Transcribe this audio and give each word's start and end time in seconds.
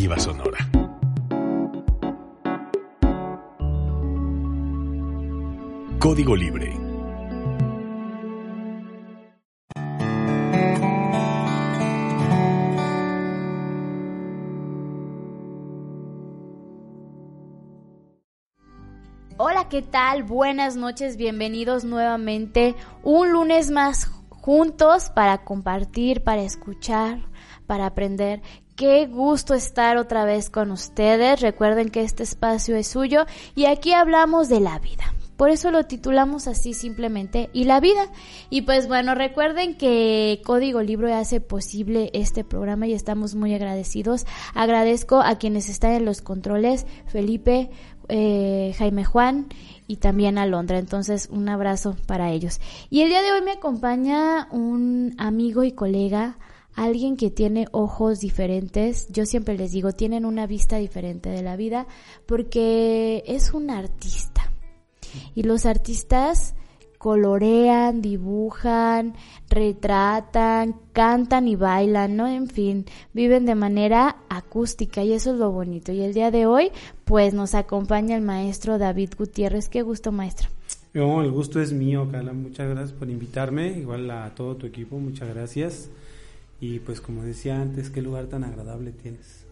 Sonora. 0.00 0.58
Código 5.98 6.34
Libre. 6.34 6.74
Hola, 19.36 19.68
¿qué 19.68 19.82
tal? 19.82 20.22
Buenas 20.22 20.76
noches, 20.76 21.18
bienvenidos 21.18 21.84
nuevamente 21.84 22.74
un 23.02 23.32
lunes 23.32 23.70
más 23.70 24.06
juntos 24.30 25.10
para 25.10 25.44
compartir, 25.44 26.24
para 26.24 26.40
escuchar, 26.40 27.20
para 27.66 27.84
aprender. 27.84 28.40
Qué 28.80 29.06
gusto 29.06 29.52
estar 29.52 29.98
otra 29.98 30.24
vez 30.24 30.48
con 30.48 30.70
ustedes. 30.70 31.42
Recuerden 31.42 31.90
que 31.90 32.00
este 32.00 32.22
espacio 32.22 32.76
es 32.76 32.86
suyo 32.86 33.26
y 33.54 33.66
aquí 33.66 33.92
hablamos 33.92 34.48
de 34.48 34.60
la 34.60 34.78
vida. 34.78 35.12
Por 35.36 35.50
eso 35.50 35.70
lo 35.70 35.84
titulamos 35.84 36.46
así 36.46 36.72
simplemente 36.72 37.50
y 37.52 37.64
la 37.64 37.78
vida. 37.80 38.06
Y 38.48 38.62
pues 38.62 38.88
bueno, 38.88 39.14
recuerden 39.14 39.76
que 39.76 40.40
Código 40.46 40.80
Libro 40.80 41.14
hace 41.14 41.42
posible 41.42 42.08
este 42.14 42.42
programa 42.42 42.86
y 42.86 42.94
estamos 42.94 43.34
muy 43.34 43.52
agradecidos. 43.52 44.24
Agradezco 44.54 45.20
a 45.20 45.36
quienes 45.36 45.68
están 45.68 45.92
en 45.92 46.06
los 46.06 46.22
controles, 46.22 46.86
Felipe, 47.04 47.68
eh, 48.08 48.74
Jaime 48.78 49.04
Juan 49.04 49.48
y 49.88 49.96
también 49.96 50.38
a 50.38 50.46
Londra. 50.46 50.78
Entonces, 50.78 51.28
un 51.30 51.50
abrazo 51.50 51.96
para 52.06 52.30
ellos. 52.30 52.62
Y 52.88 53.02
el 53.02 53.10
día 53.10 53.20
de 53.20 53.32
hoy 53.32 53.42
me 53.42 53.52
acompaña 53.52 54.48
un 54.50 55.14
amigo 55.18 55.64
y 55.64 55.72
colega, 55.72 56.38
alguien 56.74 57.16
que 57.16 57.30
tiene 57.30 57.66
ojos 57.72 58.20
diferentes. 58.20 59.08
Yo 59.10 59.26
siempre 59.26 59.56
les 59.56 59.72
digo, 59.72 59.92
tienen 59.92 60.24
una 60.24 60.46
vista 60.46 60.76
diferente 60.76 61.28
de 61.28 61.42
la 61.42 61.56
vida 61.56 61.86
porque 62.26 63.22
es 63.26 63.52
un 63.52 63.70
artista. 63.70 64.52
Y 65.34 65.42
los 65.42 65.66
artistas 65.66 66.54
colorean, 67.00 68.02
dibujan, 68.02 69.14
retratan, 69.48 70.76
cantan 70.92 71.48
y 71.48 71.56
bailan, 71.56 72.14
¿no? 72.14 72.28
En 72.28 72.46
fin, 72.46 72.84
viven 73.14 73.46
de 73.46 73.54
manera 73.54 74.18
acústica 74.28 75.02
y 75.02 75.14
eso 75.14 75.32
es 75.32 75.38
lo 75.38 75.50
bonito. 75.50 75.92
Y 75.92 76.02
el 76.02 76.12
día 76.12 76.30
de 76.30 76.44
hoy, 76.44 76.70
pues 77.06 77.32
nos 77.32 77.54
acompaña 77.54 78.16
el 78.16 78.22
maestro 78.22 78.76
David 78.76 79.14
Gutiérrez. 79.16 79.70
Qué 79.70 79.80
gusto, 79.80 80.12
maestro. 80.12 80.50
No, 80.92 81.22
el 81.22 81.30
gusto 81.30 81.58
es 81.60 81.72
mío, 81.72 82.06
Carla. 82.12 82.34
Muchas 82.34 82.68
gracias 82.68 82.92
por 82.92 83.08
invitarme. 83.08 83.78
Igual 83.78 84.10
a 84.10 84.34
todo 84.34 84.56
tu 84.56 84.66
equipo, 84.66 84.98
muchas 84.98 85.28
gracias. 85.34 85.88
Y 86.60 86.78
pues 86.80 87.00
como 87.00 87.22
decía 87.22 87.60
antes, 87.60 87.90
qué 87.90 88.02
lugar 88.02 88.26
tan 88.26 88.44
agradable 88.44 88.92
tienes. 88.92 89.46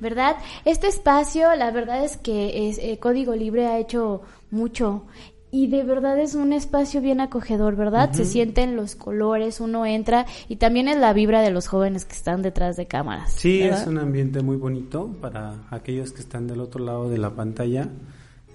¿Verdad? 0.00 0.36
Este 0.64 0.88
espacio, 0.88 1.54
la 1.56 1.70
verdad 1.70 2.04
es 2.04 2.18
que 2.18 2.68
es, 2.68 2.78
eh, 2.78 2.98
Código 2.98 3.34
Libre 3.34 3.66
ha 3.66 3.78
hecho 3.78 4.20
mucho 4.50 5.06
y 5.50 5.68
de 5.68 5.82
verdad 5.82 6.18
es 6.18 6.34
un 6.34 6.52
espacio 6.52 7.00
bien 7.00 7.20
acogedor, 7.20 7.74
¿verdad? 7.74 8.12
Se 8.12 8.26
sienten 8.26 8.76
los 8.76 8.94
colores, 8.94 9.60
uno 9.60 9.86
entra 9.86 10.26
y 10.48 10.56
también 10.56 10.88
es 10.88 10.98
la 10.98 11.14
vibra 11.14 11.40
de 11.40 11.50
los 11.50 11.68
jóvenes 11.68 12.04
que 12.04 12.12
están 12.12 12.42
detrás 12.42 12.76
de 12.76 12.86
cámaras. 12.86 13.32
Sí, 13.32 13.62
es 13.62 13.86
un 13.86 13.98
ambiente 13.98 14.42
muy 14.42 14.56
bonito 14.56 15.08
para 15.20 15.66
aquellos 15.70 16.12
que 16.12 16.20
están 16.20 16.46
del 16.46 16.60
otro 16.60 16.84
lado 16.84 17.08
de 17.08 17.16
la 17.16 17.30
pantalla. 17.30 17.88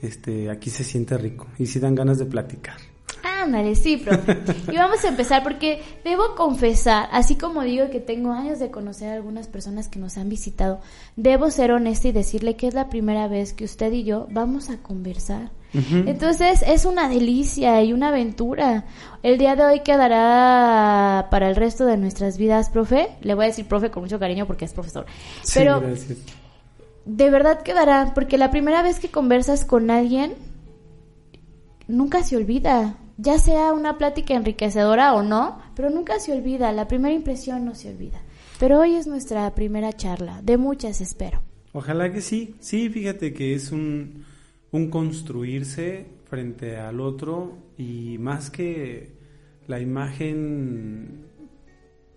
Este, 0.04 0.52
aquí 0.52 0.70
se 0.70 0.84
siente 0.84 1.18
rico 1.18 1.48
y 1.58 1.66
si 1.66 1.80
dan 1.80 1.96
ganas 1.96 2.20
de 2.20 2.26
platicar. 2.26 2.78
Ándale, 3.44 3.76
sí, 3.76 3.98
profe. 3.98 4.38
Y 4.72 4.78
vamos 4.78 5.04
a 5.04 5.10
empezar 5.10 5.44
porque 5.44 5.82
debo 6.04 6.36
confesar, 6.36 7.10
así 7.12 7.36
como 7.36 7.62
digo 7.64 7.90
que 7.90 8.00
tengo 8.00 8.32
años 8.32 8.60
de 8.60 8.72
conocer 8.72 9.10
a 9.10 9.14
algunas 9.14 9.48
personas 9.48 9.88
que 9.88 10.00
nos 10.00 10.18
han 10.18 10.30
visitado, 10.30 10.80
debo 11.16 11.52
ser 11.52 11.72
honesta 11.72 12.08
y 12.08 12.12
decirle 12.14 12.56
que 12.56 12.68
es 12.68 12.74
la 12.74 12.90
primera 12.90 13.28
vez 13.28 13.54
que 13.54 13.66
usted 13.66 13.92
y 13.92 14.04
yo 14.04 14.28
vamos 14.32 14.70
a 14.70 14.78
conversar. 14.78 15.52
Entonces 15.74 16.64
es 16.68 16.86
una 16.86 17.10
delicia 17.10 17.82
y 17.82 17.94
una 17.94 18.10
aventura. 18.10 18.86
El 19.24 19.40
día 19.40 19.56
de 19.56 19.66
hoy 19.66 19.80
quedará 19.80 21.30
para 21.32 21.50
el 21.50 21.56
resto 21.56 21.86
de 21.86 21.98
nuestras 21.98 22.38
vidas, 22.38 22.70
profe. 22.70 23.10
Le 23.22 23.34
voy 23.34 23.46
a 23.46 23.48
decir 23.48 23.68
profe 23.68 23.90
con 23.90 24.04
mucho 24.04 24.20
cariño 24.20 24.46
porque 24.46 24.66
es 24.66 24.74
profesor. 24.74 25.08
Sí, 25.42 25.54
Pero 25.56 25.82
gracias. 25.82 26.20
de 27.06 27.30
verdad 27.32 27.64
quedará, 27.64 28.12
porque 28.14 28.38
la 28.38 28.52
primera 28.52 28.84
vez 28.84 29.00
que 29.00 29.10
conversas 29.10 29.66
con 29.66 29.90
alguien, 29.90 30.36
nunca 31.88 32.24
se 32.24 32.38
olvida. 32.38 32.98
Ya 33.24 33.40
sea 33.40 33.72
una 33.72 33.98
plática 33.98 34.34
enriquecedora 34.34 35.14
o 35.14 35.24
no, 35.24 35.58
pero 35.78 35.90
nunca 35.90 36.20
se 36.20 36.34
olvida. 36.34 36.74
La 36.74 36.90
primera 36.90 37.16
impresión 37.16 37.64
no 37.64 37.74
se 37.74 37.90
olvida. 37.90 38.22
Pero 38.60 38.82
hoy 38.82 38.96
es 38.96 39.08
nuestra 39.08 39.56
primera 39.56 39.94
charla. 39.94 40.42
De 40.42 40.58
muchas 40.58 41.00
espero. 41.00 41.42
Ojalá 41.72 42.12
que 42.12 42.20
sí. 42.20 42.56
Sí, 42.60 42.90
fíjate 42.90 43.32
que 43.32 43.54
es 43.54 43.72
un, 43.72 44.26
un 44.72 44.90
construirse 44.90 46.06
frente 46.26 46.76
al 46.76 47.00
otro 47.00 47.60
y 47.78 48.18
más 48.18 48.50
que 48.50 49.14
la 49.68 49.80
imagen 49.80 51.26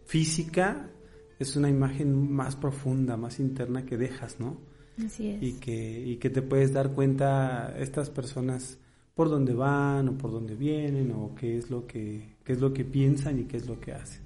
física, 0.07 0.91
es 1.39 1.55
una 1.55 1.69
imagen 1.69 2.33
más 2.33 2.57
profunda, 2.57 3.17
más 3.17 3.39
interna 3.39 3.87
que 3.87 3.97
dejas, 3.97 4.41
¿no? 4.41 4.59
Así 5.05 5.29
es. 5.29 5.41
Y 5.41 5.53
que, 5.61 6.01
y 6.05 6.17
que 6.17 6.31
te 6.31 6.43
puedes 6.43 6.73
dar 6.73 6.95
cuenta 6.95 7.77
estas 7.79 8.11
personas 8.11 8.81
por 9.17 9.31
dónde 9.31 9.55
van 9.55 10.11
o 10.11 10.19
por 10.19 10.31
dónde 10.31 10.55
vienen 10.55 11.11
o 11.11 11.35
qué 11.35 11.57
es 11.57 11.71
lo 11.71 11.87
que, 11.87 12.37
qué 12.45 12.53
es 12.53 12.61
lo 12.61 12.75
que 12.75 12.85
piensan 12.85 13.41
y 13.41 13.45
qué 13.45 13.57
es 13.57 13.67
lo 13.67 13.81
que 13.81 13.93
hacen. 13.93 14.21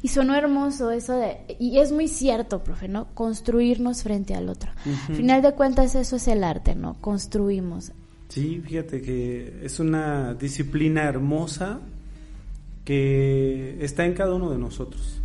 Y 0.00 0.08
sonó 0.08 0.34
hermoso 0.34 0.92
eso 0.92 1.14
de, 1.16 1.38
y 1.58 1.78
es 1.78 1.90
muy 1.90 2.06
cierto, 2.06 2.62
profe, 2.62 2.86
¿no? 2.86 3.12
Construirnos 3.14 4.04
frente 4.04 4.34
al 4.34 4.48
otro. 4.48 4.70
Al 5.08 5.14
final 5.16 5.42
de 5.42 5.52
cuentas 5.54 5.96
eso 5.96 6.16
es 6.16 6.28
el 6.28 6.44
arte, 6.44 6.76
¿no? 6.76 6.94
Construimos. 7.00 7.92
Sí, 8.28 8.62
fíjate 8.64 9.02
que 9.02 9.60
es 9.64 9.80
una 9.80 10.34
disciplina 10.34 11.02
hermosa 11.02 11.80
que 12.84 13.76
está 13.84 14.06
en 14.06 14.14
cada 14.14 14.34
uno 14.34 14.50
de 14.50 14.58
nosotros 14.58 15.20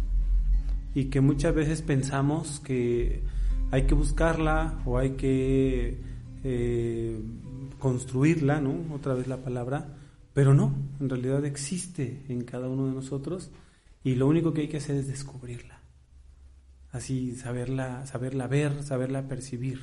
y 0.95 1.06
que 1.06 1.22
muchas 1.22 1.53
veces 1.53 1.84
pensamos 1.84 2.59
que 2.59 3.22
hay 3.69 3.84
que 3.84 3.94
buscarla 3.94 4.81
o 4.85 4.97
hay 4.97 5.12
que 5.12 6.00
eh, 6.44 7.19
construirla, 7.83 8.61
¿no? 8.61 8.95
Otra 8.95 9.13
vez 9.13 9.27
la 9.27 9.44
palabra, 9.44 9.89
pero 10.33 10.53
no, 10.53 10.73
en 11.01 11.09
realidad 11.09 11.44
existe 11.44 12.23
en 12.29 12.45
cada 12.45 12.69
uno 12.69 12.88
de 12.88 12.94
nosotros 12.94 13.51
y 14.05 14.16
lo 14.16 14.25
único 14.25 14.53
que 14.53 14.61
hay 14.61 14.67
que 14.69 14.77
hacer 14.77 14.95
es 14.95 15.05
descubrirla. 15.05 15.81
Así, 16.94 17.35
saberla, 17.35 18.05
saberla 18.05 18.47
ver, 18.47 18.83
saberla 18.83 19.27
percibir. 19.27 19.81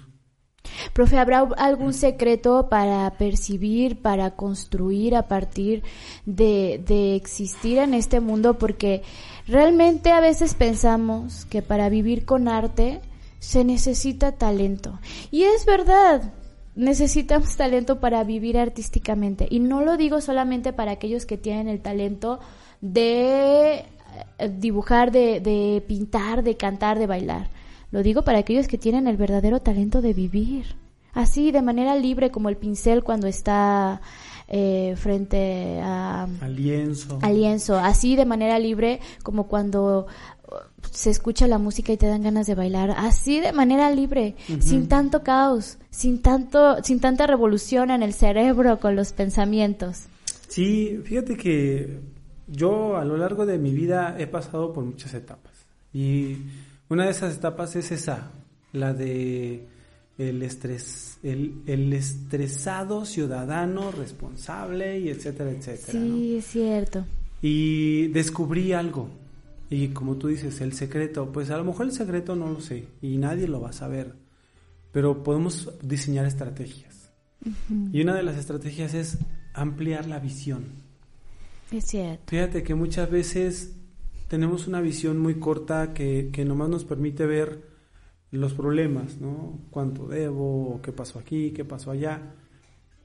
Profe, 0.94 1.18
¿habrá 1.18 1.40
algún 1.58 1.92
secreto 1.92 2.70
para 2.70 3.18
percibir, 3.18 4.00
para 4.00 4.30
construir 4.30 5.14
a 5.14 5.28
partir 5.28 5.82
de, 6.24 6.82
de 6.86 7.16
existir 7.16 7.76
en 7.76 7.92
este 7.92 8.20
mundo? 8.20 8.56
Porque 8.56 9.02
realmente 9.46 10.10
a 10.10 10.20
veces 10.20 10.54
pensamos 10.54 11.44
que 11.44 11.60
para 11.60 11.90
vivir 11.90 12.24
con 12.24 12.48
arte 12.48 13.02
se 13.40 13.62
necesita 13.62 14.32
talento. 14.32 14.98
Y 15.30 15.42
es 15.42 15.66
verdad, 15.66 16.32
necesitamos 16.74 17.56
talento 17.56 18.00
para 18.00 18.24
vivir 18.24 18.58
artísticamente. 18.58 19.46
Y 19.50 19.60
no 19.60 19.82
lo 19.82 19.96
digo 19.96 20.20
solamente 20.20 20.72
para 20.72 20.92
aquellos 20.92 21.26
que 21.26 21.36
tienen 21.36 21.68
el 21.68 21.80
talento 21.80 22.40
de 22.80 23.84
eh, 24.38 24.48
dibujar, 24.58 25.12
de, 25.12 25.40
de 25.40 25.82
pintar, 25.86 26.42
de 26.42 26.56
cantar, 26.56 26.98
de 26.98 27.06
bailar. 27.06 27.48
Lo 27.90 28.02
digo 28.02 28.22
para 28.22 28.38
aquellos 28.38 28.68
que 28.68 28.78
tienen 28.78 29.08
el 29.08 29.16
verdadero 29.16 29.60
talento 29.60 30.00
de 30.00 30.14
vivir. 30.14 30.76
Así, 31.12 31.50
de 31.50 31.62
manera 31.62 31.96
libre, 31.96 32.30
como 32.30 32.48
el 32.48 32.56
pincel 32.56 33.02
cuando 33.02 33.26
está 33.26 34.00
eh, 34.46 34.94
frente 34.96 35.80
a, 35.82 36.28
Al 36.40 36.56
lienzo. 36.56 37.18
al 37.20 37.34
lienzo. 37.34 37.78
Así, 37.78 38.14
de 38.16 38.26
manera 38.26 38.58
libre, 38.58 39.00
como 39.22 39.48
cuando 39.48 40.06
se 40.90 41.10
escucha 41.10 41.46
la 41.46 41.58
música 41.58 41.92
y 41.92 41.96
te 41.96 42.06
dan 42.06 42.22
ganas 42.22 42.46
de 42.46 42.54
bailar. 42.54 42.94
Así, 42.96 43.40
de 43.40 43.52
manera 43.52 43.90
libre, 43.90 44.36
sin 44.60 44.88
tanto 44.88 45.22
caos, 45.22 45.78
sin, 45.90 46.20
tanto, 46.22 46.82
sin 46.82 47.00
tanta 47.00 47.26
revolución 47.26 47.90
en 47.90 48.02
el 48.02 48.12
cerebro 48.12 48.80
con 48.80 48.96
los 48.96 49.12
pensamientos. 49.12 50.04
Sí, 50.48 51.00
fíjate 51.04 51.36
que 51.36 52.00
yo 52.48 52.96
a 52.96 53.04
lo 53.04 53.16
largo 53.16 53.46
de 53.46 53.58
mi 53.58 53.72
vida 53.72 54.16
he 54.18 54.26
pasado 54.26 54.72
por 54.72 54.84
muchas 54.84 55.14
etapas 55.14 55.52
y 55.92 56.36
una 56.88 57.04
de 57.04 57.12
esas 57.12 57.36
etapas 57.36 57.76
es 57.76 57.92
esa, 57.92 58.32
la 58.72 58.92
de 58.92 59.68
el 60.18 60.42
estrés, 60.42 61.18
el, 61.22 61.62
el 61.66 61.92
estresado 61.92 63.06
ciudadano 63.06 63.90
responsable 63.90 64.98
y 64.98 65.08
etcétera, 65.08 65.50
etcétera. 65.50 65.98
¿no? 65.98 66.16
Sí, 66.16 66.36
es 66.36 66.44
cierto. 66.46 67.06
Y 67.40 68.08
descubrí 68.08 68.72
algo. 68.72 69.08
Y 69.70 69.88
como 69.90 70.16
tú 70.16 70.26
dices, 70.26 70.60
el 70.60 70.72
secreto, 70.72 71.30
pues 71.32 71.50
a 71.50 71.56
lo 71.56 71.64
mejor 71.64 71.86
el 71.86 71.92
secreto 71.92 72.34
no 72.34 72.50
lo 72.50 72.60
sé 72.60 72.88
y 73.00 73.16
nadie 73.18 73.46
lo 73.46 73.60
va 73.60 73.70
a 73.70 73.72
saber, 73.72 74.16
pero 74.90 75.22
podemos 75.22 75.72
diseñar 75.80 76.26
estrategias. 76.26 77.12
Y 77.92 78.02
una 78.02 78.14
de 78.14 78.24
las 78.24 78.36
estrategias 78.36 78.92
es 78.94 79.18
ampliar 79.54 80.06
la 80.06 80.18
visión. 80.18 80.64
Es 81.70 81.86
cierto. 81.86 82.24
Fíjate 82.26 82.64
que 82.64 82.74
muchas 82.74 83.08
veces 83.08 83.76
tenemos 84.26 84.66
una 84.66 84.80
visión 84.80 85.18
muy 85.18 85.36
corta 85.36 85.94
que, 85.94 86.30
que 86.32 86.44
nomás 86.44 86.68
nos 86.68 86.84
permite 86.84 87.24
ver 87.24 87.70
los 88.32 88.54
problemas, 88.54 89.20
¿no? 89.20 89.58
¿Cuánto 89.70 90.08
debo? 90.08 90.80
¿Qué 90.82 90.92
pasó 90.92 91.20
aquí? 91.20 91.52
¿Qué 91.52 91.64
pasó 91.64 91.92
allá? 91.92 92.34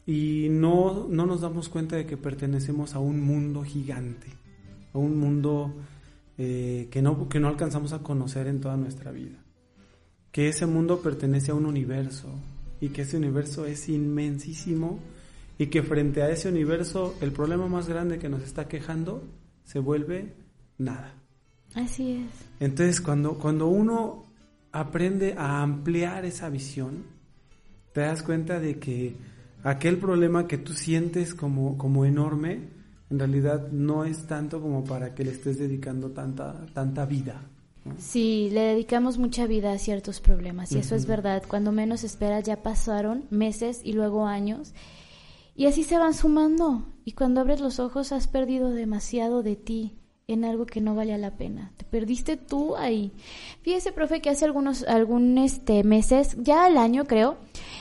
Y 0.07 0.47
no, 0.49 1.07
no 1.09 1.25
nos 1.25 1.41
damos 1.41 1.69
cuenta 1.69 1.95
de 1.95 2.05
que 2.05 2.17
pertenecemos 2.17 2.95
a 2.95 2.99
un 2.99 3.21
mundo 3.21 3.63
gigante, 3.63 4.27
a 4.93 4.97
un 4.97 5.17
mundo 5.17 5.73
eh, 6.37 6.87
que, 6.91 7.01
no, 7.01 7.29
que 7.29 7.39
no 7.39 7.47
alcanzamos 7.47 7.93
a 7.93 7.99
conocer 7.99 8.47
en 8.47 8.59
toda 8.59 8.77
nuestra 8.77 9.11
vida. 9.11 9.37
Que 10.31 10.49
ese 10.49 10.65
mundo 10.65 11.01
pertenece 11.01 11.51
a 11.51 11.55
un 11.55 11.65
universo 11.65 12.27
y 12.81 12.89
que 12.89 13.03
ese 13.03 13.17
universo 13.17 13.65
es 13.65 13.87
inmensísimo 13.87 14.99
y 15.57 15.67
que 15.67 15.81
frente 15.81 16.21
a 16.21 16.29
ese 16.29 16.49
universo 16.49 17.15
el 17.21 17.31
problema 17.31 17.67
más 17.67 17.87
grande 17.87 18.19
que 18.19 18.29
nos 18.29 18.43
está 18.43 18.67
quejando 18.67 19.23
se 19.63 19.79
vuelve 19.79 20.33
nada. 20.77 21.13
Así 21.73 22.11
es. 22.11 22.31
Entonces 22.59 23.01
cuando, 23.01 23.37
cuando 23.37 23.67
uno 23.67 24.25
aprende 24.71 25.35
a 25.37 25.61
ampliar 25.61 26.25
esa 26.25 26.49
visión, 26.49 27.03
te 27.93 28.01
das 28.01 28.23
cuenta 28.23 28.59
de 28.59 28.77
que 28.77 29.15
aquel 29.63 29.97
problema 29.97 30.47
que 30.47 30.57
tú 30.57 30.73
sientes 30.73 31.33
como, 31.33 31.77
como 31.77 32.05
enorme, 32.05 32.74
en 33.09 33.19
realidad 33.19 33.71
no 33.71 34.03
es 34.03 34.27
tanto 34.27 34.61
como 34.61 34.83
para 34.83 35.13
que 35.13 35.23
le 35.23 35.31
estés 35.31 35.59
dedicando 35.59 36.11
tanta, 36.11 36.65
tanta 36.73 37.05
vida. 37.05 37.41
Sí, 37.99 38.49
le 38.51 38.61
dedicamos 38.61 39.19
mucha 39.19 39.45
vida 39.45 39.71
a 39.71 39.77
ciertos 39.77 40.19
problemas 40.19 40.71
y 40.71 40.79
eso 40.79 40.95
es 40.95 41.05
verdad. 41.05 41.43
Cuando 41.47 41.71
menos 41.71 42.03
esperas 42.03 42.43
ya 42.43 42.63
pasaron 42.63 43.25
meses 43.29 43.81
y 43.83 43.93
luego 43.93 44.25
años 44.25 44.73
y 45.55 45.67
así 45.67 45.83
se 45.83 45.97
van 45.97 46.13
sumando. 46.13 46.83
Y 47.05 47.13
cuando 47.13 47.41
abres 47.41 47.61
los 47.61 47.79
ojos 47.79 48.11
has 48.11 48.27
perdido 48.27 48.71
demasiado 48.71 49.41
de 49.41 49.55
ti 49.55 49.93
en 50.27 50.43
algo 50.43 50.65
que 50.65 50.81
no 50.81 50.95
valía 50.95 51.17
la 51.17 51.37
pena. 51.37 51.71
Te 51.77 51.85
perdiste 51.85 52.35
tú 52.35 52.75
ahí. 52.75 53.13
Fíjese, 53.61 53.91
profe, 53.91 54.21
que 54.21 54.29
hace 54.29 54.45
algunos 54.45 54.83
algún 54.83 55.37
este 55.37 55.83
meses, 55.83 56.35
ya 56.39 56.65
al 56.65 56.77
año 56.77 57.05
creo, 57.05 57.37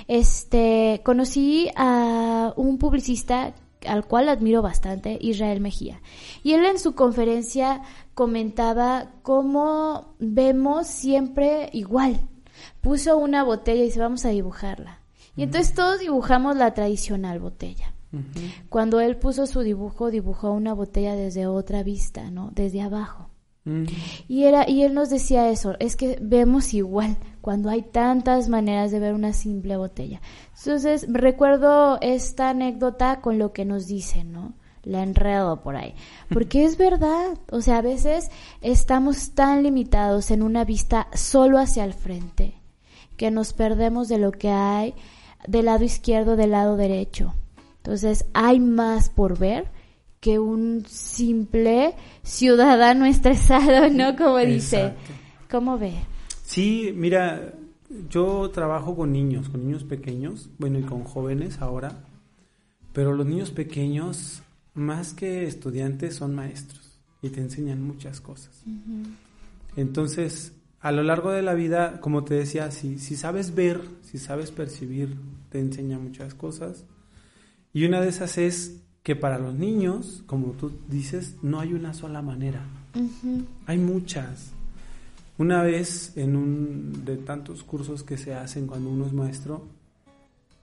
este 0.06 1.00
conocí 1.04 1.70
a 1.74 2.52
un 2.56 2.78
publicista 2.78 3.54
al 3.86 4.04
cual 4.06 4.28
admiro 4.28 4.62
bastante, 4.62 5.18
Israel 5.20 5.60
Mejía. 5.60 6.00
Y 6.42 6.52
él 6.52 6.64
en 6.64 6.78
su 6.78 6.94
conferencia 6.94 7.82
comentaba 8.14 9.10
cómo 9.22 10.14
vemos 10.18 10.86
siempre 10.86 11.70
igual. 11.72 12.20
Puso 12.80 13.16
una 13.18 13.42
botella 13.42 13.82
y 13.82 13.86
dice, 13.86 14.00
vamos 14.00 14.24
a 14.24 14.30
dibujarla. 14.30 15.00
Y 15.36 15.42
entonces 15.42 15.74
todos 15.74 16.00
dibujamos 16.00 16.56
la 16.56 16.74
tradicional 16.74 17.40
botella. 17.40 17.92
Cuando 18.68 19.00
él 19.00 19.16
puso 19.16 19.46
su 19.46 19.60
dibujo, 19.60 20.10
dibujó 20.10 20.52
una 20.52 20.72
botella 20.72 21.16
desde 21.16 21.48
otra 21.48 21.82
vista, 21.82 22.30
¿no? 22.30 22.50
Desde 22.54 22.80
abajo. 22.80 23.28
Y 24.28 24.44
era 24.44 24.68
y 24.68 24.82
él 24.82 24.92
nos 24.92 25.08
decía 25.08 25.48
eso, 25.48 25.74
es 25.78 25.96
que 25.96 26.18
vemos 26.20 26.74
igual 26.74 27.16
cuando 27.40 27.70
hay 27.70 27.82
tantas 27.82 28.48
maneras 28.50 28.90
de 28.90 29.00
ver 29.00 29.14
una 29.14 29.32
simple 29.32 29.76
botella. 29.76 30.20
Entonces, 30.58 31.06
recuerdo 31.08 31.98
esta 32.02 32.50
anécdota 32.50 33.20
con 33.22 33.38
lo 33.38 33.52
que 33.52 33.64
nos 33.64 33.86
dicen, 33.86 34.32
¿no? 34.32 34.52
La 34.82 35.02
enredo 35.02 35.62
por 35.62 35.76
ahí. 35.76 35.94
Porque 36.28 36.64
es 36.64 36.76
verdad, 36.76 37.38
o 37.50 37.62
sea, 37.62 37.78
a 37.78 37.82
veces 37.82 38.30
estamos 38.60 39.30
tan 39.30 39.62
limitados 39.62 40.30
en 40.30 40.42
una 40.42 40.64
vista 40.64 41.08
solo 41.14 41.58
hacia 41.58 41.84
el 41.84 41.94
frente 41.94 42.60
que 43.16 43.30
nos 43.30 43.52
perdemos 43.54 44.08
de 44.08 44.18
lo 44.18 44.32
que 44.32 44.50
hay 44.50 44.94
del 45.46 45.66
lado 45.66 45.84
izquierdo, 45.84 46.36
del 46.36 46.50
lado 46.50 46.76
derecho. 46.76 47.34
Entonces 47.76 48.26
hay 48.34 48.60
más 48.60 49.08
por 49.08 49.38
ver 49.38 49.70
que 50.24 50.38
un 50.38 50.86
simple 50.86 51.92
ciudadano 52.22 53.04
estresado, 53.04 53.90
¿no? 53.90 54.16
Como 54.16 54.38
dice. 54.38 54.94
¿Cómo 55.50 55.78
ve? 55.78 55.92
Sí, 56.42 56.94
mira, 56.96 57.52
yo 58.08 58.50
trabajo 58.50 58.96
con 58.96 59.12
niños, 59.12 59.50
con 59.50 59.66
niños 59.66 59.84
pequeños, 59.84 60.48
bueno, 60.58 60.78
y 60.78 60.82
con 60.82 61.04
jóvenes 61.04 61.60
ahora, 61.60 62.06
pero 62.94 63.12
los 63.12 63.26
niños 63.26 63.50
pequeños, 63.50 64.42
más 64.72 65.12
que 65.12 65.44
estudiantes, 65.44 66.14
son 66.16 66.34
maestros 66.34 66.98
y 67.20 67.28
te 67.28 67.42
enseñan 67.42 67.82
muchas 67.82 68.22
cosas. 68.22 68.64
Entonces, 69.76 70.54
a 70.80 70.90
lo 70.90 71.02
largo 71.02 71.32
de 71.32 71.42
la 71.42 71.52
vida, 71.52 72.00
como 72.00 72.24
te 72.24 72.32
decía, 72.32 72.70
si, 72.70 72.98
si 72.98 73.16
sabes 73.16 73.54
ver, 73.54 73.82
si 74.00 74.16
sabes 74.16 74.52
percibir, 74.52 75.18
te 75.50 75.58
enseña 75.60 75.98
muchas 75.98 76.34
cosas. 76.34 76.86
Y 77.74 77.84
una 77.84 78.00
de 78.00 78.08
esas 78.08 78.38
es 78.38 78.83
que 79.04 79.14
para 79.14 79.38
los 79.38 79.54
niños, 79.54 80.24
como 80.26 80.52
tú 80.52 80.72
dices, 80.88 81.36
no 81.42 81.60
hay 81.60 81.74
una 81.74 81.92
sola 81.92 82.22
manera. 82.22 82.64
Hay 83.66 83.76
muchas. 83.76 84.52
Una 85.36 85.62
vez 85.62 86.16
en 86.16 86.34
un 86.34 87.04
de 87.04 87.18
tantos 87.18 87.64
cursos 87.64 88.02
que 88.02 88.16
se 88.16 88.34
hacen 88.34 88.66
cuando 88.66 88.88
uno 88.88 89.04
es 89.06 89.12
maestro, 89.12 89.66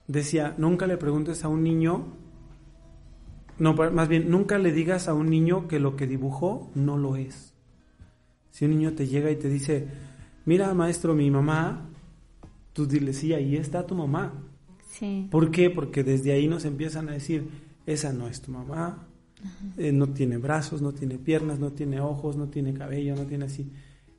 decía, 0.08 0.56
nunca 0.58 0.88
le 0.88 0.96
preguntes 0.96 1.44
a 1.44 1.48
un 1.48 1.62
niño, 1.62 2.04
no, 3.58 3.74
más 3.74 4.08
bien, 4.08 4.28
nunca 4.28 4.58
le 4.58 4.72
digas 4.72 5.06
a 5.06 5.14
un 5.14 5.30
niño 5.30 5.68
que 5.68 5.78
lo 5.78 5.94
que 5.94 6.08
dibujó 6.08 6.68
no 6.74 6.98
lo 6.98 7.14
es. 7.14 7.54
Si 8.50 8.64
un 8.64 8.72
niño 8.72 8.94
te 8.94 9.06
llega 9.06 9.30
y 9.30 9.36
te 9.36 9.48
dice, 9.48 9.86
mira 10.46 10.74
maestro, 10.74 11.14
mi 11.14 11.30
mamá, 11.30 11.88
tú 12.72 12.86
dile, 12.86 13.12
sí, 13.12 13.34
ahí 13.34 13.54
está 13.54 13.86
tu 13.86 13.94
mamá. 13.94 14.32
Sí. 14.90 15.28
¿Por 15.30 15.52
qué? 15.52 15.70
Porque 15.70 16.02
desde 16.02 16.32
ahí 16.32 16.48
nos 16.48 16.64
empiezan 16.64 17.08
a 17.08 17.12
decir, 17.12 17.61
esa 17.86 18.12
no 18.12 18.28
es 18.28 18.40
tu 18.40 18.52
mamá, 18.52 19.06
eh, 19.76 19.92
no 19.92 20.08
tiene 20.08 20.36
brazos, 20.38 20.82
no 20.82 20.92
tiene 20.92 21.18
piernas, 21.18 21.58
no 21.58 21.72
tiene 21.72 22.00
ojos, 22.00 22.36
no 22.36 22.48
tiene 22.48 22.74
cabello, 22.74 23.16
no 23.16 23.24
tiene 23.24 23.46
así. 23.46 23.70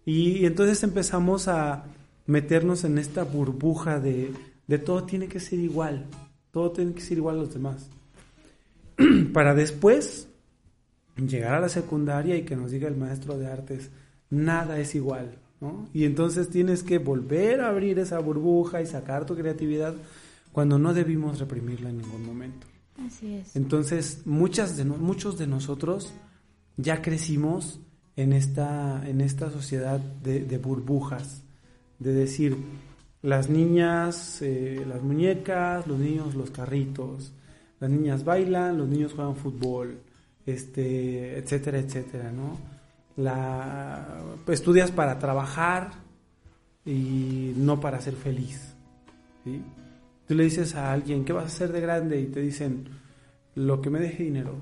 Y, 0.06 0.45
entonces 0.45 0.83
empezamos 0.83 1.48
a 1.48 1.86
meternos 2.25 2.83
en 2.83 2.98
esta 2.98 3.24
burbuja 3.24 4.00
de, 4.00 4.33
de 4.68 4.77
todo 4.77 5.04
tiene 5.04 5.27
que 5.27 5.39
ser 5.39 5.60
igual, 5.60 6.07
todo 6.51 6.71
tiene 6.71 6.94
que 6.94 7.01
ser 7.01 7.18
igual 7.18 7.36
a 7.36 7.39
los 7.39 7.54
demás. 7.54 7.89
Para 9.33 9.56
después 9.56 10.27
llegar 11.16 11.56
a 11.56 11.62
la 11.62 11.69
secundaria 11.69 12.36
y 12.36 12.44
que 12.44 12.56
nos 12.56 12.71
diga 12.71 12.88
el 12.88 12.98
maestro 12.98 13.38
de 13.38 13.48
artes, 13.48 13.92
nada 14.30 14.80
es 14.80 14.95
igual, 14.95 15.38
y 15.94 16.06
entonces 16.06 16.50
tienes 16.50 16.83
que 16.83 16.98
volver 16.98 17.62
a 17.62 17.69
abrir 17.69 18.00
esa 18.00 18.19
burbuja 18.19 18.81
y 18.81 18.86
sacar 18.86 19.25
tu 19.25 19.36
creatividad 19.36 19.95
cuando 20.51 20.77
no 20.77 20.94
debimos 20.94 21.39
reprimirla 21.39 21.89
en 21.89 22.00
ningún 22.00 22.25
momento. 22.25 22.68
Así 22.98 23.34
es. 23.34 23.56
Entonces, 23.56 24.22
muchas 24.25 24.78
de 24.78 24.86
muchos 24.86 25.38
de 25.38 25.48
nosotros 25.48 26.13
ya 26.78 27.01
crecimos 27.01 27.80
en 28.16 28.34
esta, 28.34 29.07
en 29.07 29.22
esta 29.22 29.50
sociedad 29.50 30.00
de, 30.00 30.57
burbujas, 30.57 31.44
de 32.00 32.14
decir, 32.14 32.57
las 33.21 33.50
niñas, 33.50 34.42
eh, 34.42 34.85
las 34.88 35.02
muñecas, 35.02 35.88
los 35.88 35.97
niños, 35.97 36.35
los 36.35 36.52
carritos, 36.52 37.33
las 37.80 37.90
niñas 37.90 38.23
bailan, 38.23 38.78
los 38.78 38.88
niños 38.88 39.14
juegan 39.14 39.35
fútbol, 39.35 40.00
este, 40.45 41.38
etcétera, 41.38 41.80
etcétera, 41.80 42.31
¿no? 42.31 42.73
la 43.16 44.21
estudias 44.47 44.92
para 44.92 45.19
trabajar 45.19 45.92
y 46.85 47.54
no 47.56 47.80
para 47.80 48.02
ser 48.02 48.16
feliz. 48.16 48.73
Tú 50.33 50.37
le 50.37 50.45
dices 50.45 50.73
a 50.73 50.92
alguien, 50.92 51.25
¿qué 51.25 51.31
vas 51.31 51.44
a 51.44 51.47
hacer 51.47 51.71
de 51.71 51.80
grande? 51.80 52.19
Y 52.19 52.25
te 52.25 52.42
dicen, 52.42 52.85
lo 53.54 53.81
que 53.81 53.92
me 53.92 53.99
deje 53.99 54.23
dinero. 54.23 54.56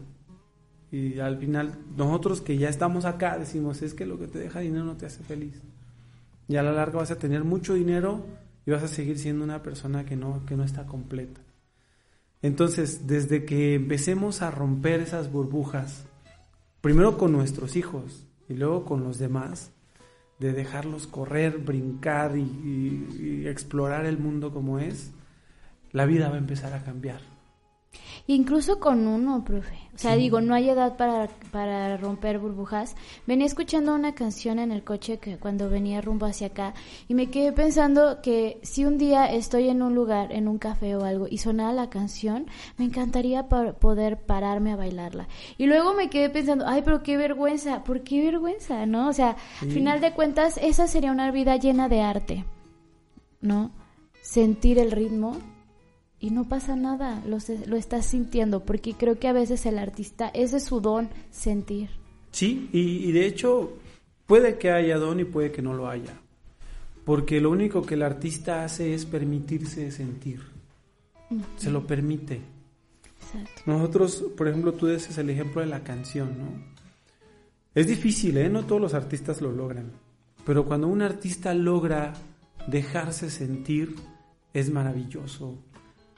Y 0.91 1.17
al 1.19 1.37
final, 1.37 1.77
nosotros 1.95 2.41
que 2.41 2.57
ya 2.57 2.67
estamos 2.67 3.05
acá, 3.05 3.37
decimos, 3.39 3.81
es 3.81 3.93
que 3.93 4.05
lo 4.05 4.19
que 4.19 4.27
te 4.27 4.37
deja 4.37 4.59
dinero 4.59 4.83
no 4.83 4.97
te 4.97 5.05
hace 5.05 5.23
feliz. 5.23 5.61
Y 6.49 6.57
a 6.57 6.61
la 6.61 6.73
larga 6.73 6.99
vas 6.99 7.11
a 7.11 7.19
tener 7.19 7.45
mucho 7.45 7.73
dinero 7.73 8.25
y 8.65 8.71
vas 8.71 8.83
a 8.83 8.89
seguir 8.89 9.17
siendo 9.17 9.45
una 9.45 9.63
persona 9.63 10.03
que 10.03 10.17
no, 10.17 10.45
que 10.45 10.57
no 10.57 10.65
está 10.65 10.85
completa. 10.85 11.39
Entonces, 12.41 13.07
desde 13.07 13.45
que 13.45 13.75
empecemos 13.75 14.41
a 14.41 14.51
romper 14.51 14.99
esas 14.99 15.31
burbujas, 15.31 16.03
primero 16.81 17.17
con 17.17 17.31
nuestros 17.31 17.77
hijos, 17.77 18.27
y 18.49 18.55
luego 18.55 18.83
con 18.83 19.05
los 19.05 19.19
demás, 19.19 19.71
de 20.37 20.51
dejarlos 20.51 21.07
correr, 21.07 21.59
brincar 21.59 22.37
y, 22.37 23.47
explorar 23.47 24.05
el 24.05 24.17
mundo 24.17 24.51
como 24.51 24.77
es, 24.77 25.13
la 25.91 26.05
vida 26.05 26.29
va 26.29 26.35
a 26.35 26.39
empezar 26.39 26.73
a 26.73 26.83
cambiar. 26.83 27.21
Incluso 28.27 28.79
con 28.79 29.07
uno, 29.07 29.43
profe. 29.43 29.75
O 29.93 29.97
sea, 29.97 30.15
digo, 30.15 30.41
no 30.41 30.53
hay 30.53 30.69
edad 30.69 30.95
para, 30.95 31.27
para 31.51 31.97
romper 31.97 32.39
burbujas. 32.39 32.95
Venía 33.27 33.45
escuchando 33.45 33.93
una 33.93 34.15
canción 34.15 34.59
en 34.59 34.71
el 34.71 34.83
coche 34.83 35.17
que 35.17 35.37
cuando 35.37 35.69
venía 35.69 36.01
rumbo 36.01 36.25
hacia 36.25 36.47
acá 36.47 36.73
y 37.07 37.13
me 37.13 37.29
quedé 37.29 37.51
pensando 37.51 38.21
que 38.21 38.59
si 38.63 38.85
un 38.85 38.97
día 38.97 39.25
estoy 39.25 39.69
en 39.69 39.81
un 39.81 39.95
lugar, 39.95 40.31
en 40.31 40.47
un 40.47 40.59
café 40.59 40.95
o 40.95 41.03
algo 41.03 41.27
y 41.29 41.39
sonara 41.39 41.73
la 41.73 41.89
canción, 41.89 42.45
me 42.77 42.85
encantaría 42.85 43.49
poder 43.49 44.21
pararme 44.21 44.71
a 44.71 44.77
bailarla. 44.77 45.27
Y 45.57 45.65
luego 45.65 45.93
me 45.93 46.09
quedé 46.09 46.29
pensando, 46.29 46.65
ay, 46.67 46.83
pero 46.85 47.03
qué 47.03 47.17
vergüenza, 47.17 47.83
¿por 47.83 48.01
qué 48.01 48.23
vergüenza? 48.23 48.85
¿No? 48.85 49.09
O 49.09 49.13
sea, 49.13 49.35
al 49.61 49.71
final 49.71 49.99
de 49.99 50.13
cuentas, 50.13 50.57
esa 50.61 50.87
sería 50.87 51.11
una 51.11 51.31
vida 51.31 51.57
llena 51.57 51.89
de 51.89 52.01
arte, 52.01 52.45
¿no? 53.41 53.71
Sentir 54.21 54.79
el 54.79 54.91
ritmo 54.91 55.37
y 56.21 56.29
no 56.29 56.47
pasa 56.47 56.75
nada, 56.75 57.21
lo, 57.25 57.39
lo 57.65 57.75
estás 57.75 58.05
sintiendo, 58.05 58.63
porque 58.63 58.93
creo 58.93 59.17
que 59.17 59.27
a 59.27 59.33
veces 59.33 59.65
el 59.65 59.79
artista, 59.79 60.29
ese 60.29 60.57
es 60.57 60.63
su 60.63 60.79
don, 60.79 61.09
sentir. 61.31 61.89
Sí, 62.31 62.69
y, 62.71 63.11
de 63.11 63.25
hecho 63.25 63.73
puede 64.27 64.57
que 64.57 64.71
haya 64.71 64.97
don 64.97 65.19
y 65.19 65.25
puede 65.25 65.51
que 65.51 65.63
no 65.63 65.73
lo 65.73 65.89
haya. 65.89 66.13
porque 67.03 67.41
lo 67.41 67.49
único 67.49 67.81
que 67.81 67.95
el 67.95 68.03
artista 68.03 68.63
hace 68.63 68.93
es 68.93 69.07
permitirse 69.07 69.91
sentir, 69.91 70.43
se 71.57 71.71
lo 71.71 71.87
permite. 71.87 72.39
Exacto. 73.19 73.63
Nosotros, 73.65 74.23
por 74.37 74.47
ejemplo, 74.47 74.73
tú 74.73 74.87
dices 74.87 75.17
el 75.17 75.31
ejemplo 75.31 75.61
de 75.61 75.67
la 75.67 75.83
canción, 75.83 76.37
¿no? 76.37 76.71
Es 77.73 77.87
difícil, 77.87 78.37
¿eh? 78.37 78.49
No 78.49 78.65
todos 78.65 78.79
los 78.79 78.93
artistas 78.93 79.41
lo 79.41 79.51
logran, 79.51 79.91
pero 80.45 80.65
cuando 80.65 80.87
un 80.87 81.01
artista 81.01 81.53
logra 81.55 82.13
dejarse 82.67 83.31
sentir, 83.31 83.95
es 84.53 84.69
maravilloso, 84.69 85.57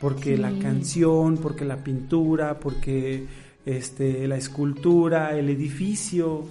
porque 0.03 0.36
Sí. 0.36 0.41
la 0.41 0.51
canción, 0.60 1.38
porque 1.38 1.63
la 1.63 1.77
pintura, 1.77 2.60
porque 2.60 3.25
este, 3.65 4.27
la 4.27 4.36
escultura, 4.36 5.38
el 5.39 5.50
edificio, 5.50 6.43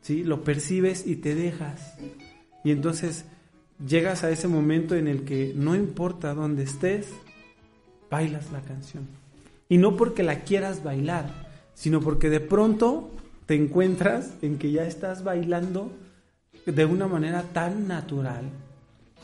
¿sí? 0.00 0.24
Lo 0.24 0.42
percibes 0.42 1.06
y 1.06 1.14
te 1.14 1.36
dejas. 1.36 1.94
Y 2.64 2.72
entonces 2.72 3.24
llegas 3.86 4.24
a 4.24 4.30
ese 4.30 4.48
momento 4.48 4.96
en 4.96 5.06
el 5.06 5.22
que 5.22 5.52
no 5.54 5.76
importa 5.76 6.34
dónde 6.34 6.64
estés, 6.64 7.06
bailas 8.10 8.50
la 8.50 8.62
canción. 8.62 9.06
Y 9.68 9.78
no 9.78 9.96
porque 9.96 10.24
la 10.24 10.40
quieras 10.40 10.82
bailar, 10.82 11.48
sino 11.74 12.00
porque 12.00 12.30
de 12.30 12.40
pronto 12.40 13.12
te 13.46 13.54
encuentras 13.54 14.32
en 14.42 14.58
que 14.58 14.72
ya 14.72 14.84
estás 14.84 15.22
bailando 15.22 15.92
de 16.66 16.84
una 16.84 17.06
manera 17.06 17.44
tan 17.52 17.86
natural, 17.86 18.46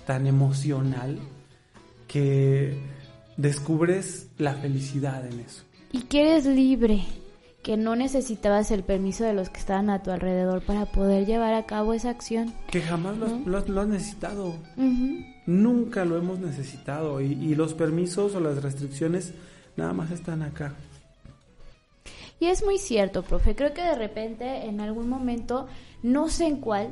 tan 0.07 0.29
emocional, 0.29 1.19
que 2.07 2.98
descubres 3.39 4.29
la 4.37 4.53
felicidad 4.55 5.27
en 5.27 5.41
eso. 5.41 5.63
Y 5.93 6.03
que 6.03 6.21
eres 6.21 6.45
libre, 6.45 7.03
que 7.63 7.77
no 7.79 7.97
necesitabas 7.97 8.71
el 8.71 8.83
permiso 8.83 9.25
de 9.25 9.33
los 9.33 9.49
que 9.49 9.61
estaban 9.61 9.89
a 9.89 10.03
tu 10.03 10.11
alrededor 10.11 10.61
para 10.63 10.85
poder 10.87 11.25
llevar 11.25 11.55
a 11.55 11.65
cabo 11.65 11.95
esa 11.95 12.11
acción. 12.11 12.53
Que 12.71 12.83
jamás 12.83 13.17
lo, 13.17 13.27
has- 13.27 13.47
lo 13.47 13.59
has- 13.59 13.69
lo 13.69 13.81
has 13.81 13.89
necesitado. 13.89 14.55
Nunca 15.47 16.05
lo 16.05 16.19
hemos 16.19 16.39
necesitado. 16.41 17.21
Y, 17.23 17.33
y 17.33 17.55
los 17.55 17.73
permisos 17.73 18.35
o 18.35 18.41
las 18.41 18.63
restricciones 18.63 19.33
nada 19.77 19.95
más 19.95 20.11
están 20.11 20.43
acá. 20.43 20.75
Y 22.41 22.47
es 22.47 22.63
muy 22.65 22.79
cierto, 22.79 23.23
profe. 23.23 23.55
Creo 23.57 23.73
que 23.75 23.83
de 23.83 23.95
repente, 23.95 24.67
en 24.67 24.81
algún 24.81 25.09
momento, 25.09 25.67
no 26.03 26.29
sé 26.29 26.47
en 26.47 26.59
cuál, 26.59 26.91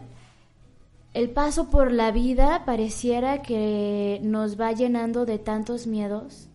el 1.16 1.30
paso 1.30 1.70
por 1.70 1.92
la 1.92 2.11
vida 2.11 2.66
pareciera 2.66 3.40
que 3.40 4.20
nos 4.23 4.61
va 4.61 4.73
llenando 4.73 5.25
de 5.25 5.38
tantos 5.38 5.87
miedos. 5.87 6.50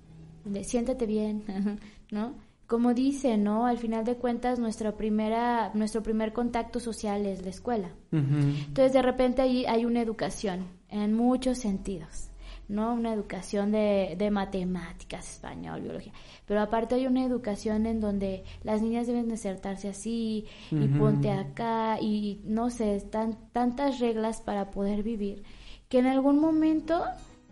De 0.46 0.64
siéntate 0.64 1.08
bien, 1.08 1.44
¿no? 2.12 2.36
Como 2.68 2.94
dice, 2.94 3.38
¿no? 3.38 3.66
Al 3.66 3.80
final 3.80 4.06
de 4.06 4.18
cuentas, 4.18 4.60
nuestra 4.60 4.96
primera, 4.96 5.72
nuestro 5.74 6.04
primer 6.04 6.32
contacto 6.32 6.80
social 6.80 7.26
es 7.26 7.44
la 7.44 7.50
escuela. 7.50 7.90
Entonces, 8.12 8.94
de 8.94 9.02
repente 9.02 9.42
ahí 9.42 9.66
hay 9.66 9.84
una 9.84 10.00
educación 10.00 10.68
en 10.90 11.14
muchos 11.14 11.58
sentidos, 11.58 12.30
¿no? 12.72 12.94
Una 12.94 13.14
educación 13.14 13.72
de, 13.72 14.16
de 14.18 14.32
matemáticas, 14.32 15.30
español, 15.30 15.82
biología. 15.82 16.14
Pero 16.46 16.62
aparte 16.62 16.96
hay 16.96 17.06
una 17.06 17.24
educación 17.24 17.86
en 17.86 18.00
donde 18.02 18.44
las 18.64 18.82
niñas 18.82 19.08
deben 19.08 19.28
de 19.30 19.38
sentarse 19.38 19.90
así 19.90 20.46
y 20.72 20.88
ponte 20.88 21.32
acá 21.32 22.00
y 22.02 22.42
no 22.46 22.70
sé, 22.70 22.96
están 22.96 23.38
tantas 23.52 24.00
reglas 24.00 24.42
para 24.42 24.72
poder 24.72 25.04
vivir 25.04 25.44
que 25.90 26.00
en 26.00 26.08
algún 26.08 26.40
momento 26.40 27.04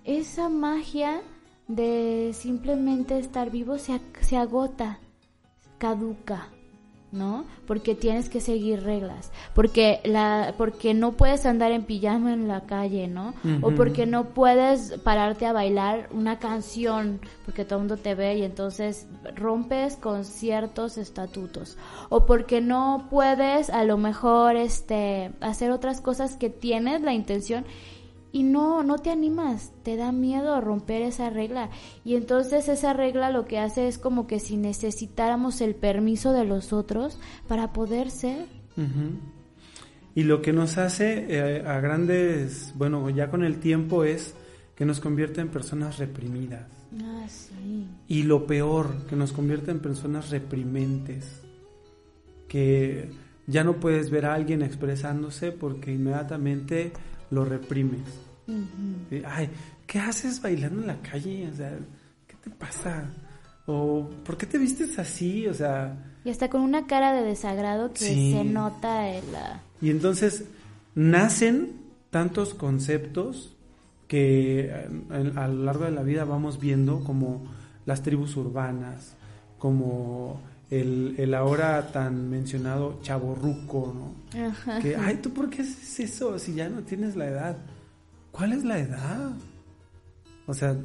esa 0.06 0.50
magia 0.50 1.22
de 1.68 2.32
simplemente 2.34 3.20
estar 3.20 3.52
vivo 3.52 3.78
se, 3.78 4.00
se 4.22 4.38
agota 4.38 5.00
caduca, 5.80 6.50
¿no? 7.12 7.46
Porque 7.66 7.96
tienes 7.96 8.30
que 8.30 8.40
seguir 8.40 8.84
reglas, 8.84 9.32
porque 9.56 10.00
la 10.04 10.54
porque 10.58 10.94
no 10.94 11.14
puedes 11.14 11.46
andar 11.46 11.72
en 11.72 11.84
pijama 11.84 12.34
en 12.34 12.48
la 12.48 12.62
calle, 12.62 13.08
¿no? 13.08 13.34
O 13.62 13.72
porque 13.72 14.06
no 14.06 14.26
puedes 14.30 15.00
pararte 15.00 15.46
a 15.46 15.54
bailar 15.54 16.10
una 16.12 16.40
canción 16.40 17.20
porque 17.46 17.66
todo 17.66 17.80
el 17.80 17.82
mundo 17.88 17.98
te 17.98 18.16
ve 18.16 18.38
y 18.38 18.44
entonces 18.44 19.08
rompes 19.36 19.96
con 19.96 20.24
ciertos 20.26 20.98
estatutos 20.98 21.78
o 22.10 22.26
porque 22.26 22.62
no 22.62 23.08
puedes 23.10 23.70
a 23.70 23.84
lo 23.84 23.98
mejor 23.98 24.56
este 24.56 25.32
hacer 25.42 25.72
otras 25.72 26.02
cosas 26.02 26.36
que 26.36 26.50
tienes 26.50 27.02
la 27.02 27.14
intención 27.14 27.66
y 28.32 28.44
no, 28.44 28.84
no 28.84 29.00
te 29.00 29.10
animas, 29.10 29.72
te 29.84 29.96
da 29.96 30.12
miedo 30.12 30.62
romper 30.62 31.02
esa 31.02 31.30
regla. 31.30 31.70
Y 32.06 32.16
entonces 32.16 32.70
esa 32.70 32.94
regla 32.94 33.32
lo 33.32 33.46
que 33.46 33.60
hace 33.60 33.88
es 33.88 33.98
como 33.98 34.28
que 34.28 34.40
si 34.40 34.58
necesitáramos 34.58 35.62
el 35.62 35.76
permiso 35.76 36.32
de 36.32 36.46
los 36.46 36.72
otros 36.74 37.20
para 37.48 37.74
poder 37.74 38.12
ser. 38.12 38.46
Y 40.16 40.24
lo 40.24 40.42
que 40.42 40.54
nos 40.54 40.78
hace 40.78 41.26
eh, 41.30 41.64
a 41.66 41.80
grandes, 41.80 42.74
bueno, 42.76 43.10
ya 43.10 43.30
con 43.30 43.44
el 43.44 43.60
tiempo 43.60 44.04
es 44.04 44.36
que 44.76 44.86
nos 44.86 45.00
convierte 45.00 45.42
en 45.42 45.50
personas 45.50 45.98
reprimidas. 45.98 46.68
Ah, 47.04 47.26
sí. 47.28 47.88
Y 48.08 48.24
lo 48.24 48.48
peor, 48.48 49.06
que 49.08 49.16
nos 49.16 49.32
convierte 49.32 49.72
en 49.72 49.80
personas 49.80 50.30
reprimentes. 50.30 51.42
Que 52.48 53.10
ya 53.48 53.64
no 53.64 53.80
puedes 53.80 54.10
ver 54.10 54.26
a 54.26 54.34
alguien 54.34 54.62
expresándose 54.62 55.52
porque 55.52 55.92
inmediatamente 55.92 56.94
lo 57.32 57.46
reprimes. 57.46 58.02
Ay, 59.26 59.50
¿qué 59.86 60.00
haces 60.00 60.42
bailando 60.42 60.82
en 60.82 60.88
la 60.88 60.98
calle? 61.02 61.48
O 61.52 61.56
sea, 61.56 61.78
¿qué 62.28 62.36
te 62.44 62.50
pasa? 62.50 63.06
O 63.68 64.10
¿por 64.26 64.38
qué 64.38 64.46
te 64.48 64.58
vistes 64.58 64.98
así? 64.98 65.46
O 65.48 65.54
sea, 65.54 65.96
Y 66.26 66.30
hasta 66.32 66.50
con 66.50 66.62
una 66.62 66.88
cara 66.88 67.14
de 67.14 67.22
desagrado 67.24 67.94
que 67.94 68.00
Sí. 68.00 68.32
se 68.34 68.44
nota 68.44 69.10
en 69.16 69.32
la... 69.32 69.62
y 69.82 69.90
entonces 69.92 70.46
nacen 70.96 71.74
tantos 72.10 72.54
conceptos 72.56 73.56
que 74.08 74.62
eh, 74.66 74.88
a, 75.36 75.44
a 75.44 75.48
lo 75.48 75.64
largo 75.66 75.86
de 75.86 75.92
la 75.92 76.02
vida 76.02 76.26
vamos 76.26 76.60
viendo 76.60 77.04
como 77.04 77.44
las 77.86 78.02
tribus 78.02 78.36
urbanas, 78.38 79.14
como 79.60 80.42
el, 80.70 81.16
el 81.18 81.34
ahora 81.34 81.92
tan 81.92 82.30
mencionado 82.30 83.00
chaborruco, 83.02 83.94
¿no? 83.94 84.48
Ajá. 84.48 84.80
Que, 84.80 84.96
ay, 84.96 85.18
¿tú 85.18 85.34
por 85.34 85.50
qué 85.50 85.62
haces 85.64 86.00
eso 86.00 86.38
si 86.38 86.54
ya 86.54 86.70
no 86.70 86.82
tienes 86.82 87.16
la 87.16 87.28
edad? 87.28 87.58
¿Cuál 88.32 88.54
es 88.54 88.64
la 88.64 88.80
edad? 88.80 89.32
O 90.46 90.54
sea, 90.54 90.76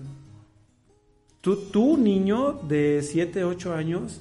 tú, 1.40 1.56
tú 1.70 1.96
niño 1.96 2.52
de 2.52 3.02
7, 3.02 3.44
8 3.44 3.74
años, 3.74 4.20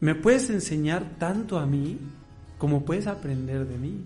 me 0.00 0.14
puedes 0.14 0.50
enseñar 0.50 1.16
tanto 1.18 1.58
a 1.58 1.66
mí 1.66 1.98
como 2.58 2.84
puedes 2.84 3.06
aprender 3.06 3.66
de 3.66 3.78
mí. 3.78 4.04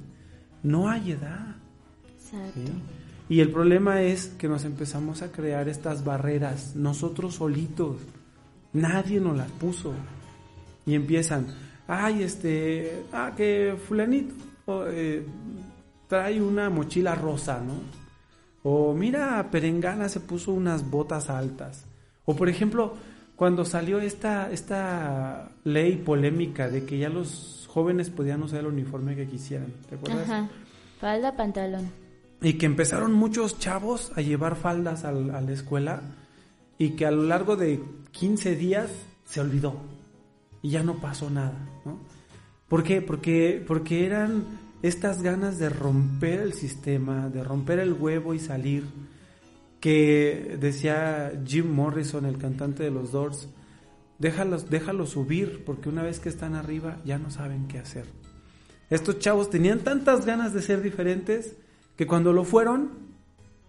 No 0.62 0.88
hay 0.88 1.12
edad. 1.12 1.56
Exacto. 2.16 2.60
¿sí? 2.60 2.72
Y 3.28 3.40
el 3.40 3.50
problema 3.50 4.02
es 4.02 4.26
que 4.26 4.48
nos 4.48 4.64
empezamos 4.64 5.22
a 5.22 5.30
crear 5.30 5.68
estas 5.68 6.04
barreras, 6.04 6.74
nosotros 6.74 7.36
solitos. 7.36 7.98
Nadie 8.72 9.20
nos 9.20 9.36
las 9.36 9.50
puso. 9.52 9.94
Y 10.86 10.94
empiezan, 10.94 11.46
ay, 11.86 12.22
este, 12.22 13.02
ah, 13.12 13.32
que 13.36 13.76
fulanito 13.88 14.34
eh, 14.88 15.24
trae 16.08 16.40
una 16.40 16.70
mochila 16.70 17.14
rosa, 17.14 17.60
¿no? 17.60 17.74
O 18.62 18.92
mira, 18.94 19.48
Perengana 19.50 20.08
se 20.08 20.20
puso 20.20 20.52
unas 20.52 20.88
botas 20.90 21.30
altas. 21.30 21.84
O 22.24 22.36
por 22.36 22.48
ejemplo, 22.48 22.94
cuando 23.36 23.64
salió 23.64 24.00
esta, 24.00 24.50
esta 24.50 25.50
ley 25.64 25.96
polémica 25.96 26.68
de 26.68 26.84
que 26.84 26.98
ya 26.98 27.08
los 27.08 27.66
jóvenes 27.68 28.10
podían 28.10 28.42
usar 28.42 28.60
el 28.60 28.66
uniforme 28.66 29.16
que 29.16 29.26
quisieran, 29.26 29.72
¿te 29.88 29.94
acuerdas? 29.94 30.28
Ajá. 30.28 30.48
Falda, 31.00 31.36
pantalón. 31.36 31.90
Y 32.42 32.54
que 32.54 32.66
empezaron 32.66 33.12
muchos 33.12 33.58
chavos 33.58 34.12
a 34.16 34.20
llevar 34.20 34.56
faldas 34.56 35.04
al- 35.04 35.30
a 35.34 35.40
la 35.40 35.52
escuela 35.52 36.02
y 36.78 36.90
que 36.90 37.06
a 37.06 37.10
lo 37.10 37.22
largo 37.22 37.56
de 37.56 37.80
15 38.12 38.56
días 38.56 38.90
se 39.24 39.40
olvidó 39.40 39.74
y 40.62 40.70
ya 40.70 40.82
no 40.82 40.96
pasó 40.96 41.30
nada, 41.30 41.58
¿no? 41.84 41.98
¿Por 42.68 42.84
qué? 42.84 43.02
Porque, 43.02 43.64
porque 43.66 44.06
eran 44.06 44.44
estas 44.82 45.22
ganas 45.22 45.58
de 45.58 45.68
romper 45.68 46.40
el 46.40 46.52
sistema, 46.52 47.28
de 47.28 47.42
romper 47.42 47.80
el 47.80 47.92
huevo 47.94 48.32
y 48.32 48.38
salir, 48.38 48.84
que 49.80 50.56
decía 50.60 51.32
Jim 51.44 51.72
Morrison, 51.72 52.26
el 52.26 52.38
cantante 52.38 52.84
de 52.84 52.90
los 52.90 53.12
Doors, 53.12 53.48
déjalos, 54.18 54.70
déjalos 54.70 55.10
subir, 55.10 55.64
porque 55.64 55.88
una 55.88 56.02
vez 56.02 56.20
que 56.20 56.28
están 56.28 56.54
arriba 56.54 56.98
ya 57.04 57.18
no 57.18 57.30
saben 57.30 57.66
qué 57.66 57.78
hacer. 57.78 58.06
Estos 58.90 59.18
chavos 59.18 59.50
tenían 59.50 59.80
tantas 59.80 60.26
ganas 60.26 60.52
de 60.52 60.62
ser 60.62 60.82
diferentes 60.82 61.56
que 61.96 62.06
cuando 62.06 62.32
lo 62.32 62.44
fueron 62.44 62.90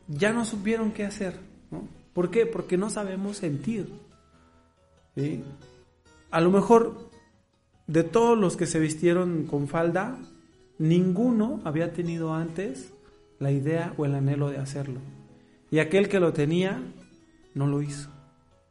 ya 0.08 0.34
no 0.34 0.46
supieron 0.46 0.92
qué 0.92 1.06
hacer. 1.06 1.40
¿no? 1.70 1.88
¿Por 2.14 2.30
qué? 2.32 2.46
Porque 2.46 2.78
no 2.78 2.90
sabemos 2.90 3.38
sentir. 3.38 3.94
¿sí? 5.16 5.44
A 6.32 6.42
lo 6.42 6.50
mejor 6.52 7.10
de 7.88 8.04
todos 8.04 8.38
los 8.38 8.56
que 8.58 8.66
se 8.66 8.80
vistieron 8.80 9.46
con 9.46 9.68
falda, 9.68 10.18
ninguno 10.78 11.62
había 11.64 11.94
tenido 11.94 12.34
antes 12.34 12.94
la 13.40 13.52
idea 13.52 13.94
o 13.98 14.06
el 14.06 14.16
anhelo 14.16 14.50
de 14.50 14.58
hacerlo. 14.58 15.00
Y 15.70 15.80
aquel 15.80 16.10
que 16.10 16.20
lo 16.20 16.34
tenía 16.34 16.82
no 17.54 17.68
lo 17.68 17.82
hizo 17.82 18.10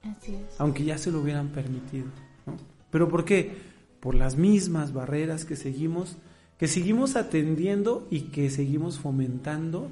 Así 0.02 0.35
es. 0.35 0.59
aunque 0.59 0.85
ya 0.85 0.97
se 0.99 1.11
lo 1.11 1.21
hubieran 1.21 1.49
permitido. 1.49 2.07
¿no? 2.47 2.57
¿Pero 2.90 3.09
por 3.09 3.25
qué? 3.25 3.55
Por 4.00 4.14
las 4.14 4.37
mismas 4.37 4.93
barreras 4.93 5.45
que 5.45 5.57
seguimos, 5.57 6.17
que 6.59 6.67
seguimos 6.69 7.17
atendiendo 7.17 8.07
y 8.11 8.23
que 8.33 8.49
seguimos 8.49 8.99
fomentando 8.99 9.88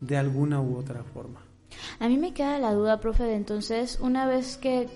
de 0.00 0.16
alguna 0.16 0.60
u 0.60 0.76
otra 0.76 1.04
forma. 1.04 1.40
A 2.00 2.08
mí 2.08 2.16
me 2.18 2.32
queda 2.32 2.58
la 2.58 2.72
duda, 2.72 3.00
profe, 3.00 3.24
de 3.24 3.34
entonces, 3.34 3.98
una 4.00 4.26
vez 4.26 4.56
que 4.56 4.88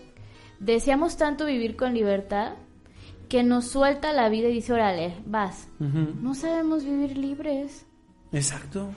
deseamos 0.61 1.17
tanto 1.17 1.47
vivir 1.47 1.77
con 1.77 1.95
libertad, 1.95 2.55
que 3.29 3.43
nos 3.43 3.67
suelta 3.67 4.13
la 4.13 4.29
vida 4.29 4.49
y 4.49 4.55
dice, 4.55 4.73
órale, 4.73 5.15
vas. 5.25 5.69
No 5.79 6.35
sabemos 6.35 6.85
vivir 6.85 7.17
libres. 7.17 7.87
Exacto. 8.33 8.91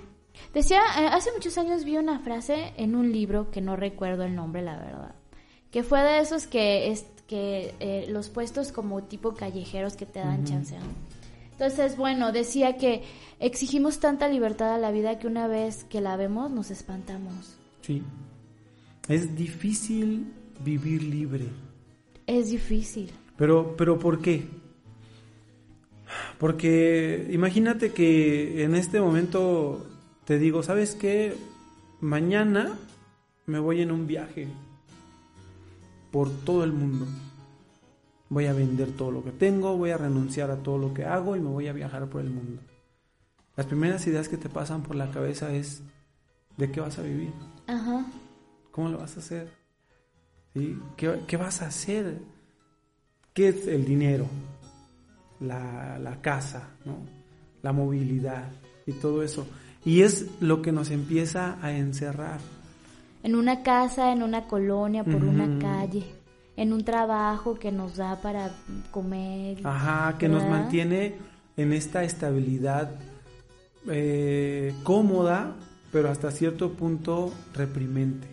Decía, 0.54 0.82
eh, 1.00 1.08
hace 1.12 1.32
muchos 1.32 1.58
años 1.58 1.86
vi 1.86 1.98
una 1.98 2.20
frase 2.20 2.74
en 2.78 2.96
un 2.96 3.12
libro 3.12 3.52
que 3.52 3.62
no 3.62 3.76
recuerdo 3.76 4.24
el 4.24 4.36
nombre, 4.36 4.64
la 4.64 4.78
verdad, 4.78 5.16
que 5.72 5.84
fue 5.84 6.02
de 6.02 6.20
esos 6.20 6.48
que, 6.48 6.92
es, 6.92 7.06
que 7.28 7.76
eh, 7.80 8.08
los 8.10 8.30
puestos 8.30 8.72
como 8.72 9.04
tipo 9.04 9.36
callejeros 9.36 9.96
que 9.96 10.08
te 10.08 10.20
dan 10.20 10.46
chance, 10.46 10.76
Entonces, 11.52 11.96
bueno, 11.96 12.32
decía 12.32 12.78
que 12.78 13.04
exigimos 13.40 14.00
tanta 14.00 14.28
libertad 14.28 14.74
a 14.74 14.80
la 14.80 14.92
vida 14.92 15.20
que 15.20 15.28
una 15.28 15.48
vez 15.48 15.84
que 15.84 16.02
la 16.02 16.18
vemos 16.18 16.50
nos 16.50 16.72
espantamos. 16.72 17.56
Sí. 17.82 18.02
Es 19.08 19.36
difícil 19.36 20.34
vivir 20.64 21.04
libre. 21.04 21.48
Es 22.26 22.50
difícil. 22.50 23.12
Pero, 23.38 23.76
pero 23.78 24.00
¿por 24.00 24.22
qué? 24.22 24.48
Porque 26.38 27.28
imagínate 27.32 27.92
que 27.92 28.64
en 28.64 28.76
este 28.76 29.00
momento 29.00 29.86
te 30.26 30.40
digo, 30.40 30.64
¿sabes 30.64 30.96
qué? 30.96 31.36
Mañana 32.00 32.78
me 33.46 33.60
voy 33.60 33.82
en 33.82 33.92
un 33.92 34.08
viaje 34.08 34.48
por 36.12 36.30
todo 36.30 36.64
el 36.64 36.74
mundo. 36.74 37.08
Voy 38.30 38.46
a 38.46 38.54
vender 38.54 38.92
todo 38.92 39.12
lo 39.12 39.24
que 39.24 39.32
tengo, 39.32 39.78
voy 39.78 39.92
a 39.92 39.98
renunciar 39.98 40.52
a 40.52 40.58
todo 40.58 40.78
lo 40.78 40.94
que 40.94 41.06
hago 41.06 41.36
y 41.36 41.40
me 41.40 41.50
voy 41.50 41.68
a 41.68 41.74
viajar 41.74 42.08
por 42.10 42.22
el 42.22 42.30
mundo. 42.30 42.62
Las 43.56 43.68
primeras 43.68 44.06
ideas 44.08 44.30
que 44.30 44.38
te 44.38 44.50
pasan 44.50 44.82
por 44.82 44.96
la 44.96 45.12
cabeza 45.12 45.54
es 45.54 45.84
¿de 46.58 46.72
qué 46.72 46.82
vas 46.82 46.98
a 46.98 47.04
vivir? 47.04 47.32
Ajá. 47.68 48.06
¿Cómo 48.72 48.90
lo 48.90 48.98
vas 48.98 49.16
a 49.18 49.20
hacer? 49.20 49.63
¿Sí? 50.54 50.80
¿Qué, 50.98 51.20
¿Qué, 51.28 51.38
vas 51.38 51.62
a 51.62 51.68
hacer? 51.68 52.20
¿Qué 53.34 53.50
es 53.50 53.68
el 53.68 53.86
dinero? 53.86 54.28
La, 55.40 55.98
la 56.00 56.22
casa, 56.22 56.70
¿no? 56.86 56.98
La 57.62 57.72
movilidad 57.72 58.52
y 58.86 58.94
todo 58.94 59.24
eso. 59.24 59.48
Y 59.86 60.02
es 60.02 60.28
lo 60.40 60.62
que 60.62 60.72
nos 60.72 60.92
empieza 60.92 61.58
a 61.62 61.72
encerrar. 61.74 62.40
En 63.24 63.36
una 63.36 63.64
casa, 63.64 64.12
en 64.12 64.22
una 64.22 64.48
colonia, 64.48 65.04
por 65.04 65.24
una 65.24 65.60
calle, 65.60 66.04
en 66.56 66.74
un 66.74 66.84
trabajo 66.84 67.56
que 67.56 67.72
nos 67.72 67.96
da 67.96 68.22
para 68.22 68.52
comer. 68.92 69.66
Ajá, 69.66 70.18
que 70.18 70.28
nos 70.28 70.44
mantiene 70.44 71.16
en 71.58 71.74
esta 71.74 72.04
estabilidad 72.04 72.92
eh, 73.90 74.74
cómoda, 74.84 75.56
pero 75.92 76.10
hasta 76.10 76.32
cierto 76.32 76.74
punto 76.74 77.34
reprimente. 77.54 78.33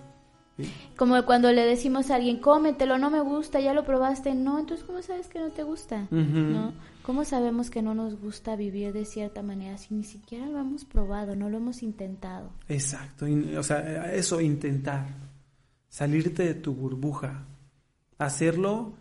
Como 0.96 1.24
cuando 1.24 1.52
le 1.52 1.64
decimos 1.64 2.10
a 2.10 2.16
alguien, 2.16 2.38
cómetelo, 2.38 2.98
no 2.98 3.10
me 3.10 3.20
gusta, 3.20 3.60
ya 3.60 3.74
lo 3.74 3.84
probaste. 3.84 4.34
No, 4.34 4.58
entonces, 4.58 4.84
¿cómo 4.86 5.02
sabes 5.02 5.28
que 5.28 5.38
no 5.38 5.50
te 5.50 5.62
gusta? 5.62 6.06
¿No? 6.10 6.72
¿Cómo 7.02 7.24
sabemos 7.24 7.70
que 7.70 7.82
no 7.82 7.94
nos 7.94 8.20
gusta 8.20 8.56
vivir 8.56 8.92
de 8.92 9.04
cierta 9.04 9.42
manera 9.42 9.78
si 9.78 9.94
ni 9.94 10.04
siquiera 10.04 10.46
lo 10.46 10.58
hemos 10.58 10.84
probado, 10.84 11.34
no 11.34 11.48
lo 11.48 11.56
hemos 11.56 11.82
intentado? 11.82 12.50
Exacto, 12.68 13.26
o 13.58 13.62
sea, 13.62 14.12
eso, 14.12 14.40
intentar, 14.40 15.06
salirte 15.88 16.44
de 16.44 16.54
tu 16.54 16.74
burbuja, 16.74 17.46
hacerlo 18.18 18.92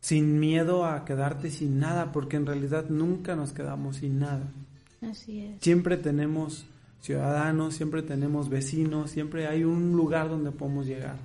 sin 0.00 0.40
miedo 0.40 0.84
a 0.84 1.04
quedarte 1.04 1.50
sin 1.50 1.78
nada, 1.78 2.10
porque 2.10 2.36
en 2.36 2.44
realidad 2.44 2.86
nunca 2.88 3.36
nos 3.36 3.52
quedamos 3.52 3.96
sin 3.96 4.18
nada. 4.18 4.52
Así 5.00 5.40
es. 5.40 5.62
Siempre 5.62 5.96
tenemos 5.96 6.66
ciudadanos, 7.02 7.74
siempre 7.74 8.02
tenemos 8.02 8.48
vecinos, 8.48 9.10
siempre 9.10 9.48
hay 9.48 9.64
un 9.64 9.92
lugar 9.92 10.30
donde 10.30 10.52
podemos 10.52 10.86
llegar. 10.86 11.16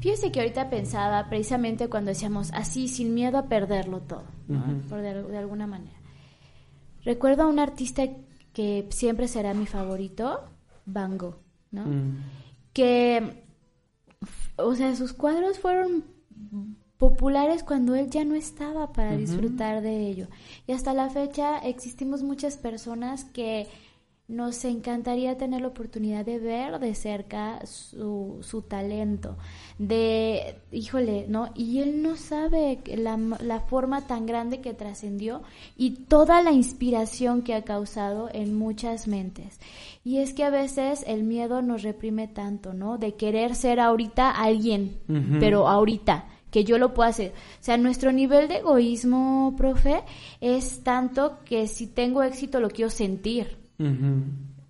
Fíjese 0.00 0.32
que 0.32 0.40
ahorita 0.40 0.70
pensaba 0.70 1.28
precisamente 1.28 1.88
cuando 1.88 2.10
decíamos 2.10 2.50
así, 2.54 2.88
sin 2.88 3.12
miedo 3.12 3.36
a 3.36 3.48
perderlo 3.48 4.00
todo, 4.00 4.24
por 4.88 5.02
de, 5.02 5.36
alguna 5.36 5.66
manera. 5.66 5.98
Recuerdo 7.04 7.42
a 7.42 7.48
un 7.48 7.58
artista 7.58 8.04
que 8.54 8.86
siempre 8.90 9.28
será 9.28 9.52
mi 9.52 9.66
favorito, 9.66 10.40
Van 10.86 11.18
Gogh, 11.18 11.36
¿no? 11.72 11.84
Mm. 11.84 12.16
Que, 12.72 13.44
o 14.56 14.74
sea, 14.74 14.94
sus 14.94 15.12
cuadros 15.12 15.58
fueron 15.58 16.04
populares 16.96 17.64
cuando 17.64 17.94
él 17.94 18.10
ya 18.10 18.24
no 18.24 18.36
estaba 18.36 18.92
para 18.92 19.16
disfrutar 19.16 19.82
de 19.82 20.06
ello. 20.06 20.28
Y 20.66 20.72
hasta 20.72 20.94
la 20.94 21.10
fecha 21.10 21.58
existimos 21.58 22.22
muchas 22.22 22.56
personas 22.56 23.24
que 23.24 23.66
nos 24.30 24.64
encantaría 24.64 25.36
tener 25.36 25.60
la 25.60 25.68
oportunidad 25.68 26.24
de 26.24 26.38
ver 26.38 26.78
de 26.78 26.94
cerca 26.94 27.66
su, 27.66 28.38
su 28.42 28.62
talento, 28.62 29.36
de, 29.78 30.56
híjole, 30.70 31.26
¿no? 31.28 31.50
Y 31.54 31.80
él 31.80 32.00
no 32.02 32.16
sabe 32.16 32.80
la, 32.96 33.16
la 33.16 33.60
forma 33.60 34.06
tan 34.06 34.26
grande 34.26 34.60
que 34.60 34.72
trascendió 34.72 35.42
y 35.76 36.04
toda 36.06 36.42
la 36.42 36.52
inspiración 36.52 37.42
que 37.42 37.54
ha 37.54 37.62
causado 37.62 38.30
en 38.32 38.56
muchas 38.56 39.08
mentes. 39.08 39.58
Y 40.04 40.18
es 40.18 40.32
que 40.32 40.44
a 40.44 40.50
veces 40.50 41.04
el 41.06 41.24
miedo 41.24 41.60
nos 41.60 41.82
reprime 41.82 42.28
tanto, 42.28 42.72
¿no? 42.72 42.98
De 42.98 43.14
querer 43.14 43.54
ser 43.54 43.80
ahorita 43.80 44.30
alguien, 44.30 44.96
pero 45.40 45.68
ahorita 45.68 46.26
que 46.50 46.64
yo 46.64 46.78
lo 46.78 46.94
pueda 46.94 47.10
hacer. 47.10 47.32
O 47.32 47.62
sea, 47.64 47.76
nuestro 47.76 48.12
nivel 48.12 48.48
de 48.48 48.58
egoísmo, 48.58 49.54
profe, 49.56 50.02
es 50.40 50.82
tanto 50.82 51.38
que 51.44 51.66
si 51.66 51.86
tengo 51.86 52.22
éxito 52.22 52.60
lo 52.60 52.70
quiero 52.70 52.90
sentir. 52.90 53.59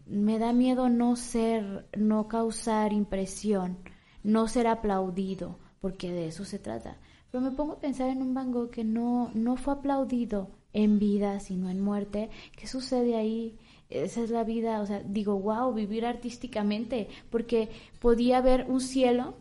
Me 0.06 0.38
da 0.38 0.52
miedo 0.52 0.88
no 0.88 1.16
ser, 1.16 1.86
no 1.96 2.28
causar 2.28 2.92
impresión, 2.92 3.78
no 4.22 4.48
ser 4.48 4.66
aplaudido, 4.66 5.58
porque 5.80 6.12
de 6.12 6.28
eso 6.28 6.44
se 6.44 6.58
trata. 6.58 6.96
Pero 7.30 7.42
me 7.42 7.50
pongo 7.50 7.74
a 7.74 7.80
pensar 7.80 8.08
en 8.10 8.22
un 8.22 8.34
Van 8.34 8.50
Gogh 8.52 8.70
que 8.70 8.84
no, 8.84 9.30
no 9.34 9.56
fue 9.56 9.74
aplaudido 9.74 10.50
en 10.72 10.98
vida, 10.98 11.40
sino 11.40 11.70
en 11.70 11.80
muerte. 11.80 12.30
¿Qué 12.56 12.66
sucede 12.66 13.16
ahí? 13.16 13.56
Esa 13.88 14.22
es 14.22 14.30
la 14.30 14.44
vida, 14.44 14.80
o 14.80 14.86
sea, 14.86 15.00
digo, 15.00 15.38
wow, 15.38 15.72
vivir 15.74 16.06
artísticamente, 16.06 17.08
porque 17.28 17.70
podía 18.00 18.40
ver 18.40 18.66
un 18.68 18.80
cielo 18.80 19.34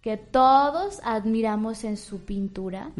que 0.00 0.16
todos 0.16 1.00
admiramos 1.04 1.84
en 1.84 1.98
su 1.98 2.24
pintura, 2.24 2.92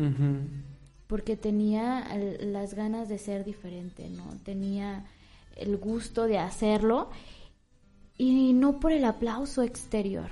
porque 1.07 1.37
tenía 1.37 2.07
las 2.41 2.75
ganas 2.75 3.09
de 3.09 3.17
ser 3.17 3.45
diferente, 3.47 4.11
¿no? 4.11 4.25
Tenía 4.45 5.07
el 5.61 5.77
gusto 5.77 6.27
de 6.27 6.39
hacerlo 6.39 7.11
y 8.19 8.53
no 8.53 8.81
por 8.81 8.93
el 8.93 9.05
aplauso 9.05 9.63
exterior. 9.63 10.31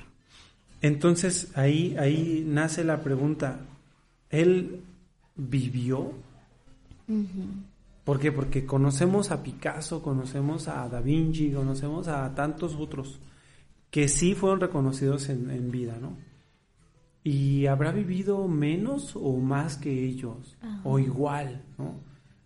Entonces 0.83 1.57
ahí, 1.57 1.97
ahí 1.99 2.45
nace 2.47 2.85
la 2.85 3.03
pregunta, 3.03 3.61
¿él 4.31 4.83
vivió? 5.37 6.13
¿Por 8.05 8.21
qué? 8.21 8.33
Porque 8.33 8.67
conocemos 8.67 9.31
a 9.31 9.43
Picasso, 9.43 10.03
conocemos 10.03 10.69
a 10.69 10.89
Da 10.89 11.01
Vinci, 11.01 11.51
conocemos 11.51 12.09
a 12.09 12.35
tantos 12.35 12.75
otros 12.75 13.19
que 13.91 14.09
sí 14.09 14.35
fueron 14.35 14.61
reconocidos 14.61 15.29
en, 15.31 15.71
vida, 15.71 15.97
¿no? 16.01 16.13
Y 17.25 17.67
habrá 17.67 17.91
vivido 17.91 18.47
menos 18.49 19.17
o 19.17 19.37
más 19.39 19.77
que 19.77 20.05
ellos, 20.05 20.57
o 20.85 20.99
igual, 20.99 21.63
¿no? 21.79 21.95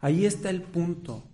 Ahí 0.01 0.25
está 0.25 0.51
el 0.51 0.63
punto 0.63 1.25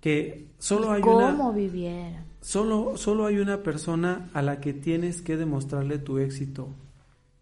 que 0.00 0.48
solo 0.58 0.90
hay 0.92 1.02
¿Cómo 1.02 1.50
una 1.50 2.24
Solo, 2.40 2.96
solo 2.96 3.26
hay 3.26 3.36
una 3.38 3.62
persona 3.62 4.30
a 4.32 4.40
la 4.40 4.60
que 4.60 4.72
tienes 4.72 5.20
que 5.20 5.36
demostrarle 5.36 5.98
tu 5.98 6.18
éxito. 6.18 6.68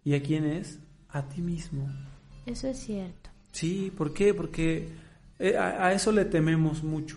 ¿Y 0.05 0.14
a 0.14 0.23
quién 0.23 0.44
es? 0.44 0.81
A 1.09 1.29
ti 1.29 1.40
mismo. 1.40 1.88
Eso 2.47 2.66
es 2.66 2.79
cierto. 2.79 3.31
Sí, 3.53 3.92
¿por 3.97 4.12
qué? 4.12 4.35
Porque 4.35 4.88
eh, 5.38 5.57
a, 5.57 5.92
eso 5.92 6.11
le 6.11 6.25
tememos 6.25 6.83
mucho. 6.83 7.16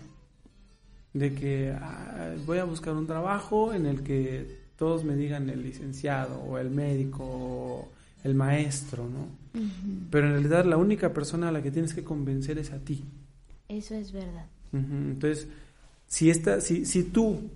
De 1.12 1.34
que 1.34 1.72
ah, 1.72 2.34
voy 2.46 2.58
a 2.58 2.64
buscar 2.64 2.94
un 2.94 3.06
trabajo 3.06 3.74
en 3.74 3.86
el 3.86 4.02
que 4.02 4.62
todos 4.76 5.04
me 5.04 5.16
digan 5.16 5.50
el 5.50 5.62
licenciado 5.62 6.40
o 6.40 6.58
el 6.58 6.70
médico 6.70 7.24
o 7.24 7.88
el 8.22 8.34
maestro, 8.34 9.08
¿no? 9.08 9.26
Pero 10.10 10.26
en 10.28 10.32
realidad 10.32 10.64
la 10.64 10.76
única 10.76 11.12
persona 11.12 11.48
a 11.48 11.52
la 11.52 11.62
que 11.62 11.70
tienes 11.70 11.92
que 11.92 12.04
convencer 12.04 12.58
es 12.58 12.72
a 12.72 12.78
ti. 12.78 13.04
Eso 13.68 13.94
es 13.94 14.12
verdad. 14.12 14.46
Entonces, 14.72 15.48
si, 16.06 16.30
esta, 16.30 16.60
si, 16.60 16.86
si 16.86 17.04
tú 17.04 17.50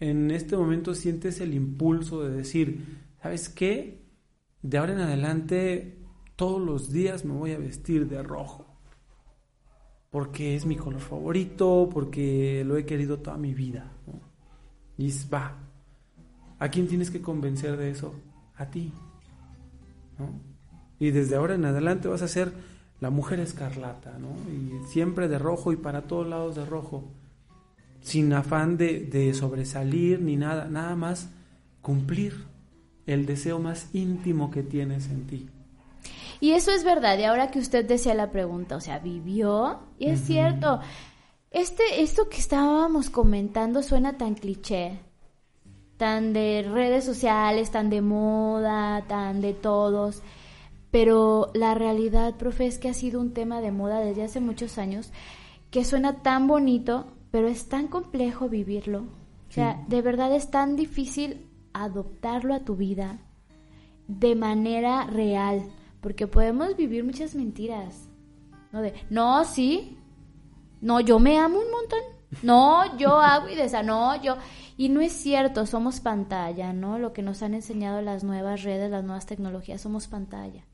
en 0.00 0.30
este 0.30 0.56
momento 0.56 0.94
sientes 0.94 1.40
el 1.40 1.54
impulso 1.54 2.22
de 2.22 2.36
decir, 2.36 2.98
¿sabes 3.22 3.48
qué? 3.48 4.02
De 4.62 4.78
ahora 4.78 4.94
en 4.94 5.00
adelante, 5.00 5.98
todos 6.36 6.60
los 6.60 6.92
días 6.92 7.24
me 7.24 7.34
voy 7.34 7.52
a 7.52 7.58
vestir 7.58 8.08
de 8.08 8.22
rojo. 8.22 8.66
Porque 10.10 10.54
es 10.54 10.64
mi 10.64 10.76
color 10.76 11.00
favorito, 11.00 11.88
porque 11.92 12.62
lo 12.64 12.76
he 12.76 12.86
querido 12.86 13.18
toda 13.18 13.36
mi 13.36 13.52
vida. 13.52 13.92
Y 14.96 15.10
va. 15.28 15.58
¿A 16.58 16.68
quién 16.68 16.86
tienes 16.86 17.10
que 17.10 17.20
convencer 17.20 17.76
de 17.76 17.90
eso? 17.90 18.14
A 18.56 18.70
ti. 18.70 18.92
Y 20.98 21.10
desde 21.10 21.36
ahora 21.36 21.54
en 21.56 21.64
adelante 21.64 22.08
vas 22.08 22.22
a 22.22 22.28
ser 22.28 22.52
la 23.04 23.10
mujer 23.10 23.38
escarlata, 23.38 24.16
¿no? 24.18 24.30
Y 24.50 24.82
siempre 24.88 25.28
de 25.28 25.38
rojo 25.38 25.74
y 25.74 25.76
para 25.76 26.06
todos 26.08 26.26
lados 26.26 26.56
de 26.56 26.64
rojo. 26.64 27.04
sin 28.00 28.32
afán 28.32 28.78
de, 28.78 29.00
de 29.00 29.34
sobresalir 29.34 30.22
ni 30.22 30.36
nada, 30.36 30.68
nada 30.70 30.96
más 30.96 31.28
cumplir 31.82 32.46
el 33.06 33.26
deseo 33.26 33.58
más 33.58 33.88
íntimo 33.94 34.50
que 34.50 34.62
tienes 34.62 35.10
en 35.10 35.26
ti. 35.26 35.48
Y 36.40 36.52
eso 36.52 36.70
es 36.70 36.82
verdad, 36.82 37.18
y 37.18 37.24
ahora 37.24 37.50
que 37.50 37.58
usted 37.58 37.84
decía 37.84 38.14
la 38.14 38.30
pregunta, 38.30 38.76
o 38.76 38.80
sea, 38.80 38.98
vivió, 39.00 39.80
y 39.98 40.06
es 40.08 40.20
cierto, 40.22 40.80
este, 41.50 42.02
esto 42.02 42.30
que 42.30 42.38
estábamos 42.38 43.10
comentando 43.10 43.82
suena 43.82 44.16
tan 44.16 44.34
cliché, 44.34 44.98
tan 45.98 46.32
de 46.32 46.66
redes 46.70 47.04
sociales, 47.04 47.70
tan 47.70 47.90
de 47.90 48.00
moda, 48.00 49.04
tan 49.06 49.42
de 49.42 49.52
todos, 49.52 50.22
pero 50.94 51.50
la 51.54 51.74
realidad, 51.74 52.36
profe, 52.36 52.66
es 52.66 52.78
que 52.78 52.88
ha 52.88 52.94
sido 52.94 53.20
un 53.20 53.32
tema 53.32 53.60
de 53.60 53.72
moda 53.72 53.98
desde 53.98 54.22
hace 54.22 54.38
muchos 54.38 54.78
años, 54.78 55.10
que 55.72 55.84
suena 55.84 56.22
tan 56.22 56.46
bonito, 56.46 57.06
pero 57.32 57.48
es 57.48 57.68
tan 57.68 57.88
complejo 57.88 58.48
vivirlo. 58.48 59.00
O 59.00 59.52
sea, 59.52 59.84
de 59.88 60.02
verdad 60.02 60.32
es 60.32 60.52
tan 60.52 60.76
difícil 60.76 61.48
adoptarlo 61.72 62.54
a 62.54 62.60
tu 62.60 62.76
vida 62.76 63.18
de 64.06 64.36
manera 64.36 65.04
real, 65.06 65.64
porque 66.00 66.28
podemos 66.28 66.76
vivir 66.76 67.02
muchas 67.02 67.34
mentiras. 67.34 68.08
No 68.70 68.80
de, 68.80 68.94
no, 69.10 69.44
sí, 69.44 69.98
no, 70.80 71.00
yo 71.00 71.18
me 71.18 71.38
amo 71.38 71.58
un 71.58 71.72
montón. 71.72 71.98
No, 72.40 72.96
yo 72.98 73.18
hago 73.18 73.48
y 73.48 73.54
esa 73.54 73.82
no, 73.82 74.22
yo. 74.22 74.36
Y 74.76 74.88
no 74.88 75.00
es 75.00 75.12
cierto, 75.12 75.66
somos 75.66 76.00
pantalla, 76.00 76.72
¿no? 76.72 76.98
Lo 76.98 77.12
que 77.12 77.22
nos 77.22 77.42
han 77.42 77.54
enseñado 77.54 78.00
las 78.02 78.24
nuevas 78.24 78.62
redes, 78.62 78.90
las 78.90 79.04
nuevas 79.04 79.26
tecnologías, 79.26 79.80
somos 79.80 80.08
pantalla. 80.08 80.64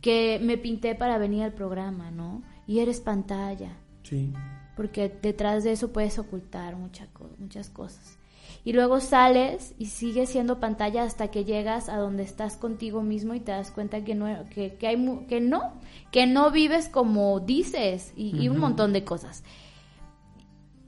Que 0.00 0.38
me 0.42 0.58
pinté 0.58 0.94
para 0.94 1.16
venir 1.16 1.42
al 1.42 1.54
programa, 1.54 2.10
¿no? 2.10 2.42
Y 2.66 2.80
eres 2.80 3.00
pantalla. 3.00 3.76
Sí. 4.02 4.32
Porque 4.76 5.08
detrás 5.22 5.64
de 5.64 5.72
eso 5.72 5.92
puedes 5.92 6.18
ocultar 6.18 6.76
mucha, 6.76 7.08
muchas 7.38 7.70
cosas 7.70 8.18
y 8.64 8.72
luego 8.72 9.00
sales 9.00 9.74
y 9.78 9.86
sigues 9.86 10.30
siendo 10.30 10.58
pantalla 10.58 11.04
hasta 11.04 11.28
que 11.28 11.44
llegas 11.44 11.88
a 11.88 11.98
donde 11.98 12.22
estás 12.22 12.56
contigo 12.56 13.02
mismo 13.02 13.34
y 13.34 13.40
te 13.40 13.52
das 13.52 13.70
cuenta 13.70 14.02
que 14.04 14.14
no 14.14 14.26
que, 14.48 14.74
que 14.74 14.86
hay 14.86 15.24
que 15.28 15.40
no 15.40 15.72
que 16.10 16.26
no 16.26 16.50
vives 16.50 16.88
como 16.88 17.40
dices 17.40 18.12
y, 18.16 18.48
un 18.48 18.58
montón 18.58 18.92
de 18.92 19.04
cosas 19.04 19.44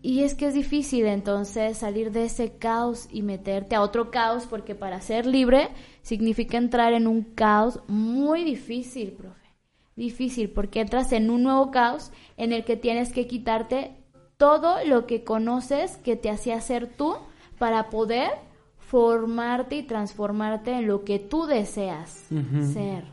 y 0.07 0.23
es 0.23 0.37
que 0.37 0.47
es 0.47 0.55
difícil 0.55 1.05
entonces 1.07 1.79
salir 1.79 2.13
de 2.13 2.27
ese 2.27 2.59
caos 2.59 3.09
y 3.11 3.23
meterte 3.23 3.75
a 3.75 3.83
otro 3.83 4.13
caos 4.13 4.47
porque 4.47 4.77
para 4.77 5.01
ser 5.01 5.27
libre 5.27 5.71
significa 6.03 6.59
entrar 6.59 6.93
en 6.93 7.09
un 7.09 7.23
caos 7.23 7.81
muy 7.89 8.45
difícil 8.45 9.11
profe 9.11 9.49
difícil 9.97 10.51
porque 10.51 10.81
entras 10.81 11.11
en 11.11 11.29
un 11.29 11.43
nuevo 11.43 11.73
caos 11.73 12.13
en 12.37 12.53
el 12.53 12.65
que 12.65 12.77
tienes 12.77 13.13
que 13.13 13.27
quitarte 13.27 13.97
todo 14.37 14.85
lo 14.85 15.09
que 15.09 15.25
conoces 15.25 15.97
que 15.97 16.15
te 16.15 16.31
hacía 16.31 16.61
ser 16.61 16.87
tú 16.87 17.17
para 17.59 17.91
poder 17.91 18.31
formarte 18.79 19.75
y 19.75 19.83
transformarte 19.83 20.71
en 20.71 20.87
lo 20.87 21.03
que 21.03 21.19
tú 21.19 21.47
deseas 21.47 22.29
ser. 22.73 23.07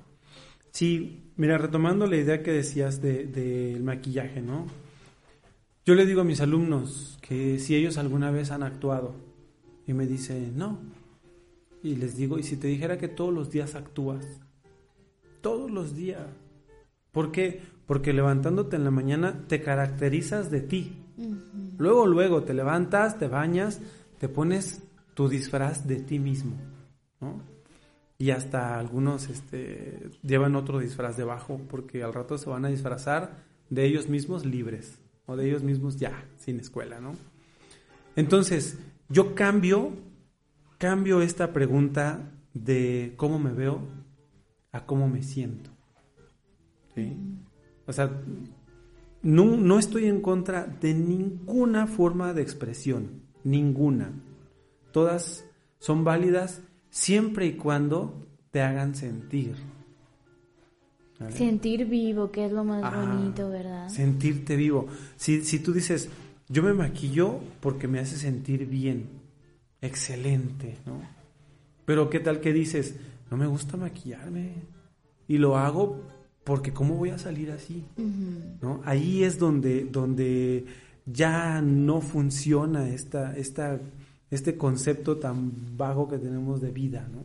Sí, 0.69 1.31
mira, 1.37 1.57
retomando 1.57 2.05
la 2.05 2.17
idea 2.17 2.43
que 2.43 2.51
decías 2.51 3.01
del 3.01 3.31
de, 3.31 3.79
maquillaje, 3.81 4.41
¿no? 4.41 4.67
Yo 5.85 5.95
le 5.95 6.05
digo 6.05 6.21
a 6.21 6.23
mis 6.23 6.39
alumnos 6.39 7.19
que 7.21 7.59
si 7.59 7.75
ellos 7.75 7.97
alguna 7.97 8.31
vez 8.31 8.51
han 8.51 8.63
actuado 8.63 9.15
y 9.85 9.91
me 9.91 10.07
dicen, 10.07 10.57
no, 10.57 10.79
y 11.83 11.97
les 11.97 12.15
digo, 12.15 12.39
¿y 12.39 12.43
si 12.43 12.55
te 12.55 12.67
dijera 12.67 12.97
que 12.97 13.09
todos 13.09 13.33
los 13.33 13.51
días 13.51 13.75
actúas? 13.75 14.25
Todos 15.41 15.69
los 15.69 15.93
días. 15.93 16.25
¿Por 17.11 17.33
qué? 17.33 17.61
Porque 17.85 18.13
levantándote 18.13 18.77
en 18.77 18.85
la 18.85 18.91
mañana 18.91 19.43
te 19.49 19.61
caracterizas 19.61 20.49
de 20.49 20.61
ti. 20.61 20.93
Luego, 21.77 22.07
luego 22.07 22.43
te 22.43 22.53
levantas, 22.53 23.19
te 23.19 23.27
bañas, 23.27 23.81
te 24.19 24.29
pones 24.29 24.83
tu 25.13 25.27
disfraz 25.27 25.85
de 25.85 25.97
ti 25.97 26.17
mismo, 26.17 26.55
¿no? 27.19 27.41
Y 28.17 28.31
hasta 28.31 28.79
algunos 28.79 29.27
este, 29.29 30.11
llevan 30.21 30.55
otro 30.55 30.79
disfraz 30.79 31.17
debajo 31.17 31.59
porque 31.69 32.03
al 32.03 32.13
rato 32.13 32.37
se 32.37 32.49
van 32.49 32.63
a 32.63 32.69
disfrazar 32.69 33.43
de 33.69 33.85
ellos 33.85 34.07
mismos 34.07 34.45
libres 34.45 35.02
o 35.25 35.35
de 35.35 35.47
ellos 35.47 35.63
mismos 35.63 35.97
ya, 35.97 36.25
sin 36.37 36.59
escuela, 36.59 36.99
¿no? 36.99 37.13
Entonces, 38.15 38.77
yo 39.09 39.35
cambio, 39.35 39.93
cambio 40.77 41.21
esta 41.21 41.53
pregunta 41.53 42.31
de 42.53 43.13
cómo 43.17 43.39
me 43.39 43.51
veo 43.51 43.81
a 44.71 44.85
cómo 44.85 45.07
me 45.07 45.23
siento. 45.23 45.71
¿sí? 46.93 47.17
O 47.85 47.93
sea, 47.93 48.11
no, 49.21 49.57
no 49.57 49.79
estoy 49.79 50.05
en 50.05 50.21
contra 50.21 50.65
de 50.65 50.93
ninguna 50.93 51.87
forma 51.87 52.33
de 52.33 52.41
expresión 52.41 53.23
ninguna. 53.43 54.11
Todas 54.91 55.45
son 55.79 56.03
válidas 56.03 56.61
siempre 56.89 57.45
y 57.45 57.53
cuando 57.53 58.27
te 58.51 58.61
hagan 58.61 58.95
sentir. 58.95 59.55
Sentir 61.29 61.85
vivo, 61.85 62.31
que 62.31 62.45
es 62.45 62.51
lo 62.51 62.63
más 62.63 62.81
bonito, 62.93 63.49
¿verdad? 63.49 63.87
Sentirte 63.89 64.55
vivo. 64.55 64.87
Si, 65.15 65.43
si 65.43 65.59
tú 65.59 65.71
dices, 65.71 66.09
yo 66.49 66.63
me 66.63 66.73
maquillo 66.73 67.39
porque 67.61 67.87
me 67.87 67.99
hace 67.99 68.17
sentir 68.17 68.65
bien, 68.65 69.07
excelente, 69.81 70.77
¿no? 70.85 71.01
Pero 71.85 72.09
¿qué 72.09 72.19
tal 72.19 72.39
que 72.39 72.53
dices, 72.53 72.95
no 73.31 73.37
me 73.37 73.47
gusta 73.47 73.77
maquillarme 73.77 74.53
y 75.27 75.37
lo 75.37 75.57
hago 75.57 76.01
porque 76.43 76.73
cómo 76.73 76.95
voy 76.95 77.09
a 77.09 77.17
salir 77.17 77.51
así, 77.51 77.83
¿no? 78.61 78.81
Ahí 78.85 79.23
es 79.23 79.39
donde, 79.39 79.85
donde 79.85 80.65
ya 81.05 81.61
no 81.61 82.01
funciona 82.01 82.89
esta, 82.89 83.35
esta, 83.37 83.79
este 84.29 84.57
concepto 84.57 85.17
tan 85.17 85.77
vago 85.77 86.07
que 86.09 86.17
tenemos 86.17 86.61
de 86.61 86.71
vida, 86.71 87.07
¿no? 87.11 87.23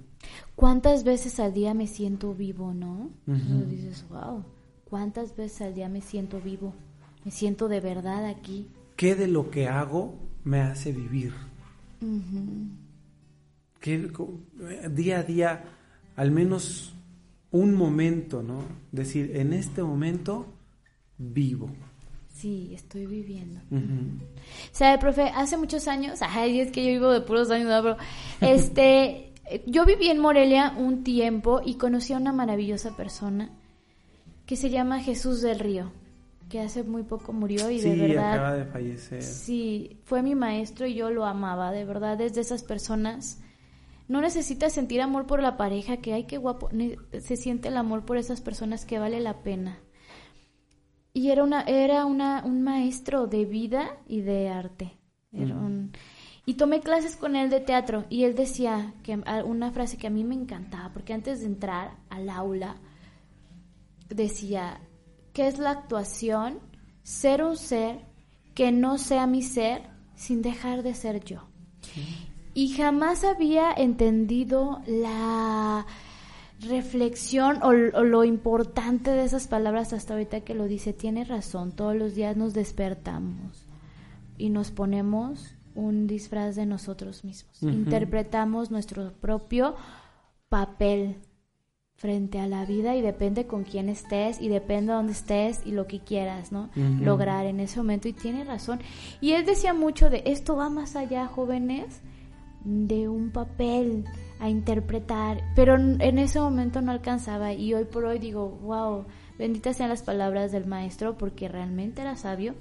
¿Cuántas 0.55 1.05
veces 1.05 1.39
al 1.41 1.55
día 1.55 1.75
me 1.75 1.87
siento 1.87 2.35
vivo, 2.35 2.75
no? 2.75 3.11
dices, 3.27 4.05
wow, 4.09 4.45
¿cuántas 4.85 5.37
veces 5.37 5.63
al 5.63 5.75
día 5.75 5.89
me 5.89 6.01
siento 6.01 6.41
vivo? 6.41 6.75
Me 7.25 7.31
siento 7.31 7.69
de 7.69 7.81
verdad 7.81 8.27
aquí. 8.27 8.69
¿Qué 8.97 9.15
de 9.15 9.29
lo 9.29 9.51
que 9.51 9.69
hago 9.69 10.15
me 10.45 10.61
hace 10.61 10.93
vivir? 10.93 11.33
¿Qué, 13.81 14.11
día 14.91 15.19
a 15.19 15.23
día, 15.23 15.65
al 16.17 16.31
menos 16.31 16.95
un 17.51 17.75
momento, 17.75 18.43
¿no? 18.43 18.65
Decir, 18.93 19.37
en 19.37 19.53
este 19.53 19.83
momento 19.83 20.47
vivo. 21.17 21.71
Sí, 22.39 22.71
estoy 22.73 23.07
viviendo. 23.07 23.61
¿Sabe, 24.71 24.99
profe? 24.99 25.23
Hace 25.23 25.57
muchos 25.57 25.89
años, 25.89 26.19
ay, 26.23 26.61
es 26.61 26.71
que 26.71 26.85
yo 26.85 26.91
vivo 26.91 27.11
de 27.11 27.21
puros 27.21 27.51
años, 27.51 27.85
¿no? 27.85 27.97
este, 28.41 29.28
yo 29.67 29.85
viví 29.85 30.09
en 30.09 30.19
Morelia 30.19 30.75
un 30.77 31.05
tiempo 31.05 31.61
y 31.65 31.75
conocí 31.75 32.13
a 32.13 32.19
una 32.19 32.33
maravillosa 32.33 32.97
persona 32.97 33.51
que 34.47 34.57
se 34.57 34.71
llama 34.71 35.01
Jesús 35.01 35.43
del 35.43 35.59
Río, 35.59 35.93
que 36.49 36.61
hace 36.61 36.83
muy 36.83 37.03
poco 37.03 37.33
murió 37.33 37.71
y 37.71 37.81
de 37.81 37.97
verdad... 37.97 38.33
acaba 38.33 38.55
de 38.55 38.65
fallecer. 38.65 39.23
Sí, 39.23 40.01
fue 40.05 40.23
mi 40.23 40.35
maestro 40.35 40.87
y 40.87 40.95
yo 40.95 41.11
lo 41.11 41.25
amaba, 41.25 41.71
de 41.71 41.85
verdad, 41.85 42.21
es 42.21 42.35
de 42.35 42.41
esas 42.41 42.63
personas... 42.63 43.41
No 44.07 44.23
necesitas 44.23 44.73
sentir 44.73 45.03
amor 45.03 45.27
por 45.27 45.43
la 45.43 45.59
pareja, 45.59 45.99
que 45.99 46.15
hay 46.15 46.25
que 46.25 46.39
guapo, 46.39 46.71
se 47.21 47.37
siente 47.37 47.69
el 47.69 47.77
amor 47.77 48.07
por 48.07 48.17
esas 48.17 48.41
personas 48.41 48.87
que 48.87 48.99
vale 48.99 49.21
la 49.21 49.43
pena 49.43 49.81
y 51.19 51.31
era 51.31 51.43
una 51.43 51.63
era 51.63 52.07
una, 52.07 52.45
un 52.45 52.63
maestro 52.63 53.27
de 53.27 53.45
vida 53.45 53.99
y 54.07 54.21
de 54.21 54.51
arte. 54.51 54.97
Y 56.49 56.55
tomé 56.55 56.81
clases 56.81 57.15
con 57.15 57.37
él 57.37 57.51
de 57.51 57.61
teatro 57.61 58.07
y 58.09 58.25
él 58.25 58.35
decía 58.35 58.95
que 59.03 59.21
una 59.45 59.71
frase 59.71 59.99
que 59.99 60.07
a 60.07 60.11
mí 60.11 60.25
me 60.25 60.35
encantaba 60.35 60.95
porque 60.95 61.13
antes 61.13 61.41
de 61.41 61.47
entrar 61.47 61.99
al 62.09 62.31
aula 62.31 62.77
decía 64.09 64.81
¿qué 65.35 65.47
es 65.47 65.59
la 65.59 65.73
actuación? 65.73 66.61
Ser 67.03 67.45
un 67.45 67.59
ser 67.59 68.01
que 68.55 68.73
no 68.73 68.97
sea 68.97 69.27
mi 69.27 69.43
ser 69.43 69.91
sin 70.17 70.41
dejar 70.41 70.83
de 70.83 70.95
ser 70.95 71.23
yo. 71.23 71.43
Y 72.55 72.71
jamás 72.71 73.25
había 73.25 73.71
entendido 73.71 74.81
la 74.87 75.85
reflexión 76.61 77.63
o, 77.63 77.73
lo 77.75 78.25
importante 78.25 79.11
de 79.11 79.25
esas 79.25 79.49
palabras 79.49 79.93
hasta 79.93 80.15
ahorita 80.15 80.41
que 80.41 80.55
lo 80.55 80.65
dice, 80.65 80.95
tiene 80.95 81.25
razón, 81.25 81.73
todos 81.73 81.95
los 81.95 82.15
días 82.15 82.39
nos 82.39 82.55
despertamos 82.55 83.67
y 84.39 84.49
nos 84.49 84.71
ponemos 84.71 85.58
un 85.75 86.07
disfraz 86.07 86.57
de 86.57 86.67
nosotros 86.67 87.25
mismos, 87.25 87.63
interpretamos 87.63 88.71
nuestro 88.71 89.13
propio 89.13 89.75
papel 90.49 91.17
frente 91.99 92.39
a 92.39 92.47
la 92.47 92.65
vida 92.65 92.95
y 92.95 93.03
depende 93.03 93.47
con 93.47 93.65
quién 93.65 93.89
estés 93.89 94.41
y 94.41 94.49
depende 94.49 94.93
de 94.93 94.97
dónde 94.99 95.13
estés 95.13 95.61
y 95.67 95.73
lo 95.73 95.89
que 95.89 95.99
quieras, 95.99 96.53
¿no? 96.53 96.71
Lograr 97.01 97.45
en 97.47 97.59
ese 97.59 97.79
momento 97.79 98.07
y 98.07 98.13
tiene 98.13 98.45
razón. 98.45 98.79
Y 99.21 99.33
él 99.33 99.45
decía 99.45 99.75
mucho 99.75 100.09
de 100.09 100.23
esto 100.25 100.55
va 100.55 100.71
más 100.71 100.95
allá, 100.95 101.27
jóvenes, 101.27 102.01
de 102.65 103.09
un 103.09 103.31
papel 103.31 104.05
a 104.39 104.49
interpretar, 104.49 105.43
pero 105.57 105.75
en 105.77 106.19
ese 106.19 106.39
momento 106.39 106.81
no 106.81 106.93
alcanzaba 106.93 107.53
y 107.53 107.75
hoy 107.75 107.85
por 107.85 108.05
hoy 108.05 108.21
digo, 108.21 108.49
wow, 108.63 109.05
benditas 109.37 109.77
sean 109.77 109.89
las 109.89 110.03
palabras 110.03 110.53
del 110.53 110.67
maestro 110.67 111.19
porque 111.19 111.49
realmente 111.49 112.03
era 112.03 112.15
sabio. 112.15 112.55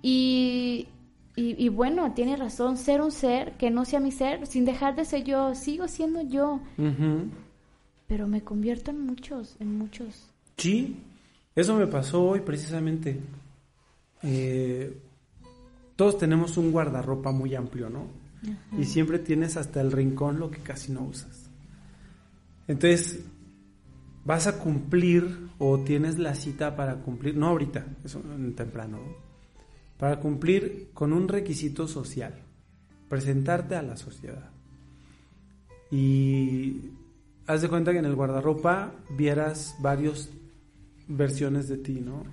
Y 0.00 0.88
Y, 1.36 1.64
y 1.64 1.68
bueno, 1.68 2.12
tiene 2.14 2.36
razón, 2.36 2.76
ser 2.76 3.00
un 3.00 3.10
ser 3.10 3.52
que 3.52 3.70
no 3.70 3.84
sea 3.84 3.98
mi 3.98 4.12
ser, 4.12 4.46
sin 4.46 4.64
dejar 4.64 4.94
de 4.94 5.04
ser 5.04 5.24
yo, 5.24 5.54
sigo 5.54 5.88
siendo 5.88 6.22
yo, 6.22 6.60
pero 8.06 8.28
me 8.28 8.42
convierto 8.42 8.92
en 8.92 9.00
muchos, 9.00 9.56
en 9.58 9.76
muchos. 9.76 10.30
Sí, 10.56 10.96
eso 11.56 11.76
me 11.76 11.88
pasó 11.88 12.22
hoy 12.22 12.40
precisamente. 12.40 13.18
Eh, 14.22 14.96
todos 15.96 16.18
tenemos 16.18 16.56
un 16.56 16.70
guardarropa 16.70 17.32
muy 17.32 17.54
amplio, 17.54 17.90
¿no? 17.90 18.06
Y 18.78 18.84
siempre 18.84 19.18
tienes 19.18 19.56
hasta 19.56 19.80
el 19.80 19.90
rincón 19.90 20.38
lo 20.38 20.50
que 20.50 20.58
casi 20.58 20.92
no 20.92 21.02
usas. 21.02 21.48
Entonces, 22.68 23.24
vas 24.24 24.46
a 24.46 24.58
cumplir 24.58 25.48
o 25.58 25.80
tienes 25.80 26.18
la 26.18 26.34
cita 26.34 26.76
para 26.76 26.96
cumplir, 26.96 27.36
no 27.36 27.48
ahorita, 27.48 27.86
eso 28.04 28.20
temprano, 28.54 28.98
¿no? 28.98 29.23
Para 29.98 30.18
cumplir 30.20 30.90
con 30.92 31.12
un 31.12 31.28
requisito 31.28 31.86
social, 31.88 32.34
presentarte 33.08 33.76
a 33.76 33.82
la 33.82 33.96
sociedad. 33.96 34.50
Y 35.90 36.90
haz 37.46 37.62
de 37.62 37.68
cuenta 37.68 37.92
que 37.92 37.98
en 37.98 38.04
el 38.06 38.14
guardarropa 38.14 38.92
vieras 39.16 39.76
varias 39.80 40.28
versiones 41.06 41.68
de 41.68 41.76
ti, 41.78 42.00
¿no? 42.00 42.24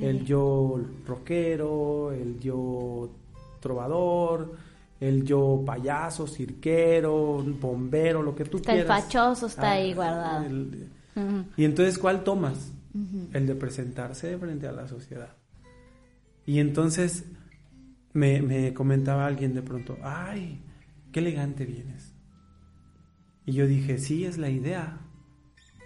El 0.00 0.24
yo 0.24 0.80
rockero, 1.06 2.12
el 2.12 2.38
yo 2.38 3.10
trovador, 3.60 4.54
el 5.00 5.24
yo 5.24 5.62
payaso, 5.64 6.26
cirquero, 6.26 7.42
bombero, 7.60 8.22
lo 8.22 8.34
que 8.34 8.44
tú 8.44 8.58
Está 8.58 8.72
el 8.72 8.78
quieras. 8.84 9.04
fachoso, 9.04 9.46
está 9.46 9.72
ahí 9.72 9.92
Ah, 9.92 9.94
guardado. 9.94 10.44
el- 10.46 10.88
Ujú. 11.16 11.44
y 11.56 11.64
entonces, 11.64 11.98
¿cuál 11.98 12.22
tomas? 12.22 12.72
El 13.32 13.46
de 13.46 13.54
presentarse 13.54 14.36
frente 14.36 14.66
a 14.66 14.72
la 14.72 14.86
sociedad. 14.88 15.30
Y 16.46 16.58
entonces 16.58 17.24
me, 18.12 18.42
me 18.42 18.74
comentaba 18.74 19.26
alguien 19.26 19.54
de 19.54 19.62
pronto, 19.62 19.96
ay, 20.02 20.60
qué 21.12 21.20
elegante 21.20 21.64
vienes. 21.64 22.12
Y 23.46 23.52
yo 23.52 23.66
dije, 23.66 23.98
sí, 23.98 24.24
es 24.24 24.38
la 24.38 24.50
idea. 24.50 25.00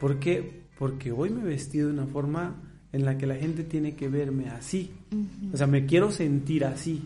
¿Por 0.00 0.18
qué? 0.18 0.64
Porque 0.78 1.12
hoy 1.12 1.30
me 1.30 1.42
he 1.42 1.44
vestido 1.44 1.88
de 1.88 1.94
una 1.94 2.06
forma 2.06 2.56
en 2.92 3.04
la 3.04 3.18
que 3.18 3.26
la 3.26 3.36
gente 3.36 3.64
tiene 3.64 3.94
que 3.94 4.08
verme 4.08 4.48
así. 4.50 4.92
O 5.52 5.56
sea, 5.56 5.66
me 5.66 5.86
quiero 5.86 6.10
sentir 6.10 6.64
así. 6.64 7.02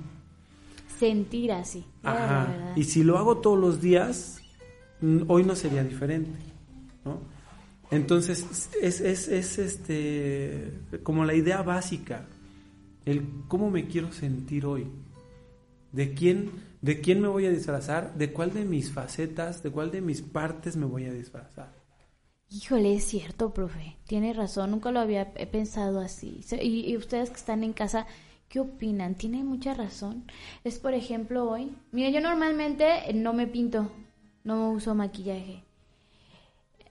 Sentir 0.98 1.52
así. 1.52 1.84
Ajá. 2.02 2.72
Y 2.76 2.84
si 2.84 3.04
lo 3.04 3.18
hago 3.18 3.38
todos 3.38 3.58
los 3.58 3.80
días, 3.80 4.40
hoy 5.28 5.44
no 5.44 5.54
sería 5.54 5.84
diferente, 5.84 6.38
¿no? 7.04 7.20
Entonces, 7.90 8.68
es, 8.82 9.00
es, 9.00 9.28
es 9.28 9.58
este, 9.58 10.72
como 11.02 11.24
la 11.24 11.34
idea 11.34 11.62
básica, 11.62 12.26
el 13.10 13.26
cómo 13.48 13.70
me 13.70 13.86
quiero 13.86 14.12
sentir 14.12 14.66
hoy, 14.66 14.86
de 15.92 16.12
quién, 16.12 16.50
de 16.82 17.00
quién 17.00 17.22
me 17.22 17.28
voy 17.28 17.46
a 17.46 17.50
disfrazar, 17.50 18.14
de 18.14 18.32
cuál 18.32 18.52
de 18.52 18.66
mis 18.66 18.92
facetas, 18.92 19.62
de 19.62 19.70
cuál 19.70 19.90
de 19.90 20.02
mis 20.02 20.20
partes 20.20 20.76
me 20.76 20.84
voy 20.84 21.06
a 21.06 21.12
disfrazar. 21.12 21.72
Híjole, 22.50 22.94
es 22.94 23.04
cierto, 23.04 23.54
profe. 23.54 23.96
Tiene 24.06 24.34
razón, 24.34 24.70
nunca 24.70 24.90
lo 24.90 25.00
había 25.00 25.32
pensado 25.32 26.00
así. 26.00 26.44
Y, 26.60 26.90
y 26.90 26.96
ustedes 26.98 27.30
que 27.30 27.36
están 27.36 27.64
en 27.64 27.72
casa, 27.72 28.06
¿qué 28.50 28.60
opinan? 28.60 29.14
Tiene 29.14 29.42
mucha 29.42 29.72
razón. 29.72 30.24
Es, 30.62 30.78
por 30.78 30.92
ejemplo, 30.92 31.48
hoy. 31.48 31.74
Mira, 31.92 32.10
yo 32.10 32.20
normalmente 32.20 33.10
no 33.14 33.32
me 33.32 33.46
pinto, 33.46 33.90
no 34.44 34.72
uso 34.72 34.94
maquillaje. 34.94 35.64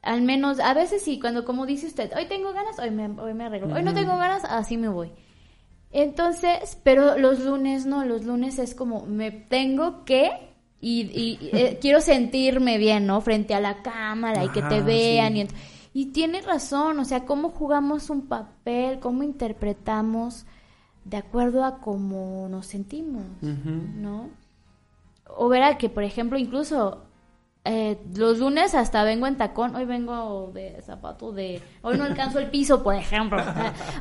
Al 0.01 0.23
menos, 0.23 0.59
a 0.59 0.73
veces 0.73 1.03
sí, 1.03 1.19
cuando 1.19 1.45
como 1.45 1.67
dice 1.67 1.85
usted, 1.87 2.11
hoy 2.15 2.27
tengo 2.27 2.53
ganas, 2.53 2.79
hoy 2.79 2.89
me, 2.89 3.07
hoy 3.19 3.33
me 3.35 3.43
arreglo. 3.43 3.73
Hoy 3.75 3.83
no 3.83 3.93
tengo 3.93 4.17
ganas, 4.17 4.45
así 4.45 4.77
me 4.77 4.87
voy. 4.87 5.11
Entonces, 5.91 6.77
pero 6.83 7.17
los 7.17 7.39
lunes 7.39 7.85
no, 7.85 8.03
los 8.05 8.25
lunes 8.25 8.59
es 8.59 8.75
como 8.75 9.05
me 9.05 9.31
tengo 9.31 10.03
que 10.05 10.31
y, 10.81 11.01
y- 11.03 11.49
eh, 11.53 11.77
quiero 11.81 12.01
sentirme 12.01 12.77
bien, 12.77 13.07
¿no? 13.07 13.21
Frente 13.21 13.53
a 13.55 13.59
la 13.59 13.81
cámara 13.81 14.43
y 14.45 14.49
que 14.49 14.61
te 14.61 14.81
vean. 14.81 15.35
sí. 15.35 15.41
Y, 15.93 16.01
y 16.01 16.05
tiene 16.07 16.41
razón, 16.41 16.99
o 16.99 17.05
sea, 17.05 17.25
cómo 17.25 17.49
jugamos 17.49 18.09
un 18.09 18.27
papel, 18.27 18.99
cómo 18.99 19.23
interpretamos 19.23 20.45
de 21.05 21.17
acuerdo 21.17 21.63
a 21.63 21.79
cómo 21.79 22.47
nos 22.49 22.67
sentimos. 22.67 23.23
¿no? 23.99 24.29
O 25.35 25.47
verá 25.49 25.77
que, 25.77 25.89
por 25.89 26.03
ejemplo, 26.03 26.37
incluso 26.37 27.03
eh, 27.67 27.97
los 28.15 28.39
lunes 28.39 28.73
hasta 28.73 29.03
vengo 29.03 29.27
en 29.27 29.35
tacón, 29.35 29.75
hoy 29.75 29.83
vengo 29.85 30.51
de 30.53 30.81
zapato 30.81 31.33
de... 31.33 31.61
Hoy 31.81 31.97
no 31.97 32.05
alcanzo 32.05 32.39
el 32.39 32.49
piso, 32.49 32.81
por 32.81 32.95
ejemplo. 32.95 33.43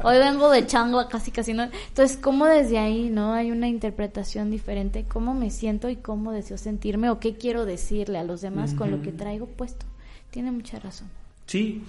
Hoy 0.04 0.18
vengo 0.18 0.50
de 0.50 0.66
chango, 0.66 1.08
casi 1.08 1.32
casi 1.32 1.52
no. 1.52 1.64
Entonces, 1.64 2.16
¿cómo 2.16 2.46
desde 2.46 2.78
ahí, 2.78 3.10
no? 3.10 3.32
Hay 3.32 3.50
una 3.50 3.66
interpretación 3.66 4.50
diferente, 4.50 5.04
cómo 5.08 5.34
me 5.34 5.50
siento 5.50 5.88
y 5.88 5.96
cómo 5.96 6.30
deseo 6.30 6.58
sentirme 6.58 7.10
o 7.10 7.18
qué 7.18 7.34
quiero 7.36 7.66
decirle 7.66 8.18
a 8.18 8.24
los 8.24 8.40
demás 8.40 8.74
con 8.74 8.90
lo 8.92 9.02
que 9.02 9.10
traigo 9.10 9.46
puesto. 9.46 9.84
Tiene 10.30 10.52
mucha 10.52 10.78
razón. 10.78 11.08
Sí, 11.46 11.82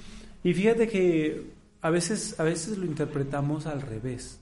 y 0.43 0.53
fíjate 0.53 0.87
que 0.87 1.51
a 1.81 1.89
veces, 1.89 2.39
a 2.39 2.43
veces 2.43 2.77
lo 2.77 2.85
interpretamos 2.85 3.67
al 3.67 3.81
revés. 3.81 4.39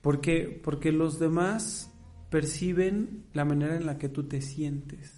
Porque, 0.00 0.60
porque 0.62 0.92
los 0.92 1.18
demás 1.18 1.90
perciben 2.30 3.24
la 3.32 3.44
manera 3.44 3.76
en 3.76 3.86
la 3.86 3.96
que 3.96 4.08
tú 4.08 4.24
te 4.24 4.42
sientes. 4.42 5.15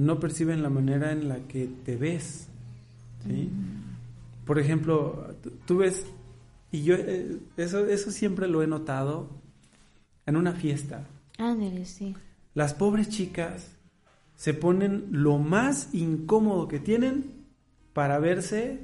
No 0.00 0.18
perciben 0.18 0.62
la 0.62 0.70
manera 0.70 1.12
en 1.12 1.28
la 1.28 1.38
que 1.40 1.68
te 1.84 1.96
ves. 1.96 2.46
¿sí? 3.26 3.50
Por 4.46 4.58
ejemplo, 4.58 5.34
tú- 5.42 5.52
tú 5.66 5.76
ves, 5.78 6.06
y 6.72 6.82
yo 6.82 6.94
eh, 6.96 7.38
eso, 7.56 7.86
eso 7.86 8.10
siempre 8.10 8.48
lo 8.48 8.62
he 8.62 8.66
notado 8.66 9.28
en 10.26 10.36
una 10.36 10.52
fiesta. 10.52 11.06
Ándale, 11.38 11.84
sí. 11.84 12.14
Las 12.54 12.72
pobres 12.74 13.08
chicas 13.10 13.72
se 14.36 14.54
ponen 14.54 15.08
lo 15.10 15.38
más 15.38 15.92
incómodo 15.92 16.66
que 16.66 16.80
tienen 16.80 17.30
para 17.92 18.18
verse 18.18 18.80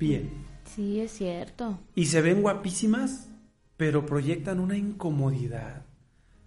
bien. 0.00 0.30
Sí, 0.74 0.98
es 1.00 1.12
cierto. 1.12 1.78
Y 1.94 2.06
se 2.06 2.20
ven 2.22 2.42
guapísimas, 2.42 3.28
pero 3.76 4.04
proyectan 4.04 4.58
una 4.58 4.76
incomodidad. 4.76 5.82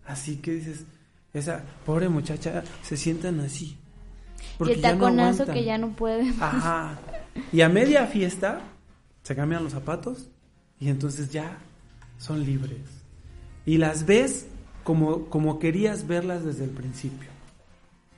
Así 0.06 0.38
que 0.38 0.52
dices, 0.56 0.86
esa 1.34 1.64
pobre 1.86 2.10
muchacha 2.10 2.64
se 2.82 2.98
sientan 2.98 3.40
así. 3.42 3.78
y 4.60 4.72
el 4.72 4.82
ya 4.82 4.94
no 4.94 5.00
taconazo 5.00 5.46
que 5.46 5.64
ya 5.64 5.78
no 5.78 5.90
puede. 5.90 6.30
Ajá. 6.40 7.00
Y 7.54 7.62
a 7.62 7.70
media 7.70 8.06
fiesta 8.08 8.62
se 9.24 9.36
cambian 9.36 9.64
los 9.64 9.74
zapatos 9.74 10.30
y 10.80 10.90
entonces 10.90 11.32
ya 11.32 11.58
son 12.18 12.44
libres. 12.46 12.80
Y 13.66 13.78
las 13.78 14.06
ves 14.06 14.48
como, 14.84 15.26
como 15.26 15.60
querías 15.60 16.08
verlas 16.08 16.44
desde 16.46 16.64
el 16.64 16.70
principio. 16.72 17.30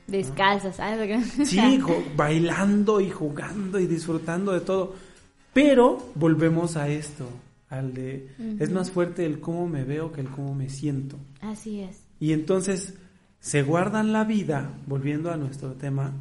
Descalzas, 0.08 0.78
¿sabes? 0.78 1.26
Sí, 1.48 1.80
jo- 1.80 2.04
bailando 2.16 3.00
y 3.02 3.10
jugando 3.10 3.80
y 3.80 3.88
disfrutando 3.88 4.54
de 4.54 4.62
todo. 4.62 4.96
Pero 5.54 6.12
volvemos 6.16 6.78
a 6.78 6.88
esto, 6.90 7.28
al 7.70 7.94
de 7.94 8.30
es 8.60 8.70
más 8.72 8.92
fuerte 8.92 9.26
el 9.26 9.40
cómo 9.40 9.68
me 9.68 9.84
veo 9.84 10.12
que 10.12 10.22
el 10.22 10.30
cómo 10.30 10.54
me 10.56 10.70
siento. 10.70 11.18
Así 11.42 11.82
es. 11.82 11.98
Y 12.20 12.34
entonces 12.34 12.96
se 13.40 13.64
guardan 13.64 14.12
la 14.14 14.24
vida, 14.26 14.70
volviendo 14.88 15.32
a 15.32 15.38
nuestro 15.38 15.74
tema, 15.74 16.14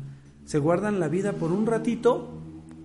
se 0.45 0.59
guardan 0.59 1.01
la 1.01 1.09
vida 1.09 1.33
por 1.33 1.53
un 1.53 1.67
ratito 1.67 2.29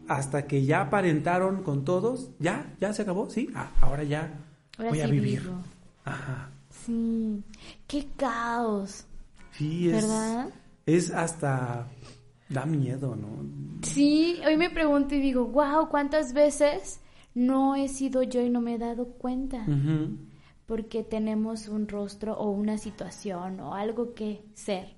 hasta 0.08 0.48
que 0.48 0.66
ya 0.66 0.82
aparentaron 0.82 1.64
con 1.64 1.86
todos, 1.86 2.30
ya, 2.40 2.74
ya 2.82 2.94
se 2.94 3.04
acabó, 3.04 3.30
sí, 3.30 3.50
ah, 3.56 3.72
ahora 3.82 4.04
ya 4.04 4.40
Ahora 4.78 4.90
voy 4.90 5.02
a 5.02 5.08
vivir. 5.08 5.42
vivo. 5.42 5.56
Ajá. 6.04 6.50
Sí. 6.86 7.42
Qué 7.88 8.08
caos. 8.18 9.06
Sí, 9.52 9.90
es, 9.90 10.02
¿Verdad? 10.02 10.50
es 10.86 11.12
hasta 11.12 11.88
da 12.50 12.66
miedo, 12.66 13.16
¿no? 13.16 13.28
Sí, 13.84 14.40
hoy 14.46 14.58
me 14.58 14.70
pregunto 14.70 15.16
y 15.16 15.22
digo, 15.22 15.46
wow, 15.46 15.88
¿cuántas 15.90 16.34
veces 16.34 17.00
no 17.36 17.76
he 17.76 17.88
sido 17.88 18.24
yo 18.24 18.42
y 18.42 18.50
no 18.50 18.62
me 18.62 18.76
he 18.76 18.78
dado 18.78 19.06
cuenta? 19.06 19.64
Ujú. 19.68 20.18
Porque 20.74 21.04
tenemos 21.04 21.68
un 21.68 21.88
rostro 21.88 22.34
o 22.34 22.50
una 22.50 22.80
situación 22.80 23.60
o 23.60 23.76
algo 23.76 24.16
que 24.16 24.42
ser. 24.56 24.96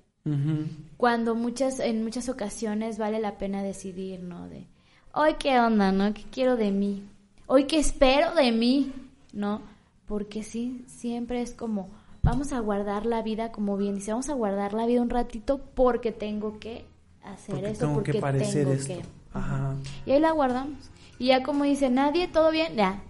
Cuando 0.96 1.36
muchas, 1.36 1.82
en 1.82 2.02
muchas 2.02 2.30
ocasiones 2.30 2.98
vale 2.98 3.20
la 3.20 3.38
pena 3.38 3.62
decidir, 3.62 4.22
¿no? 4.22 4.48
De, 4.48 4.68
hoy 5.14 5.34
qué 5.38 5.60
onda, 5.60 5.92
¿no? 5.92 6.14
¿Qué 6.14 6.24
quiero 6.32 6.56
de 6.56 6.72
mí? 6.72 7.04
Hoy 7.46 7.66
qué 7.66 7.78
espero 7.78 8.34
de 8.36 8.54
mí, 8.54 8.94
¿no? 9.34 9.64
Porque 10.06 10.44
sí, 10.44 10.86
siempre 10.88 11.42
es 11.42 11.54
como, 11.54 11.90
vamos 12.24 12.54
a 12.54 12.62
guardar 12.62 13.06
la 13.06 13.22
vida, 13.22 13.52
como 13.52 13.76
bien 13.76 13.96
dice, 13.96 14.12
vamos 14.12 14.30
a 14.30 14.34
guardar 14.34 14.72
la 14.72 14.86
vida 14.86 15.02
un 15.02 15.10
ratito 15.10 15.60
porque 15.76 16.14
tengo 16.14 16.58
que 16.58 16.86
hacer 17.22 17.54
Porque 17.54 17.72
eso, 17.72 17.80
tengo 17.82 17.96
porque 17.96 18.12
que 18.14 18.22
parecer 18.22 18.64
tengo 18.64 18.72
esto. 18.72 18.94
que. 18.94 19.02
Ajá. 19.34 19.76
Y 20.06 20.12
ahí 20.12 20.22
la 20.22 20.32
guardamos. 20.32 20.90
Y 21.20 21.26
ya 21.26 21.44
como 21.44 21.66
dice, 21.66 21.90
nadie, 21.90 22.30
todo 22.30 22.50
bien, 22.50 22.76
ya. 22.78 23.04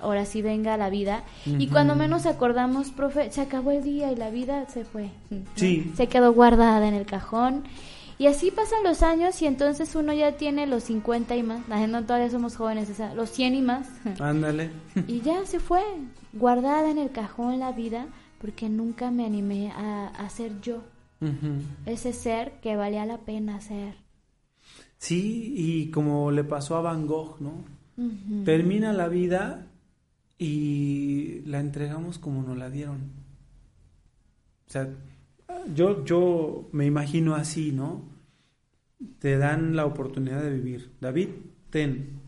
Ahora 0.00 0.24
sí 0.24 0.42
venga 0.42 0.76
la 0.76 0.90
vida. 0.90 1.24
Y 1.46 1.68
cuando 1.68 1.94
menos 1.94 2.26
acordamos, 2.26 2.90
profe, 2.90 3.30
se 3.30 3.40
acabó 3.40 3.70
el 3.70 3.82
día 3.82 4.12
y 4.12 4.16
la 4.16 4.30
vida 4.30 4.66
se 4.68 4.84
fue. 4.84 5.10
Sí. 5.54 5.92
Se 5.96 6.06
quedó 6.06 6.32
guardada 6.32 6.86
en 6.86 6.94
el 6.94 7.06
cajón. 7.06 7.64
Y 8.18 8.26
así 8.26 8.50
pasan 8.50 8.84
los 8.84 9.02
años 9.02 9.40
y 9.42 9.46
entonces 9.46 9.96
uno 9.96 10.12
ya 10.12 10.32
tiene 10.36 10.66
los 10.66 10.84
50 10.84 11.34
y 11.34 11.42
más. 11.42 11.68
La 11.68 11.78
gente 11.78 11.92
no 11.92 12.04
todavía 12.04 12.30
somos 12.30 12.56
jóvenes, 12.56 12.88
o 12.90 12.94
sea, 12.94 13.14
los 13.14 13.30
100 13.30 13.54
y 13.54 13.62
más. 13.62 13.88
Ándale. 14.20 14.70
y 15.08 15.20
ya 15.22 15.44
se 15.44 15.58
fue, 15.58 15.82
guardada 16.32 16.90
en 16.90 16.98
el 16.98 17.10
cajón 17.10 17.58
la 17.58 17.72
vida 17.72 18.06
porque 18.40 18.68
nunca 18.68 19.10
me 19.10 19.24
animé 19.24 19.70
a, 19.70 20.08
a 20.08 20.28
ser 20.28 20.60
yo, 20.60 20.82
ese 21.86 22.12
ser 22.12 22.52
que 22.60 22.74
valía 22.76 23.06
la 23.06 23.18
pena 23.18 23.60
ser. 23.60 23.94
Sí, 24.98 25.54
y 25.56 25.90
como 25.90 26.30
le 26.30 26.44
pasó 26.44 26.76
a 26.76 26.80
Van 26.80 27.06
Gogh, 27.06 27.40
¿no? 27.40 27.64
Termina 28.44 28.92
la 28.92 29.08
vida 29.08 29.66
y 30.42 31.42
la 31.46 31.60
entregamos 31.60 32.18
como 32.18 32.42
nos 32.42 32.58
la 32.58 32.68
dieron. 32.68 33.12
O 34.66 34.70
sea, 34.72 34.88
yo, 35.72 36.04
yo 36.04 36.68
me 36.72 36.84
imagino 36.84 37.36
así, 37.36 37.70
¿no? 37.70 38.02
Te 39.20 39.38
dan 39.38 39.76
la 39.76 39.86
oportunidad 39.86 40.42
de 40.42 40.50
vivir. 40.50 40.90
David, 41.00 41.28
ten, 41.70 42.20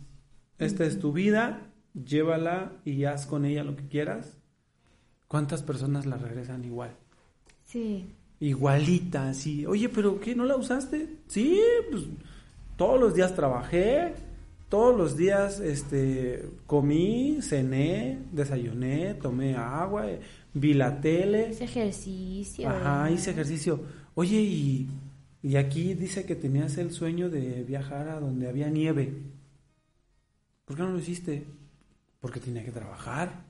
esta 0.59 0.85
es 0.85 1.01
tu 1.01 1.13
vida, 1.13 1.73
llévala 1.93 2.73
y 2.85 3.03
haz 3.03 3.27
con 3.27 3.45
ella 3.45 3.65
lo 3.65 3.75
que 3.75 3.89
quieras. 3.89 4.39
¿Cuántas 5.27 5.65
personas 5.65 6.07
la 6.07 6.17
regresan 6.17 6.65
igual? 6.65 6.97
Sí, 7.65 8.15
Igualita, 8.39 9.31
así. 9.31 9.67
Oye, 9.67 9.89
pero 9.89 10.21
¿qué? 10.21 10.37
¿No 10.37 10.45
la 10.45 10.57
usaste? 10.57 11.09
Sí, 11.27 11.61
pues 11.91 12.05
todos 12.77 13.01
los 13.01 13.15
días 13.15 13.35
trabajé, 13.35 14.15
todos 14.69 14.97
los 14.97 15.17
días 15.17 15.61
este, 15.61 16.49
comí, 16.67 17.39
cené, 17.43 18.19
desayuné, 18.33 19.15
tomé 19.15 19.55
agua, 19.57 20.11
eh, 20.11 20.21
vi 20.53 20.75
la 20.75 21.01
tele. 21.01 21.51
ese 21.51 21.65
ejercicio. 21.65 22.69
Ajá, 22.69 23.11
hice 23.11 23.31
ejercicio. 23.31 23.81
Oye, 24.15 24.41
y, 24.41 24.89
y 25.43 25.57
aquí 25.57 25.95
dice 25.95 26.25
que 26.25 26.35
tenías 26.35 26.77
el 26.79 26.91
sueño 26.91 27.31
de 27.31 27.63
viajar 27.65 28.09
a 28.09 28.21
donde 28.21 28.49
había 28.49 28.69
nieve. 28.71 29.13
¿Por 30.65 30.77
qué 30.77 30.83
no 30.83 30.91
lo 30.91 30.99
hiciste? 30.99 31.45
Porque 32.21 32.41
tenía 32.41 32.65
que 32.65 32.73
trabajar. 32.73 33.45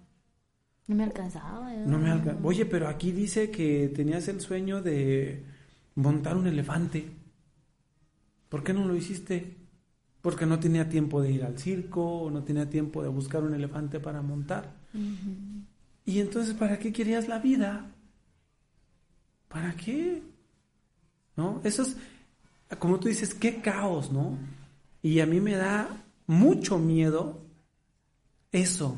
No 0.86 0.96
me 0.96 1.04
alcanzaba. 1.04 1.66
¿verdad? 1.70 1.86
No 1.86 1.98
me 1.98 2.10
alca- 2.10 2.36
Oye, 2.42 2.66
pero 2.66 2.88
aquí 2.88 3.12
dice 3.12 3.50
que 3.50 3.88
tenías 3.94 4.28
el 4.28 4.40
sueño 4.40 4.82
de 4.82 5.42
montar 5.94 6.36
un 6.36 6.46
elefante. 6.46 7.06
¿Por 8.48 8.62
qué 8.64 8.72
no 8.74 8.84
lo 8.86 8.94
hiciste? 8.96 9.56
Porque 10.24 10.46
no 10.46 10.58
tenía 10.58 10.88
tiempo 10.88 11.20
de 11.20 11.32
ir 11.32 11.44
al 11.44 11.58
circo, 11.58 12.22
o 12.22 12.30
no 12.30 12.42
tenía 12.42 12.70
tiempo 12.70 13.02
de 13.02 13.10
buscar 13.10 13.42
un 13.42 13.52
elefante 13.52 14.00
para 14.00 14.22
montar. 14.22 14.72
Y 16.06 16.20
entonces, 16.20 16.54
¿para 16.54 16.78
qué 16.78 16.94
querías 16.94 17.28
la 17.28 17.38
vida? 17.38 17.90
¿Para 19.48 19.76
qué? 19.76 20.22
¿No? 21.36 21.60
Eso 21.62 21.82
es, 21.82 21.98
como 22.78 22.98
tú 22.98 23.08
dices, 23.08 23.34
qué 23.34 23.60
caos, 23.60 24.10
¿no? 24.10 24.38
Y 25.02 25.20
a 25.20 25.26
mí 25.26 25.42
me 25.42 25.56
da 25.56 26.02
mucho 26.26 26.78
miedo 26.78 27.42
eso, 28.50 28.96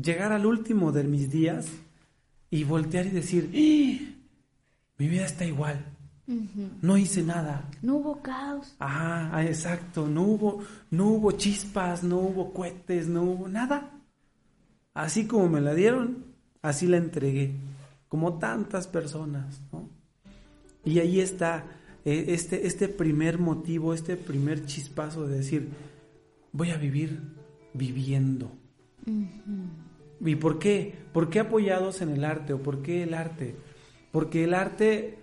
llegar 0.00 0.30
al 0.30 0.46
último 0.46 0.92
de 0.92 1.02
mis 1.02 1.28
días 1.28 1.66
y 2.50 2.62
voltear 2.62 3.06
y 3.06 3.10
decir, 3.10 3.50
¡Ah! 3.52 4.14
mi 4.96 5.08
vida 5.08 5.26
está 5.26 5.44
igual, 5.44 5.84
No 6.26 6.96
hice 6.96 7.22
nada. 7.22 7.68
No 7.82 7.96
hubo 7.96 8.22
caos. 8.22 8.76
Ah, 8.78 9.42
exacto, 9.44 10.06
no 10.06 10.22
hubo, 10.22 10.62
no 10.90 11.08
hubo 11.08 11.32
chispas, 11.32 12.04
no 12.04 12.18
hubo 12.18 12.52
cohetes, 12.52 13.08
no 13.08 13.22
hubo 13.22 13.48
nada. 13.48 13.90
Así 14.94 15.26
como 15.26 15.48
me 15.48 15.60
la 15.60 15.74
dieron, 15.74 16.24
así 16.62 16.86
la 16.86 16.98
entregué, 16.98 17.54
como 18.08 18.38
tantas 18.38 18.86
personas, 18.86 19.60
¿no? 19.72 19.88
Y 20.84 20.98
ahí 20.98 21.20
está 21.20 21.64
eh, 22.04 22.26
este, 22.28 22.66
este 22.66 22.88
primer 22.88 23.38
motivo, 23.38 23.92
este 23.92 24.16
primer 24.16 24.66
chispazo 24.66 25.26
de 25.26 25.38
decir, 25.38 25.68
voy 26.52 26.70
a 26.70 26.76
vivir 26.76 27.20
viviendo. 27.74 28.50
¿Y 30.20 30.34
por 30.36 30.58
qué? 30.58 30.94
¿Por 31.12 31.30
qué 31.30 31.40
apoyados 31.40 32.02
en 32.02 32.10
el 32.10 32.24
arte? 32.24 32.52
¿O 32.52 32.62
por 32.62 32.82
qué 32.82 33.02
el 33.02 33.14
arte? 33.14 33.56
Porque 34.12 34.44
el 34.44 34.54
arte 34.54 35.18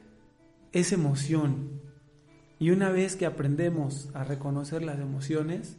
es 0.71 0.91
emoción. 0.91 1.81
Y 2.59 2.71
una 2.71 2.89
vez 2.89 3.15
que 3.15 3.25
aprendemos 3.25 4.09
a 4.13 4.23
reconocer 4.23 4.83
las 4.83 4.99
emociones, 4.99 5.77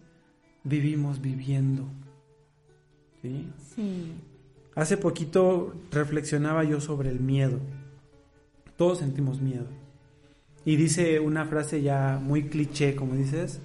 vivimos 0.65 1.21
viviendo. 1.21 1.89
¿Sí? 3.23 3.49
Sí. 3.75 4.13
Hace 4.75 4.97
poquito 4.97 5.75
reflexionaba 5.91 6.63
yo 6.63 6.81
sobre 6.81 7.11
el 7.11 7.21
miedo. 7.21 7.59
Todos 8.77 8.99
sentimos 8.99 9.41
miedo. 9.41 9.67
Y 10.65 10.77
dice 10.77 11.19
una 11.19 11.47
frase 11.47 11.83
ya 11.83 12.21
muy 12.23 12.45
cliché, 12.45 12.95
como 12.95 13.17
dices, 13.17 13.61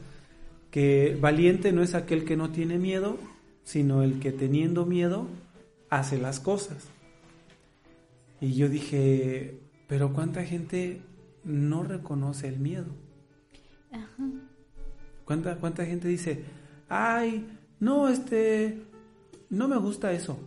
que 0.71 1.17
valiente 1.21 1.71
no 1.71 1.83
es 1.83 1.93
aquel 1.93 2.25
que 2.25 2.35
no 2.35 2.49
tiene 2.49 2.79
miedo, 2.79 3.17
sino 3.63 4.01
el 4.01 4.19
que 4.19 4.31
teniendo 4.31 4.85
miedo 4.85 5.27
hace 5.89 6.17
las 6.17 6.39
cosas. 6.39 6.87
Y 8.41 8.53
yo 8.53 8.69
dije, 8.69 9.59
pero 9.87 10.13
¿cuánta 10.13 10.43
gente 10.43 11.01
no 11.43 11.83
reconoce 11.83 12.47
el 12.47 12.59
miedo? 12.59 12.87
Ajá. 13.91 14.29
¿Cuánta, 15.25 15.55
cuánta 15.57 15.85
gente 15.85 16.07
dice, 16.07 16.43
ay, 16.89 17.47
no, 17.79 18.09
este, 18.09 18.81
no 19.49 19.67
me 19.67 19.77
gusta 19.77 20.11
eso? 20.11 20.37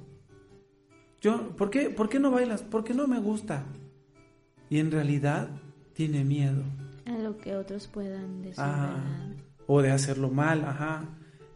Yo, 1.21 1.57
¿por 1.57 1.71
qué, 1.71 1.91
¿Por 1.91 2.09
qué 2.09 2.21
no 2.21 2.31
bailas? 2.31 2.63
Porque 2.63 2.95
no 2.95 3.07
me 3.07 3.19
gusta. 3.19 3.65
Y 4.69 4.79
en 4.79 4.91
realidad 4.91 5.49
tiene 5.95 6.25
miedo. 6.25 6.63
A 7.07 7.19
lo 7.19 7.39
que 7.39 7.57
otros 7.57 7.87
puedan 7.87 8.43
decir. 8.43 8.59
Ah, 8.59 8.97
o 9.67 9.81
de 9.81 9.91
hacerlo 9.91 10.31
mal, 10.31 10.65
ajá. 10.65 11.05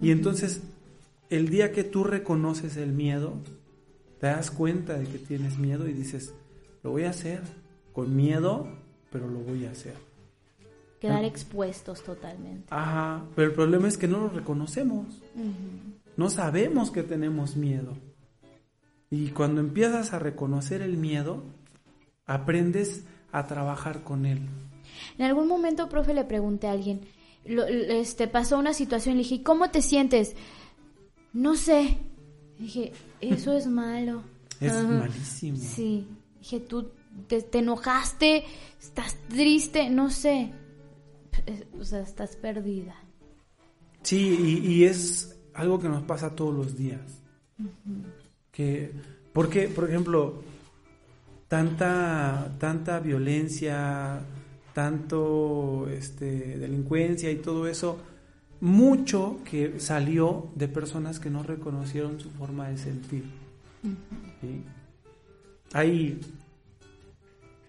Y 0.00 0.12
entonces, 0.12 0.62
el 1.28 1.48
día 1.48 1.72
que 1.72 1.84
tú 1.84 2.04
reconoces 2.04 2.76
el 2.76 2.92
miedo, 2.92 3.34
te 4.18 4.28
das 4.28 4.50
cuenta 4.50 4.98
de 4.98 5.06
que 5.06 5.18
tienes 5.18 5.58
miedo 5.58 5.88
y 5.88 5.92
dices, 5.92 6.34
lo 6.82 6.90
voy 6.90 7.04
a 7.04 7.10
hacer 7.10 7.42
con 7.92 8.16
miedo, 8.16 8.68
pero 9.10 9.28
lo 9.28 9.40
voy 9.40 9.66
a 9.66 9.70
hacer. 9.70 9.94
Quedar 11.00 11.24
expuestos 11.24 12.02
totalmente. 12.02 12.66
Ajá, 12.70 13.24
pero 13.34 13.48
el 13.48 13.54
problema 13.54 13.88
es 13.88 13.96
que 13.96 14.06
no 14.08 14.18
lo 14.20 14.28
reconocemos. 14.28 15.06
No 16.16 16.28
sabemos 16.30 16.90
que 16.90 17.02
tenemos 17.02 17.56
miedo. 17.56 17.96
Y 19.10 19.30
cuando 19.30 19.60
empiezas 19.60 20.12
a 20.12 20.18
reconocer 20.18 20.82
el 20.82 20.96
miedo, 20.96 21.42
aprendes 22.26 23.04
a 23.32 23.46
trabajar 23.46 24.02
con 24.02 24.26
él. 24.26 24.40
En 25.18 25.24
algún 25.24 25.48
momento, 25.48 25.88
profe, 25.88 26.12
le 26.14 26.24
pregunté 26.24 26.68
a 26.68 26.72
alguien, 26.72 27.00
lo- 27.46 27.66
este, 27.66 28.28
pasó 28.28 28.58
una 28.58 28.74
situación, 28.74 29.16
le 29.16 29.22
dije, 29.22 29.42
¿cómo 29.42 29.70
te 29.70 29.82
sientes? 29.82 30.36
No 31.32 31.56
sé. 31.56 31.96
Dije, 32.58 32.92
eso 33.20 33.52
es 33.54 33.66
malo. 33.66 34.22
Es 34.60 34.72
Ajá. 34.72 34.82
malísimo. 34.86 35.56
Sí. 35.56 36.06
Dije, 36.40 36.60
tú 36.60 36.90
te, 37.28 37.42
te 37.42 37.58
enojaste, 37.58 38.44
estás 38.80 39.16
triste, 39.28 39.88
no 39.90 40.10
sé. 40.10 40.52
O 41.78 41.84
sea, 41.84 42.00
estás 42.00 42.36
perdida. 42.36 42.96
Sí, 44.02 44.62
y, 44.64 44.72
y 44.72 44.84
es 44.84 45.38
algo 45.54 45.78
que 45.78 45.88
nos 45.88 46.02
pasa 46.02 46.34
todos 46.34 46.54
los 46.54 46.76
días. 46.76 47.00
Que, 48.50 48.92
porque, 49.32 49.68
por 49.68 49.88
ejemplo, 49.88 50.42
tanta, 51.48 52.56
tanta 52.58 53.00
violencia, 53.00 54.20
tanto 54.72 55.88
este, 55.90 56.58
delincuencia 56.58 57.30
y 57.30 57.36
todo 57.36 57.66
eso, 57.66 57.98
mucho 58.60 59.38
que 59.44 59.80
salió 59.80 60.48
de 60.54 60.68
personas 60.68 61.20
que 61.20 61.30
no 61.30 61.42
reconocieron 61.42 62.20
su 62.20 62.30
forma 62.30 62.68
de 62.68 62.78
sentir. 62.78 63.24
¿sí? 64.40 64.64
Hay 65.72 66.20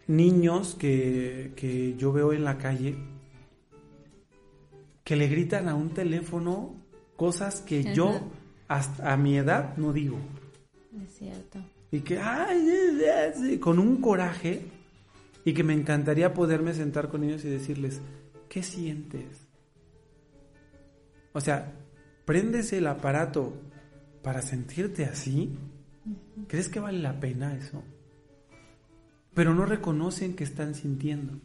niños 0.07 0.75
que, 0.75 1.53
que 1.55 1.95
yo 1.97 2.11
veo 2.11 2.33
en 2.33 2.43
la 2.43 2.57
calle 2.57 2.95
que 5.03 5.15
le 5.15 5.27
gritan 5.27 5.67
a 5.67 5.75
un 5.75 5.89
teléfono 5.89 6.75
cosas 7.15 7.61
que 7.61 7.93
yo 7.93 8.19
hasta 8.67 9.11
a 9.11 9.17
mi 9.17 9.37
edad 9.37 9.75
no 9.77 9.91
digo. 9.91 10.17
Es 11.03 11.17
cierto. 11.17 11.59
Y 11.91 11.99
que, 11.99 12.17
ay, 12.17 13.59
con 13.59 13.79
un 13.79 13.99
coraje 13.99 14.61
y 15.43 15.53
que 15.53 15.63
me 15.63 15.73
encantaría 15.73 16.33
poderme 16.33 16.73
sentar 16.73 17.09
con 17.09 17.23
ellos 17.23 17.43
y 17.43 17.49
decirles, 17.49 17.99
¿qué 18.47 18.63
sientes? 18.63 19.25
O 21.33 21.41
sea, 21.41 21.73
prendes 22.23 22.71
el 22.71 22.87
aparato 22.87 23.53
para 24.23 24.41
sentirte 24.41 25.03
así. 25.03 25.57
¿Crees 26.47 26.69
que 26.69 26.79
vale 26.79 26.99
la 26.99 27.19
pena 27.19 27.55
eso? 27.55 27.83
Pero 29.33 29.53
no 29.53 29.65
reconocen 29.65 30.35
que 30.35 30.43
están 30.43 30.75
sintiendo. 30.75 31.39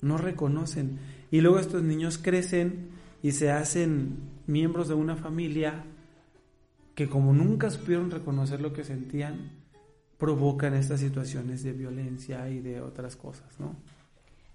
No 0.00 0.18
reconocen. 0.18 0.98
Y 1.30 1.40
luego 1.40 1.58
estos 1.58 1.82
niños 1.82 2.18
crecen 2.18 2.90
y 3.22 3.32
se 3.32 3.50
hacen 3.50 4.18
miembros 4.46 4.88
de 4.88 4.94
una 4.94 5.16
familia 5.16 5.84
que 6.94 7.08
como 7.08 7.32
nunca 7.32 7.70
supieron 7.70 8.10
reconocer 8.10 8.60
lo 8.60 8.72
que 8.72 8.84
sentían, 8.84 9.52
provocan 10.18 10.74
estas 10.74 11.00
situaciones 11.00 11.62
de 11.62 11.72
violencia 11.72 12.48
y 12.50 12.60
de 12.60 12.80
otras 12.82 13.16
cosas, 13.16 13.58
¿no? 13.58 13.74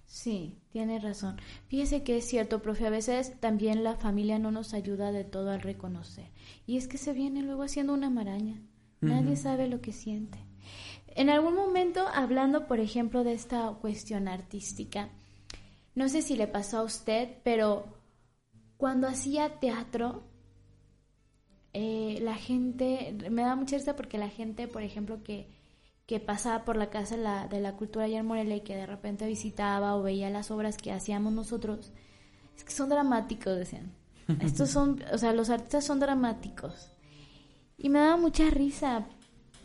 Sí, 0.06 0.60
tiene 0.70 1.00
razón. 1.00 1.38
Fíjese 1.68 2.04
que 2.04 2.18
es 2.18 2.26
cierto, 2.26 2.62
profe, 2.62 2.86
a 2.86 2.92
veces 2.92 3.40
también 3.40 3.84
la 3.84 3.96
familia 3.96 4.38
no 4.38 4.52
nos 4.52 4.74
ayuda 4.74 5.12
de 5.12 5.24
todo 5.24 5.50
al 5.50 5.62
reconocer. 5.62 6.30
Y 6.68 6.78
es 6.78 6.88
que 6.88 7.00
se 7.00 7.14
viene 7.14 7.42
luego 7.42 7.64
haciendo 7.64 7.94
una 7.94 8.10
maraña. 8.10 8.62
Nadie 9.02 9.36
sabe 9.36 9.68
lo 9.68 9.82
que 9.82 9.92
siente. 9.92 10.40
En 11.16 11.30
algún 11.30 11.56
momento, 11.56 12.06
hablando, 12.14 12.68
por 12.68 12.82
ejemplo, 12.82 13.24
de 13.24 13.34
esta 13.34 13.72
cuestión 13.82 14.28
artística, 14.28 15.10
no 15.96 16.10
sé 16.10 16.22
si 16.22 16.36
le 16.36 16.48
pasó 16.48 16.80
a 16.80 16.84
usted, 16.84 17.38
pero 17.42 17.86
cuando 18.76 19.08
hacía 19.08 19.60
teatro, 19.62 20.24
eh, 21.72 22.20
la 22.22 22.36
gente, 22.36 23.16
me 23.32 23.44
da 23.44 23.56
mucha 23.56 23.78
risa 23.78 23.96
porque 23.96 24.18
la 24.18 24.28
gente, 24.28 24.68
por 24.68 24.84
ejemplo, 24.84 25.24
que, 25.24 25.48
que 26.06 26.20
pasaba 26.20 26.66
por 26.66 26.76
la 26.76 26.90
casa 26.90 27.16
de 27.16 27.24
la, 27.24 27.48
de 27.48 27.62
la 27.62 27.78
cultura 27.78 28.06
allá 28.06 28.20
en 28.20 28.26
Morelia 28.26 28.58
y 28.58 28.62
que 28.62 28.76
de 28.76 28.86
repente 28.86 29.26
visitaba 29.26 29.96
o 29.96 30.04
veía 30.04 30.30
las 30.30 30.52
obras 30.52 30.76
que 30.76 30.92
hacíamos 30.92 31.32
nosotros, 31.32 31.94
es 32.58 32.66
que 32.66 32.72
son 32.72 32.90
dramáticos, 32.90 33.56
decían. 33.58 33.94
Estos 34.42 34.70
son, 34.70 35.02
o 35.14 35.18
sea, 35.18 35.32
los 35.32 35.50
artistas 35.50 35.86
son 35.86 36.02
dramáticos. 36.02 36.92
Y 37.78 37.88
me 37.88 38.00
daba 38.00 38.18
mucha 38.18 38.50
risa 38.50 39.06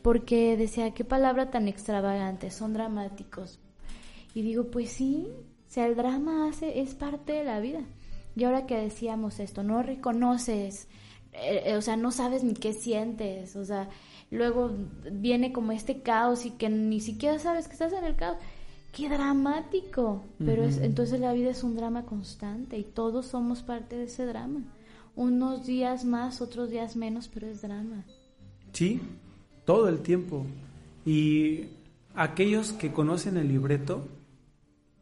porque 0.02 0.56
decía, 0.56 0.92
qué 0.92 1.04
palabra 1.04 1.50
tan 1.50 1.68
extravagante, 1.68 2.50
son 2.50 2.72
dramáticos. 2.72 3.58
Y 4.34 4.42
digo, 4.42 4.70
pues 4.70 4.90
sí, 4.90 5.28
o 5.28 5.72
sea, 5.72 5.86
el 5.86 5.96
drama 5.96 6.48
hace, 6.48 6.80
es 6.80 6.94
parte 6.94 7.32
de 7.32 7.44
la 7.44 7.60
vida. 7.60 7.82
Y 8.36 8.44
ahora 8.44 8.66
que 8.66 8.76
decíamos 8.76 9.40
esto, 9.40 9.62
no 9.62 9.82
reconoces, 9.82 10.88
eh, 11.32 11.62
eh, 11.66 11.76
o 11.76 11.82
sea, 11.82 11.96
no 11.96 12.10
sabes 12.10 12.42
ni 12.44 12.54
qué 12.54 12.72
sientes, 12.72 13.56
o 13.56 13.64
sea, 13.64 13.88
luego 14.30 14.70
viene 15.12 15.52
como 15.52 15.72
este 15.72 16.02
caos 16.02 16.46
y 16.46 16.52
que 16.52 16.68
ni 16.68 17.00
siquiera 17.00 17.38
sabes 17.38 17.66
que 17.66 17.74
estás 17.74 17.92
en 17.92 18.04
el 18.04 18.16
caos. 18.16 18.38
Qué 18.92 19.08
dramático, 19.08 20.24
pero 20.44 20.64
es, 20.64 20.78
entonces 20.78 21.20
la 21.20 21.32
vida 21.32 21.50
es 21.50 21.62
un 21.62 21.76
drama 21.76 22.06
constante 22.06 22.76
y 22.76 22.82
todos 22.82 23.26
somos 23.26 23.62
parte 23.62 23.96
de 23.96 24.04
ese 24.04 24.26
drama. 24.26 24.64
Unos 25.14 25.64
días 25.64 26.04
más, 26.04 26.40
otros 26.40 26.70
días 26.70 26.96
menos, 26.96 27.28
pero 27.28 27.46
es 27.46 27.62
drama. 27.62 28.04
Sí, 28.72 29.00
todo 29.70 29.88
el 29.88 30.00
tiempo. 30.00 30.44
Y 31.06 31.66
aquellos 32.16 32.72
que 32.72 32.90
conocen 32.90 33.36
el 33.36 33.46
libreto 33.46 34.08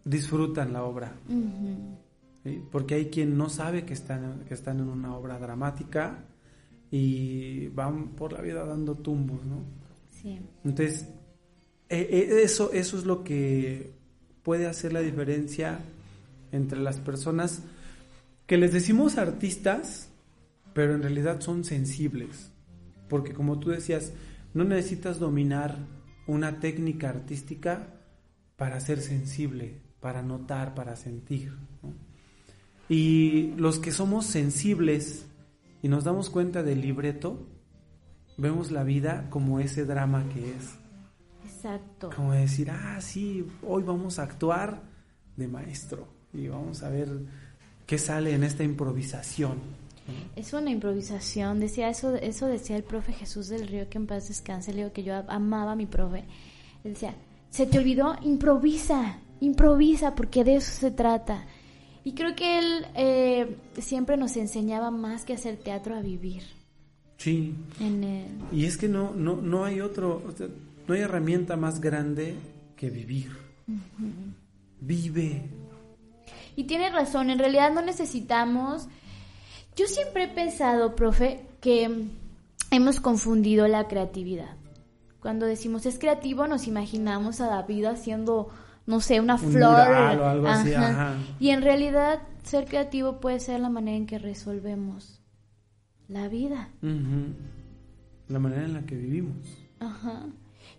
disfrutan 0.05 0.75
la 0.75 0.85
obra. 0.85 1.15
Porque 2.71 2.97
hay 2.97 3.07
quien 3.07 3.39
no 3.39 3.49
sabe 3.49 3.87
que 3.87 3.95
están, 3.95 4.45
que 4.47 4.53
están 4.53 4.81
en 4.81 4.91
una 4.91 5.17
obra 5.17 5.39
dramática 5.39 6.23
y 6.91 7.69
van 7.69 8.09
por 8.09 8.35
la 8.35 8.43
vida 8.43 8.63
dando 8.67 8.95
tumbos, 8.95 9.43
¿no? 9.47 9.65
Sí. 10.11 10.39
Entonces, 10.63 11.09
e, 11.89 12.01
e, 12.01 12.43
eso, 12.43 12.71
eso 12.71 12.99
es 12.99 13.07
lo 13.07 13.25
que 13.25 13.91
puede 14.43 14.67
hacer 14.67 14.93
la 14.93 15.01
diferencia 15.01 15.81
entre 16.53 16.79
las 16.79 16.99
personas 16.99 17.63
que 18.47 18.59
les 18.59 18.75
decimos 18.75 19.17
artistas, 19.17 20.11
pero 20.75 20.95
en 20.95 21.01
realidad 21.03 21.41
son 21.41 21.65
sensibles. 21.65 22.51
Porque 23.09 23.33
como 23.33 23.59
tú 23.59 23.71
decías, 23.71 24.13
no 24.55 24.65
necesitas 24.65 25.19
dominar 25.19 25.77
una 26.27 26.61
técnica 26.61 27.09
artística 27.09 27.95
para 28.57 28.81
ser 28.81 29.01
sensible, 29.01 29.81
para 30.01 30.23
notar, 30.23 30.75
para 30.75 30.97
sentir. 30.97 31.57
Y 32.89 33.55
los 33.57 33.79
que 33.79 33.93
somos 33.93 34.27
sensibles 34.27 35.27
y 35.83 35.89
nos 35.89 36.05
damos 36.05 36.31
cuenta 36.31 36.63
del 36.63 36.81
libreto, 36.81 37.47
vemos 38.37 38.71
la 38.71 38.85
vida 38.85 39.29
como 39.31 39.61
ese 39.61 39.85
drama 39.85 40.25
que 40.33 40.51
es. 40.51 40.75
Exacto. 41.45 42.11
Como 42.15 42.33
decir, 42.33 42.71
ah, 42.71 43.01
sí, 43.01 43.47
hoy 43.67 43.83
vamos 43.83 44.19
a 44.19 44.25
actuar 44.25 44.83
de 45.37 45.49
maestro 45.49 46.09
y 46.33 46.49
vamos 46.49 46.83
a 46.83 46.89
ver 46.89 47.09
qué 47.87 47.99
sale 47.99 48.35
en 48.35 48.45
esta 48.45 48.65
improvisación. 48.65 49.59
Es 50.37 50.53
una 50.53 50.71
improvisación, 50.71 51.61
decía 51.61 51.89
eso, 51.89 52.15
eso 52.17 52.47
decía 52.47 52.77
el 52.77 52.85
profe 52.85 53.13
Jesús 53.13 53.49
del 53.49 53.67
Río, 53.69 53.89
que 53.89 53.99
en 53.99 54.07
paz 54.07 54.29
descanse, 54.29 54.73
le 54.73 54.79
digo 54.79 54.93
que 54.93 55.03
yo 55.03 55.15
amaba 55.29 55.73
a 55.73 55.77
mi 55.77 55.87
profe. 55.87 56.25
Él 56.85 56.95
decía, 56.95 57.15
se 57.51 57.67
te 57.67 57.79
olvidó, 57.79 58.17
improvisa, 58.23 59.19
improvisa, 59.41 60.15
porque 60.15 60.45
de 60.45 60.57
eso 60.57 60.73
se 60.73 60.91
trata. 60.91 61.45
Y 62.05 62.13
creo 62.15 62.35
que 62.35 62.59
él 62.59 62.87
eh, 62.95 63.57
siempre 63.79 64.17
nos 64.17 64.37
enseñaba 64.37 64.91
más 64.91 65.25
que 65.25 65.35
hacer 65.35 65.57
teatro 65.57 65.95
a 65.95 66.01
vivir. 66.01 66.43
Sí. 67.19 67.55
Y 68.53 68.65
es 68.65 68.77
que 68.77 68.89
no, 68.89 69.13
no, 69.15 69.37
no 69.37 69.65
hay 69.65 69.81
otro, 69.81 70.23
no 70.87 70.95
hay 70.95 71.01
herramienta 71.01 71.57
más 71.57 71.81
grande 71.81 72.35
que 72.77 72.91
vivir. 72.91 73.37
Vive. 74.81 75.43
Y 76.55 76.65
tiene 76.65 76.91
razón, 76.91 77.31
en 77.31 77.39
realidad 77.39 77.73
no 77.73 77.83
necesitamos 77.83 78.89
yo 79.79 79.87
siempre 79.87 80.25
he 80.25 80.29
pensado, 80.29 80.97
profe, 80.97 81.47
que 81.61 82.09
hemos 82.73 83.01
confundido 83.01 83.69
la 83.69 83.87
creatividad. 83.87 84.57
Cuando 85.21 85.47
decimos 85.47 85.87
es 85.87 86.01
creativo, 86.01 86.49
nos 86.49 86.67
imaginamos 86.67 87.41
a 87.41 87.47
David 87.47 87.85
haciendo, 87.85 88.51
no 88.87 89.01
sé, 89.01 89.21
una 89.21 89.39
flor. 89.39 89.89
o 90.19 90.25
algo 90.25 90.49
así, 90.49 90.73
Y 91.39 91.51
en 91.51 91.63
realidad, 91.63 92.23
ser 92.43 92.65
creativo 92.65 93.21
puede 93.21 93.39
ser 93.39 93.61
la 93.61 93.71
manera 93.71 93.97
en 93.97 94.07
que 94.07 94.19
resolvemos 94.19 95.21
la 96.09 96.27
vida. 96.27 96.71
La 96.83 98.39
manera 98.41 98.65
en 98.65 98.75
la 98.75 98.83
que 98.83 98.97
vivimos. 98.97 99.37
Ajá. 99.79 100.27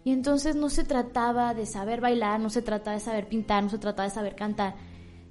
Y 0.03 0.11
entonces 0.11 0.57
no 0.57 0.69
se 0.69 0.83
trataba 0.83 1.53
de 1.53 1.65
saber 1.65 2.01
bailar, 2.01 2.39
no 2.41 2.49
se 2.49 2.61
trataba 2.61 2.95
de 2.95 3.01
saber 3.01 3.29
pintar, 3.29 3.63
no 3.63 3.69
se 3.69 3.77
trataba 3.77 4.09
de 4.09 4.13
saber 4.13 4.35
cantar 4.35 4.75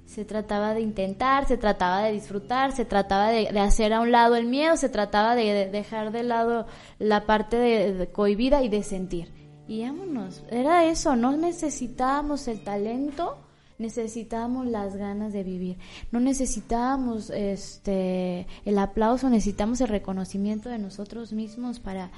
se 0.09 0.25
trataba 0.25 0.73
de 0.73 0.81
intentar, 0.81 1.47
se 1.47 1.55
trataba 1.55 2.01
de 2.01 2.13
disfrutar, 2.13 2.71
se 2.71 2.83
trataba 2.83 3.29
de, 3.29 3.47
hacer 3.59 3.93
a 3.93 4.01
un 4.01 4.11
lado 4.11 4.35
el 4.35 4.47
miedo, 4.47 4.75
se 4.75 4.89
trataba 4.89 5.35
de, 5.35 5.69
dejar 5.69 6.11
de 6.11 6.23
lado 6.23 6.65
la 6.97 7.27
parte 7.27 7.57
de, 7.57 8.07
cohibida 8.07 8.63
y 8.63 8.69
de 8.69 8.81
sentir. 8.81 9.31
Y 9.67 9.83
vámonos, 9.83 10.43
era 10.49 10.85
eso, 10.85 11.15
no 11.15 11.37
necesitábamos 11.37 12.47
el 12.47 12.63
talento, 12.63 13.37
necesitábamos 13.77 14.65
las 14.65 14.95
ganas 14.95 15.31
de 15.31 15.43
vivir, 15.43 15.77
no 16.11 16.19
necesitábamos 16.19 17.29
este 17.29 18.47
el 18.65 18.79
aplauso, 18.79 19.29
necesitamos 19.29 19.79
el 19.79 19.89
reconocimiento 19.89 20.69
de 20.69 20.79
nosotros 20.79 21.33
mismos 21.33 21.79
para 21.79 22.09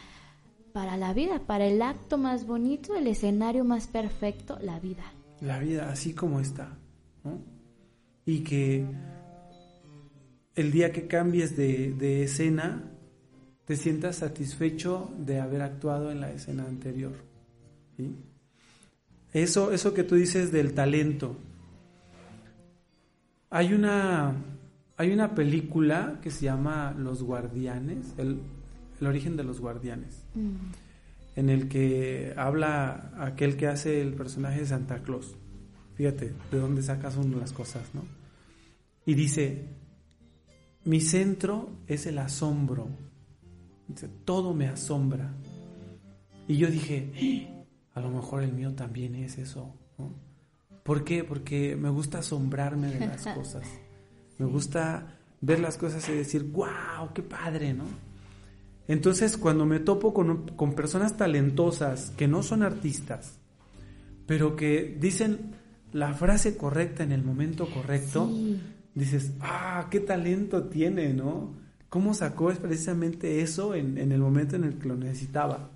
para 0.71 0.95
la 0.95 1.13
vida, 1.13 1.41
para 1.45 1.65
el 1.65 1.81
acto 1.81 2.17
más 2.17 2.47
bonito, 2.47 2.95
el 2.95 3.07
escenario 3.07 3.65
más 3.65 3.87
perfecto, 3.87 4.57
la 4.61 4.79
vida. 4.79 5.03
La 5.41 5.59
vida 5.59 5.89
así 5.89 6.13
como 6.13 6.39
está, 6.39 6.77
y 8.25 8.43
que 8.43 8.85
el 10.55 10.71
día 10.71 10.91
que 10.91 11.07
cambies 11.07 11.55
de, 11.55 12.23
escena 12.23 12.83
te 13.65 13.75
sientas 13.75 14.17
satisfecho 14.17 15.13
de 15.17 15.39
haber 15.39 15.61
actuado 15.61 16.11
en 16.11 16.21
la 16.21 16.31
escena 16.31 16.65
anterior. 16.65 17.13
Eso, 19.33 19.71
eso 19.71 19.93
que 19.93 20.03
tú 20.03 20.15
dices 20.15 20.51
del 20.51 20.73
talento. 20.73 21.37
Hay 23.49 23.73
una, 23.73 24.33
hay 24.97 25.11
una 25.11 25.35
película 25.35 26.19
que 26.21 26.31
se 26.31 26.45
llama 26.45 26.95
Los 26.97 27.23
Guardianes, 27.23 28.13
el, 28.17 28.39
origen 29.05 29.35
de 29.35 29.43
los 29.43 29.59
guardianes, 29.59 30.23
mm. 30.35 31.39
en 31.39 31.49
el 31.49 31.67
que 31.67 32.33
habla 32.37 33.11
aquel 33.17 33.57
que 33.57 33.67
hace 33.67 33.99
el 33.99 34.13
personaje 34.13 34.59
de 34.59 34.65
Santa 34.67 35.01
Claus. 35.01 35.35
Fíjate 36.01 36.33
de 36.49 36.57
dónde 36.57 36.81
sacas 36.81 37.15
uno 37.15 37.37
las 37.37 37.53
cosas, 37.53 37.83
¿no? 37.93 38.01
Y 39.05 39.13
dice, 39.13 39.67
mi 40.83 40.99
centro 40.99 41.69
es 41.85 42.07
el 42.07 42.17
asombro. 42.17 42.87
Dice, 43.87 44.09
todo 44.25 44.55
me 44.55 44.67
asombra. 44.67 45.31
Y 46.47 46.57
yo 46.57 46.71
dije, 46.71 47.45
¡Ah! 47.93 47.99
a 47.99 48.01
lo 48.01 48.09
mejor 48.09 48.41
el 48.41 48.51
mío 48.51 48.73
también 48.73 49.13
es 49.13 49.37
eso. 49.37 49.75
¿no? 49.99 50.15
¿Por 50.81 51.03
qué? 51.03 51.23
Porque 51.23 51.75
me 51.75 51.89
gusta 51.89 52.17
asombrarme 52.17 52.87
de 52.87 53.05
las 53.05 53.23
cosas. 53.35 53.67
Me 54.39 54.47
gusta 54.47 55.19
ver 55.39 55.59
las 55.59 55.77
cosas 55.77 56.09
y 56.09 56.13
decir, 56.13 56.45
wow, 56.45 57.13
qué 57.13 57.21
padre, 57.21 57.75
¿no? 57.75 57.85
Entonces, 58.87 59.37
cuando 59.37 59.67
me 59.67 59.79
topo 59.79 60.15
con, 60.15 60.47
con 60.55 60.73
personas 60.73 61.15
talentosas 61.15 62.09
que 62.17 62.27
no 62.27 62.41
son 62.41 62.63
artistas, 62.63 63.37
pero 64.25 64.55
que 64.55 64.97
dicen 64.99 65.60
la 65.93 66.13
frase 66.13 66.57
correcta 66.57 67.03
en 67.03 67.11
el 67.11 67.23
momento 67.23 67.69
correcto, 67.69 68.29
dices, 68.95 69.31
ah, 69.41 69.87
qué 69.89 69.99
talento 69.99 70.63
tiene, 70.63 71.13
¿no? 71.13 71.53
¿Cómo 71.89 72.13
sacó 72.13 72.49
precisamente 72.53 73.41
eso 73.41 73.75
en, 73.75 73.97
el 73.97 74.19
momento 74.19 74.55
en 74.55 74.63
el 74.63 74.77
que 74.77 74.87
lo 74.87 74.95
necesitaba? 74.95 75.69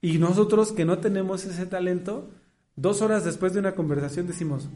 Y 0.00 0.18
nosotros 0.18 0.72
que 0.72 0.84
no 0.84 0.98
tenemos 0.98 1.44
ese 1.44 1.66
talento, 1.66 2.30
dos 2.76 3.02
horas 3.02 3.24
después 3.24 3.52
de 3.52 3.60
una 3.60 3.72
conversación 3.72 4.26
decimos, 4.26 4.68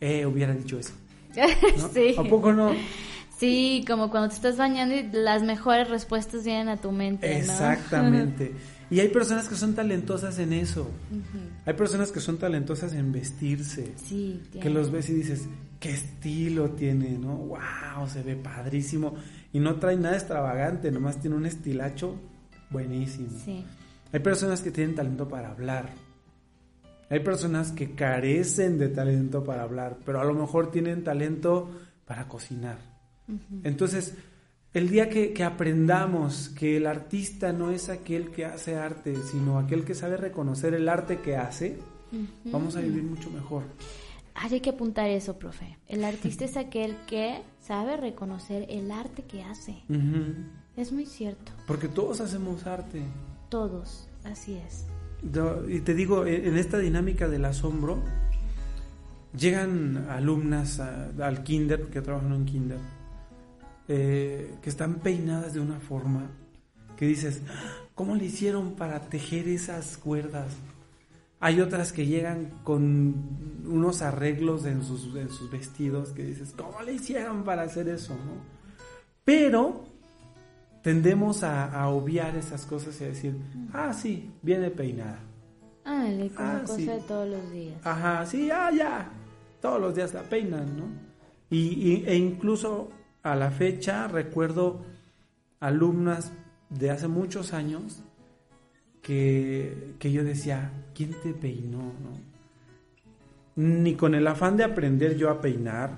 eh, 0.00 0.26
hubiera 0.26 0.54
dicho 0.54 0.78
eso. 0.78 0.92
sí. 1.92 2.14
¿A 2.16 2.22
poco 2.24 2.52
no? 2.52 2.72
Sí, 3.36 3.84
como 3.86 4.10
cuando 4.10 4.28
te 4.28 4.36
estás 4.36 4.56
bañando 4.56 4.94
y 4.94 5.10
las 5.12 5.42
mejores 5.42 5.88
respuestas 5.88 6.44
vienen 6.44 6.68
a 6.68 6.76
tu 6.76 6.92
mente. 6.92 7.36
Exactamente. 7.38 8.52
Y 8.90 9.00
hay 9.00 9.08
personas 9.08 9.48
que 9.48 9.54
son 9.54 9.74
talentosas 9.74 10.38
en 10.38 10.52
eso. 10.52 10.90
Hay 11.64 11.74
personas 11.74 12.12
que 12.12 12.20
son 12.20 12.38
talentosas 12.38 12.92
en 12.92 13.12
vestirse. 13.12 13.92
Sí, 13.96 14.42
que 14.60 14.70
los 14.70 14.90
ves 14.90 15.08
y 15.10 15.14
dices, 15.14 15.48
qué 15.80 15.90
estilo 15.90 16.70
tiene, 16.70 17.18
¿no? 17.18 17.36
¡Wow! 17.36 18.08
Se 18.08 18.22
ve 18.22 18.36
padrísimo. 18.36 19.14
Y 19.52 19.60
no 19.60 19.76
trae 19.76 19.96
nada 19.96 20.16
extravagante, 20.16 20.90
nomás 20.90 21.20
tiene 21.20 21.36
un 21.36 21.46
estilacho 21.46 22.16
buenísimo. 22.70 23.38
Sí. 23.44 23.64
Hay 24.12 24.20
personas 24.20 24.60
que 24.60 24.70
tienen 24.70 24.94
talento 24.94 25.28
para 25.28 25.50
hablar. 25.50 25.90
Hay 27.10 27.20
personas 27.20 27.72
que 27.72 27.94
carecen 27.94 28.78
de 28.78 28.88
talento 28.88 29.44
para 29.44 29.62
hablar, 29.62 29.98
pero 30.04 30.20
a 30.20 30.24
lo 30.24 30.34
mejor 30.34 30.70
tienen 30.70 31.04
talento 31.04 31.70
para 32.06 32.28
cocinar. 32.28 32.78
Entonces, 33.62 34.14
el 34.74 34.88
día 34.90 35.08
que, 35.08 35.42
aprendamos 35.44 36.48
que 36.48 36.76
el 36.76 36.86
artista 36.86 37.52
no 37.52 37.70
es 37.70 37.88
aquel 37.88 38.30
que 38.30 38.44
hace 38.44 38.76
arte, 38.76 39.14
sino 39.30 39.58
aquel 39.58 39.84
que 39.84 39.94
sabe 39.94 40.16
reconocer 40.16 40.74
el 40.74 40.88
arte 40.88 41.20
que 41.20 41.36
hace, 41.36 41.78
vamos 42.46 42.74
a 42.74 42.80
vivir 42.80 43.04
mucho 43.04 43.30
mejor. 43.30 43.62
Hay 44.34 44.60
que 44.60 44.70
apuntar 44.70 45.08
eso, 45.08 45.38
profe. 45.38 45.78
El 45.86 46.02
artista 46.02 46.44
es 46.44 46.56
aquel 46.56 46.96
que 47.06 47.40
sabe 47.60 47.96
reconocer 47.96 48.66
el 48.68 48.90
arte 48.90 49.22
que 49.22 49.44
hace. 49.44 49.76
Es 50.76 50.92
muy 50.92 51.06
cierto. 51.06 51.52
Porque 51.68 51.86
todos 51.86 52.20
hacemos 52.20 52.66
arte. 52.66 53.00
Todos, 53.48 54.08
así 54.24 54.54
es. 54.54 54.86
Y 55.68 55.80
te 55.80 55.94
digo, 55.94 56.26
en 56.26 56.58
esta 56.58 56.78
dinámica 56.78 57.28
del 57.28 57.44
asombro, 57.44 58.02
llegan 59.38 60.08
alumnas 60.10 60.80
al 60.80 61.44
kinder, 61.44 61.80
porque 61.80 61.94
yo 61.94 62.02
trabajo 62.02 62.26
en 62.26 62.32
un 62.32 62.44
kinder, 62.44 62.78
eh, 63.88 64.54
que 64.62 64.70
están 64.70 64.96
peinadas 64.96 65.54
de 65.54 65.60
una 65.60 65.80
forma 65.80 66.30
que 66.96 67.06
dices, 67.06 67.42
¿cómo 67.94 68.14
le 68.14 68.26
hicieron 68.26 68.74
para 68.76 69.00
tejer 69.00 69.48
esas 69.48 69.96
cuerdas? 69.98 70.52
Hay 71.40 71.60
otras 71.60 71.92
que 71.92 72.06
llegan 72.06 72.60
con 72.64 73.62
unos 73.66 74.00
arreglos 74.02 74.64
en 74.64 74.82
sus, 74.82 75.14
en 75.14 75.28
sus 75.28 75.50
vestidos 75.50 76.10
que 76.10 76.24
dices, 76.24 76.54
¿cómo 76.56 76.80
le 76.82 76.94
hicieron 76.94 77.44
para 77.44 77.62
hacer 77.62 77.88
eso? 77.88 78.14
¿no? 78.14 78.42
Pero 79.24 79.84
tendemos 80.82 81.42
a, 81.42 81.88
obviar 81.88 82.36
esas 82.36 82.66
cosas 82.66 83.00
y 83.00 83.04
a 83.04 83.06
decir, 83.08 83.36
ah, 83.72 83.92
sí, 83.92 84.30
viene 84.42 84.70
peinada. 84.70 85.18
Ah, 85.84 86.06
como 86.34 86.48
ah, 86.48 86.62
cosa 86.66 86.94
de 86.94 87.00
todos 87.00 87.28
los 87.28 87.50
días. 87.50 87.76
Ajá, 87.84 88.26
sí, 88.26 88.50
ah, 88.50 88.70
ya. 88.70 89.10
Todos 89.60 89.80
los 89.80 89.94
días 89.94 90.12
la 90.12 90.22
peinan, 90.22 90.76
¿no? 90.76 90.84
Y, 91.50 92.04
e 92.06 92.16
incluso 92.16 92.90
a 93.24 93.34
la 93.34 93.50
fecha 93.50 94.06
recuerdo 94.06 94.84
alumnas 95.58 96.30
de 96.68 96.90
hace 96.90 97.08
muchos 97.08 97.52
años 97.52 98.02
que, 99.02 99.94
yo 100.00 100.24
decía, 100.24 100.70
¿quién 100.94 101.14
te 101.22 101.32
peinó? 101.32 101.78
No? 101.78 102.34
Ni 103.56 103.94
con 103.94 104.14
el 104.14 104.26
afán 104.26 104.56
de 104.56 104.64
aprender 104.64 105.16
yo 105.16 105.30
a 105.30 105.40
peinar, 105.40 105.90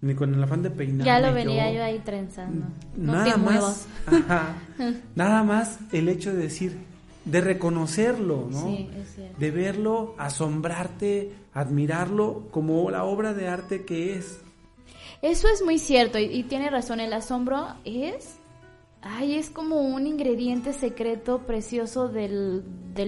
ni 0.00 0.14
con 0.14 0.34
el 0.34 0.42
afán 0.42 0.62
de 0.62 0.70
peinar. 0.70 1.06
Ya 1.06 1.20
lo 1.20 1.32
venía 1.32 1.72
yo, 1.72 1.82
ahí 1.82 2.00
trenzando. 2.00 2.66
nada 2.96 3.36
más, 3.36 3.86
nada 5.14 5.42
más 5.42 5.78
el 5.92 6.08
hecho 6.08 6.32
de 6.32 6.42
decir, 6.42 6.76
de 7.24 7.40
reconocerlo, 7.40 8.48
¿no? 8.50 8.66
Sí, 8.66 8.90
es 8.96 9.14
cierto. 9.14 9.38
De 9.38 9.50
verlo, 9.50 10.14
asombrarte, 10.18 11.32
admirarlo 11.54 12.48
como 12.50 12.90
la 12.90 13.04
obra 13.04 13.32
de 13.32 13.48
arte 13.48 13.84
que 13.84 14.16
es. 14.16 14.43
Eso 15.24 15.48
es 15.48 15.62
muy 15.62 15.78
cierto 15.78 16.18
y, 16.18 16.42
tiene 16.42 16.68
razón, 16.68 17.00
el 17.00 17.14
asombro 17.14 17.68
es, 17.86 18.36
ay, 19.00 19.36
es 19.36 19.48
como 19.48 19.80
un 19.80 20.06
ingrediente 20.06 20.74
secreto 20.74 21.46
precioso 21.46 22.08
del, 22.08 22.62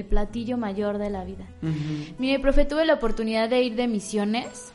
platillo 0.09 0.57
mayor 0.57 0.97
de 0.97 1.11
la 1.11 1.25
vida. 1.25 1.45
Mire, 2.17 2.39
profe, 2.39 2.64
tuve 2.64 2.87
la 2.87 2.95
oportunidad 2.95 3.51
de 3.51 3.62
ir 3.62 3.77
de 3.77 3.87
misiones 3.87 4.73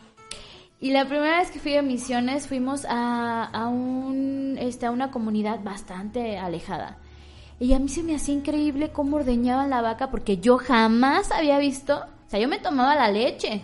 y 0.79 0.91
la 0.91 1.05
primera 1.05 1.39
vez 1.39 1.49
que 1.49 1.57
fui 1.57 1.71
de 1.71 1.81
misiones 1.81 2.45
fuimos 2.45 2.85
a, 2.87 3.45
a, 3.45 3.69
un, 3.69 4.57
este, 4.59 4.85
a 4.85 4.91
una 4.91 5.09
comunidad 5.09 5.63
bastante 5.63 6.37
alejada. 6.37 6.99
Y 7.59 7.73
a 7.73 7.79
mí 7.79 7.89
se 7.89 8.03
me 8.03 8.13
hacía 8.13 8.35
increíble 8.35 8.91
cómo 8.91 9.15
ordeñaban 9.15 9.71
la 9.71 9.81
vaca 9.81 10.11
porque 10.11 10.37
yo 10.37 10.59
jamás 10.59 11.31
había 11.31 11.57
visto, 11.57 12.05
o 12.27 12.29
sea, 12.29 12.39
yo 12.39 12.47
me 12.47 12.59
tomaba 12.59 12.93
la 12.93 13.09
leche, 13.09 13.63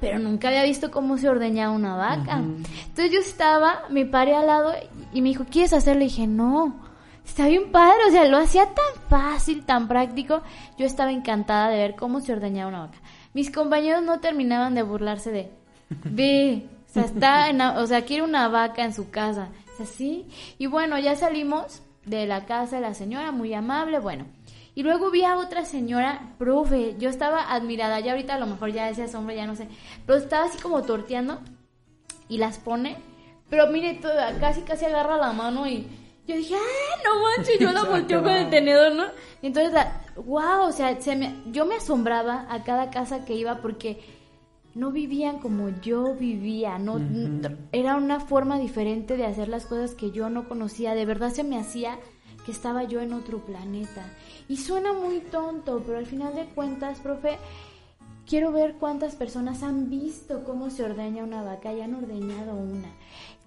pero 0.00 0.18
nunca 0.18 0.48
había 0.48 0.64
visto 0.64 0.90
cómo 0.90 1.18
se 1.18 1.28
ordeñaba 1.28 1.74
una 1.74 1.94
vaca. 1.94 2.38
Entonces 2.38 3.12
yo 3.12 3.20
estaba, 3.20 3.82
me 3.90 4.06
paré 4.06 4.34
al 4.34 4.46
lado 4.46 4.72
y 5.12 5.20
me 5.20 5.28
dijo, 5.28 5.44
¿quieres 5.50 5.72
hacerlo? 5.72 6.02
Y 6.02 6.08
dije, 6.08 6.26
no, 6.26 6.80
está 7.24 7.46
bien 7.46 7.70
padre, 7.70 7.98
o 8.08 8.10
sea, 8.10 8.26
lo 8.26 8.38
hacía 8.38 8.66
tan 8.66 9.02
fácil, 9.08 9.64
tan 9.64 9.88
práctico. 9.88 10.42
Yo 10.78 10.86
estaba 10.86 11.12
encantada 11.12 11.68
de 11.68 11.76
ver 11.76 11.96
cómo 11.96 12.20
se 12.20 12.32
ordeñaba 12.32 12.68
una 12.68 12.80
vaca. 12.86 12.98
Mis 13.34 13.50
compañeros 13.50 14.02
no 14.02 14.20
terminaban 14.20 14.74
de 14.74 14.82
burlarse 14.82 15.30
de, 15.30 15.52
ve, 16.04 16.66
o 16.88 16.92
sea, 16.92 17.04
está, 17.04 17.50
en, 17.50 17.60
o 17.60 17.86
sea, 17.86 18.02
quiere 18.02 18.22
una 18.22 18.48
vaca 18.48 18.84
en 18.84 18.94
su 18.94 19.10
casa. 19.10 19.50
O 19.74 19.76
sea, 19.76 19.86
sí. 19.86 20.26
Y 20.58 20.66
bueno, 20.66 20.98
ya 20.98 21.14
salimos 21.14 21.82
de 22.04 22.26
la 22.26 22.46
casa 22.46 22.76
de 22.76 22.82
la 22.82 22.94
señora, 22.94 23.30
muy 23.30 23.54
amable, 23.54 23.98
bueno. 23.98 24.24
Y 24.80 24.82
luego 24.82 25.10
vi 25.10 25.24
a 25.24 25.36
otra 25.36 25.66
señora, 25.66 26.32
profe, 26.38 26.96
yo 26.98 27.10
estaba 27.10 27.52
admirada, 27.52 28.00
ya 28.00 28.12
ahorita 28.12 28.36
a 28.36 28.38
lo 28.38 28.46
mejor 28.46 28.72
ya 28.72 28.88
ese 28.88 29.02
asombro, 29.02 29.34
ya 29.34 29.46
no 29.46 29.54
sé, 29.54 29.68
pero 30.06 30.18
estaba 30.18 30.46
así 30.46 30.56
como 30.56 30.84
torteando 30.84 31.38
y 32.30 32.38
las 32.38 32.56
pone, 32.56 32.96
pero 33.50 33.66
mire, 33.66 33.96
toda, 33.96 34.38
casi 34.38 34.62
casi 34.62 34.86
agarra 34.86 35.18
la 35.18 35.34
mano 35.34 35.66
y 35.66 35.86
yo 36.26 36.34
dije, 36.34 36.54
¡ay, 36.54 37.02
no 37.04 37.20
manches! 37.20 37.58
Yo 37.60 37.72
la 37.72 37.84
volteo 37.90 38.22
con 38.22 38.32
el 38.32 38.48
tenedor, 38.48 38.94
¿no? 38.94 39.04
Y 39.42 39.48
entonces, 39.48 39.74
la, 39.74 40.00
wow, 40.16 40.62
o 40.62 40.72
sea, 40.72 40.98
se 40.98 41.14
me, 41.14 41.42
yo 41.52 41.66
me 41.66 41.74
asombraba 41.74 42.46
a 42.48 42.64
cada 42.64 42.88
casa 42.88 43.26
que 43.26 43.34
iba 43.34 43.60
porque 43.60 44.00
no 44.74 44.92
vivían 44.92 45.40
como 45.40 45.68
yo 45.82 46.14
vivía, 46.14 46.78
no 46.78 46.98
era 47.72 47.96
una 47.96 48.18
forma 48.18 48.58
diferente 48.58 49.18
de 49.18 49.26
hacer 49.26 49.48
las 49.48 49.66
cosas 49.66 49.94
que 49.94 50.10
yo 50.10 50.30
no 50.30 50.48
conocía, 50.48 50.94
de 50.94 51.04
verdad 51.04 51.32
se 51.32 51.44
me 51.44 51.58
hacía 51.58 51.98
que 52.44 52.52
estaba 52.52 52.84
yo 52.84 53.00
en 53.00 53.12
otro 53.12 53.38
planeta. 53.38 54.04
Y 54.48 54.56
suena 54.56 54.92
muy 54.92 55.20
tonto, 55.20 55.82
pero 55.86 55.98
al 55.98 56.06
final 56.06 56.34
de 56.34 56.46
cuentas, 56.46 56.98
profe, 57.00 57.38
quiero 58.26 58.52
ver 58.52 58.74
cuántas 58.74 59.16
personas 59.16 59.62
han 59.62 59.90
visto 59.90 60.44
cómo 60.44 60.70
se 60.70 60.84
ordeña 60.84 61.24
una 61.24 61.42
vaca 61.42 61.72
y 61.72 61.80
han 61.80 61.94
ordeñado 61.94 62.54
una. 62.54 62.88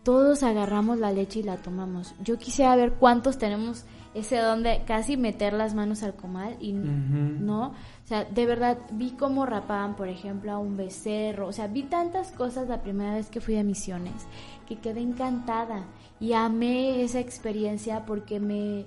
Todos 0.04 0.44
agarramos 0.44 1.00
la 1.00 1.14
leche 1.14 1.40
y 1.40 1.44
la 1.44 1.58
tomamos. 1.58 2.14
Yo 2.22 2.38
quisiera 2.38 2.76
ver 2.76 2.94
cuántos 2.94 3.38
tenemos 3.38 3.86
ese 4.14 4.38
don 4.38 4.62
de 4.62 4.84
casi 4.86 5.18
meter 5.18 5.54
las 5.54 5.74
manos 5.74 6.04
al 6.04 6.14
comal 6.14 6.58
y 6.60 6.74
no. 6.74 7.68
O 7.68 8.08
sea, 8.08 8.26
de 8.26 8.46
verdad 8.46 8.78
vi 8.92 9.12
cómo 9.12 9.46
rapaban, 9.46 9.96
por 9.96 10.10
ejemplo, 10.10 10.52
a 10.52 10.58
un 10.58 10.76
becerro. 10.76 11.48
O 11.48 11.54
sea, 11.54 11.68
vi 11.68 11.84
tantas 11.84 12.32
cosas 12.32 12.68
la 12.68 12.82
primera 12.82 13.16
vez 13.16 13.30
que 13.30 13.42
fui 13.42 13.58
a 13.58 13.64
misiones 13.64 14.14
que 14.66 14.78
quedé 14.78 15.02
encantada 15.02 15.86
y 16.20 16.34
amé 16.34 17.04
esa 17.04 17.20
experiencia 17.20 18.06
porque 18.06 18.40
me 18.40 18.86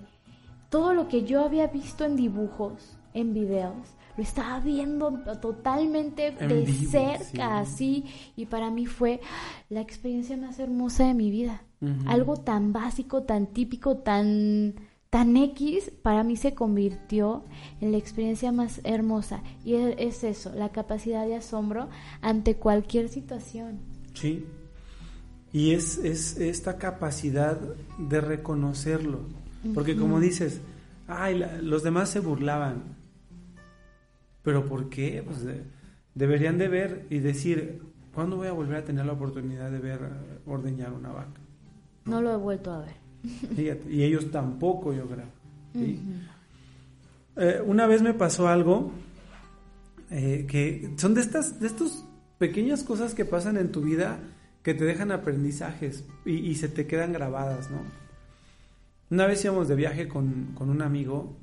todo 0.68 0.94
lo 0.94 1.08
que 1.08 1.24
yo 1.24 1.44
había 1.44 1.68
visto 1.68 2.04
en 2.04 2.16
dibujos, 2.16 2.98
en 3.14 3.32
videos, 3.32 3.96
lo 4.16 4.22
estaba 4.22 4.60
viendo 4.60 5.12
totalmente 5.40 6.30
de 6.32 6.66
cerca, 6.66 7.58
así, 7.58 8.04
y 8.34 8.46
para 8.46 8.70
mí 8.70 8.86
fue 8.86 9.20
la 9.68 9.80
experiencia 9.80 10.36
más 10.36 10.58
hermosa 10.58 11.06
de 11.06 11.14
mi 11.14 11.30
vida. 11.30 11.62
Algo 12.06 12.36
tan 12.36 12.72
básico, 12.72 13.22
tan 13.22 13.46
típico, 13.48 13.98
tan 13.98 14.74
tan 15.10 15.36
X, 15.36 15.92
para 16.02 16.24
mí 16.24 16.36
se 16.36 16.54
convirtió 16.54 17.44
en 17.80 17.92
la 17.92 17.98
experiencia 17.98 18.52
más 18.52 18.80
hermosa. 18.84 19.42
Y 19.64 19.74
es, 19.74 20.24
eso, 20.24 20.52
la 20.54 20.70
capacidad 20.70 21.24
de 21.26 21.36
asombro 21.36 21.88
ante 22.20 22.56
cualquier 22.56 23.08
situación. 23.08 23.78
Sí, 24.14 24.44
y 25.56 25.72
es, 25.72 25.96
es 25.96 26.36
esta 26.36 26.76
capacidad 26.76 27.58
de 27.96 28.20
reconocerlo. 28.20 29.20
Porque 29.72 29.96
como 29.96 30.20
dices, 30.20 30.60
ay, 31.08 31.42
los 31.62 31.82
demás 31.82 32.10
se 32.10 32.20
burlaban. 32.20 32.82
¿Pero 34.42 34.66
por 34.66 34.90
qué? 34.90 35.22
Pues 35.24 35.46
deberían 36.14 36.58
de 36.58 36.68
ver 36.68 37.06
y 37.08 37.20
decir, 37.20 37.80
¿cuándo 38.14 38.36
voy 38.36 38.48
a 38.48 38.52
volver 38.52 38.76
a 38.76 38.84
tener 38.84 39.06
la 39.06 39.14
oportunidad 39.14 39.70
de 39.70 39.78
ver 39.78 40.00
ordeñar 40.44 40.92
una 40.92 41.08
vaca? 41.08 41.40
No, 42.04 42.20
lo 42.20 42.34
he 42.34 42.36
vuelto 42.36 42.72
a 42.72 42.80
ver. 42.80 43.80
y 43.88 44.02
ellos 44.02 44.30
tampoco, 44.30 44.92
yo 44.92 45.06
creo. 45.06 45.24
Eh, 47.34 47.62
una 47.64 47.86
vez 47.86 48.02
me 48.02 48.12
pasó 48.12 48.46
algo 48.46 48.92
eh, 50.10 50.44
que 50.46 50.92
son 50.98 51.14
de 51.14 51.22
estas, 51.22 51.58
de 51.60 51.66
estas 51.66 52.04
pequeñas 52.36 52.82
cosas 52.82 53.14
que 53.14 53.24
pasan 53.24 53.56
en 53.56 53.72
tu 53.72 53.80
vida 53.80 54.18
que 54.66 54.74
te 54.74 54.84
dejan 54.84 55.12
aprendizajes 55.12 56.02
y, 56.24 56.52
se 56.56 56.68
te 56.68 56.88
quedan 56.88 57.12
grabadas, 57.12 57.70
¿no? 57.70 57.82
Una 59.10 59.24
vez 59.28 59.44
íbamos 59.44 59.68
de 59.68 59.76
viaje 59.76 60.08
con, 60.08 60.56
un 60.58 60.82
amigo 60.82 61.36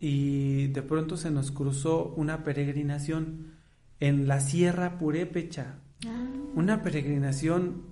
y 0.00 0.66
de 0.66 0.82
pronto 0.82 1.16
se 1.16 1.30
nos 1.30 1.52
cruzó 1.52 2.12
una 2.16 2.42
peregrinación 2.42 3.52
en 4.00 4.26
la 4.26 4.40
Sierra 4.40 4.98
Purépecha. 4.98 5.76
Ah. 6.04 6.26
Una 6.56 6.82
peregrinación 6.82 7.82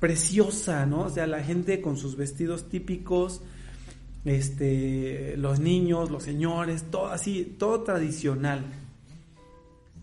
preciosa, 0.00 0.86
¿no? 0.86 1.00
O 1.00 1.10
sea, 1.10 1.26
la 1.26 1.44
gente 1.44 1.82
con 1.82 1.98
sus 1.98 2.16
vestidos 2.16 2.70
típicos, 2.70 3.42
este, 4.24 5.36
los 5.36 5.60
niños, 5.60 6.10
los 6.10 6.22
señores, 6.22 6.84
todo 6.90 7.08
así, 7.08 7.54
todo 7.58 7.82
tradicional. 7.82 8.64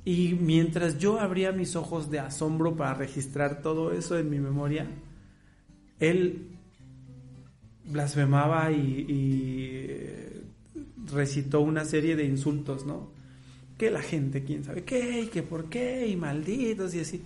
Y 0.06 0.36
mientras 0.40 1.00
yo 1.00 1.20
abría 1.20 1.52
mis 1.52 1.76
ojos 1.76 2.12
de 2.12 2.20
asombro 2.20 2.76
para 2.76 2.94
registrar 2.94 3.64
todo 3.64 3.92
eso 3.92 4.20
en 4.20 4.30
mi 4.30 4.40
memoria, 4.40 4.88
él 6.00 6.50
blasfemaba 7.86 8.72
y, 8.72 10.04
recitó 11.12 11.62
una 11.62 11.86
serie 11.86 12.16
de 12.16 12.26
insultos, 12.26 12.86
¿no? 12.86 13.10
Que 13.78 13.90
la 13.92 14.02
gente, 14.02 14.44
quién 14.44 14.64
sabe 14.64 14.84
qué, 14.84 15.22
y 15.22 15.28
que 15.28 15.44
por 15.44 15.70
qué, 15.70 16.08
y 16.08 16.16
malditos, 16.16 16.94
y 16.96 17.00
así. 17.00 17.22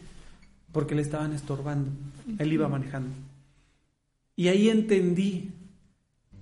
Porque 0.72 0.96
le 0.96 1.02
estaban 1.02 1.34
estorbando. 1.34 1.92
Él 2.38 2.54
iba 2.54 2.68
manejando. 2.68 3.12
Y 4.36 4.48
ahí 4.48 4.70
entendí. 4.70 5.52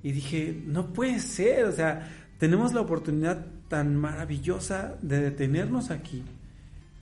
Y 0.04 0.12
dije, 0.12 0.64
no 0.66 0.94
puede 0.94 1.20
ser, 1.20 1.66
o 1.66 1.72
sea, 1.72 2.10
tenemos 2.38 2.74
la 2.74 2.82
oportunidad 2.82 3.46
tan 3.68 3.96
maravillosa 3.96 4.96
de 5.02 5.20
detenernos 5.22 5.92
aquí 5.92 6.24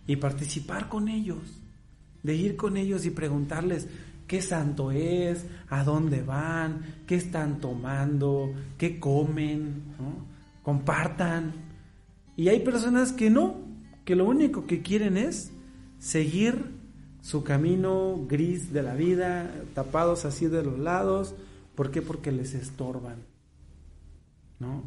y 0.07 0.15
participar 0.17 0.89
con 0.89 1.07
ellos, 1.07 1.61
de 2.23 2.35
ir 2.35 2.55
con 2.55 2.77
ellos 2.77 3.05
y 3.05 3.11
preguntarles 3.11 3.87
qué 4.27 4.41
santo 4.41 4.91
es, 4.91 5.45
a 5.69 5.83
dónde 5.83 6.21
van, 6.21 6.81
qué 7.07 7.15
están 7.15 7.59
tomando, 7.59 8.53
qué 8.77 8.99
comen, 8.99 9.83
compartan. 10.63 11.53
Y 12.35 12.49
hay 12.49 12.59
personas 12.59 13.11
que 13.11 13.29
no, 13.29 13.55
que 14.03 14.15
lo 14.15 14.25
único 14.25 14.65
que 14.65 14.81
quieren 14.81 15.17
es 15.17 15.51
seguir 15.99 16.75
su 17.21 17.43
camino 17.43 18.25
gris 18.27 18.71
de 18.71 18.83
la 18.83 18.93
vida, 18.93 19.51
tapados 19.73 20.25
así 20.25 20.47
de 20.47 20.63
los 20.63 20.77
lados. 20.77 21.33
¿Por 21.75 21.91
qué? 21.91 22.01
Porque 22.01 22.31
les 22.31 22.53
estorban. 22.53 23.17
¿No? 24.59 24.83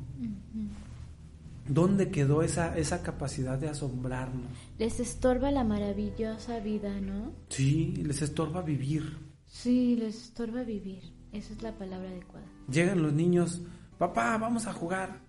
¿Dónde 1.69 2.11
quedó 2.11 2.43
esa, 2.43 2.77
esa 2.79 3.03
capacidad 3.03 3.59
de 3.59 3.69
asombrarnos? 3.69 4.51
Les 4.79 5.01
estorba 5.01 5.51
la 5.51 5.65
maravillosa 5.65 6.61
vida, 6.61 7.01
¿no? 7.01 7.33
Sí, 7.51 7.95
les 8.05 8.23
estorba 8.23 8.63
vivir. 8.63 9.19
Sí, 9.47 9.97
les 9.97 10.17
estorba 10.17 10.63
vivir. 10.63 11.03
Esa 11.33 11.53
es 11.53 11.63
la 11.63 11.77
palabra 11.77 12.09
adecuada. 12.09 12.47
Llegan 12.71 13.03
los 13.03 13.13
niños, 13.13 13.61
papá, 13.99 14.39
vamos 14.39 14.67
a 14.67 14.73
jugar. 14.73 15.21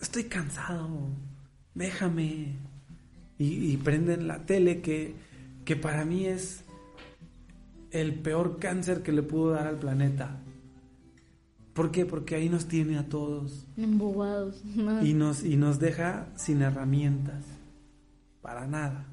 Estoy 0.00 0.24
cansado, 0.24 1.10
déjame. 1.74 2.56
Y, 3.36 3.76
prenden 3.78 4.28
la 4.28 4.46
tele 4.46 4.80
que, 4.80 5.16
que 5.64 5.74
para 5.74 6.04
mí 6.04 6.26
es 6.26 6.64
el 7.90 8.20
peor 8.20 8.58
cáncer 8.60 9.02
que 9.02 9.10
le 9.10 9.24
pudo 9.24 9.50
dar 9.50 9.66
al 9.66 9.78
planeta. 9.78 10.40
¿Por 11.74 11.90
qué? 11.90 12.06
Porque 12.06 12.36
ahí 12.36 12.48
nos 12.48 12.66
tiene 12.66 12.96
a 12.96 13.08
todos. 13.08 13.66
Embobados. 13.76 14.62
Y 15.02 15.12
nos, 15.14 15.44
y 15.44 15.56
nos 15.56 15.80
deja 15.80 16.28
sin 16.36 16.62
herramientas. 16.62 17.44
Para 18.40 18.66
nada. 18.66 19.08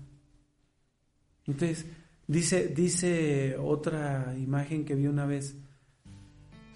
Entonces, 1.47 1.87
dice, 2.27 2.67
dice 2.67 3.57
otra 3.57 4.35
imagen 4.37 4.85
que 4.85 4.93
vi 4.95 5.07
una 5.07 5.25
vez. 5.25 5.55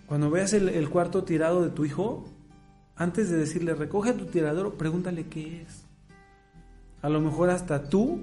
Cuando 0.07 0.29
veas 0.31 0.53
el, 0.53 0.89
cuarto 0.89 1.23
tirado 1.23 1.63
de 1.63 1.69
tu 1.69 1.85
hijo, 1.85 2.25
antes 2.95 3.29
de 3.29 3.37
decirle 3.37 3.75
recoge 3.75 4.13
tu 4.13 4.25
tirador, 4.25 4.75
pregúntale 4.75 5.27
qué 5.27 5.61
es. 5.61 5.85
A 7.01 7.09
lo 7.09 7.21
mejor 7.21 7.51
hasta 7.51 7.89
tú, 7.89 8.21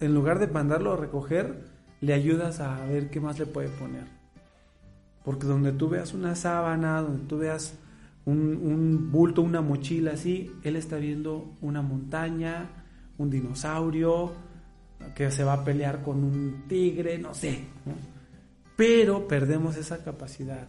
en 0.00 0.14
lugar 0.14 0.40
de 0.40 0.48
mandarlo 0.48 0.92
a 0.92 0.96
recoger, 0.96 1.64
le 2.00 2.12
ayudas 2.12 2.60
a 2.60 2.84
ver 2.86 3.10
qué 3.10 3.20
más 3.20 3.38
le 3.38 3.46
puede 3.46 3.68
poner. 3.68 4.17
Porque 5.28 5.46
donde 5.46 5.72
tú 5.72 5.90
veas 5.90 6.14
una 6.14 6.34
sábana, 6.34 7.02
donde 7.02 7.26
tú 7.26 7.36
veas 7.36 7.74
un, 8.24 9.12
bulto, 9.12 9.42
una 9.42 9.60
mochila 9.60 10.12
así, 10.12 10.50
él 10.62 10.74
está 10.74 10.96
viendo 10.96 11.54
una 11.60 11.82
montaña, 11.82 12.70
un 13.18 13.28
dinosaurio 13.28 14.32
que 15.14 15.30
se 15.30 15.44
va 15.44 15.52
a 15.52 15.64
pelear 15.64 16.02
con 16.02 16.24
un 16.24 16.64
tigre, 16.66 17.18
no 17.18 17.34
sé. 17.34 17.66
Pero 18.74 19.28
perdemos 19.28 19.76
esa 19.76 20.02
capacidad 20.02 20.66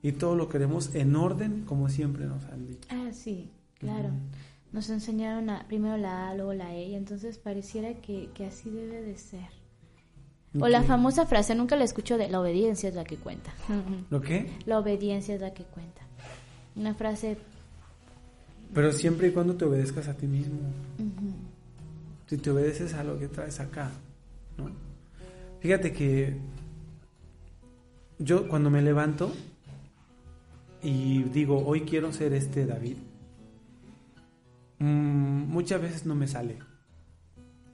y 0.00 0.12
todo 0.12 0.34
lo 0.34 0.48
queremos 0.48 0.94
en 0.94 1.14
orden 1.14 1.66
como 1.66 1.90
siempre 1.90 2.24
nos 2.24 2.42
han 2.46 2.66
dicho. 2.66 2.88
Ah, 2.90 3.10
sí, 3.12 3.50
claro. 3.74 4.12
Nos 4.72 4.88
enseñaron 4.88 5.50
a, 5.50 5.66
primero 5.68 5.98
la 5.98 6.30
A, 6.30 6.34
luego 6.34 6.54
la 6.54 6.74
E, 6.74 6.88
y 6.88 6.94
entonces 6.94 7.36
pareciera 7.36 7.92
que, 8.00 8.30
que 8.32 8.46
así 8.46 8.70
debe 8.70 9.02
de 9.02 9.18
ser. 9.18 9.59
O 10.58 10.66
la 10.66 10.82
famosa 10.82 11.26
frase, 11.26 11.54
nunca 11.54 11.76
la 11.76 11.84
escucho 11.84 12.18
de 12.18 12.28
la 12.28 12.40
obediencia 12.40 12.88
es 12.88 12.94
la 12.94 13.04
que 13.04 13.16
cuenta. 13.16 13.52
¿Lo 14.10 14.20
qué? 14.20 14.50
La 14.66 14.78
obediencia 14.78 15.34
es 15.34 15.40
la 15.40 15.54
que 15.54 15.64
cuenta. 15.64 16.02
Una 16.74 16.94
frase... 16.94 17.36
Pero 18.74 18.92
siempre 18.92 19.28
y 19.28 19.30
cuando 19.32 19.54
te 19.54 19.64
obedezcas 19.64 20.08
a 20.08 20.14
ti 20.14 20.26
mismo. 20.26 20.58
Si 22.26 22.36
te 22.36 22.50
obedeces 22.50 22.94
a 22.94 23.04
lo 23.04 23.18
que 23.18 23.28
traes 23.28 23.58
acá. 23.60 23.90
¿no? 24.56 24.70
Fíjate 25.60 25.92
que 25.92 26.36
yo 28.18 28.48
cuando 28.48 28.70
me 28.70 28.82
levanto 28.82 29.32
y 30.82 31.22
digo, 31.24 31.64
hoy 31.66 31.82
quiero 31.82 32.12
ser 32.12 32.32
este 32.32 32.66
David, 32.66 32.96
mm, 34.78 35.48
muchas 35.48 35.82
veces 35.82 36.06
no 36.06 36.14
me 36.14 36.26
sale. 36.26 36.58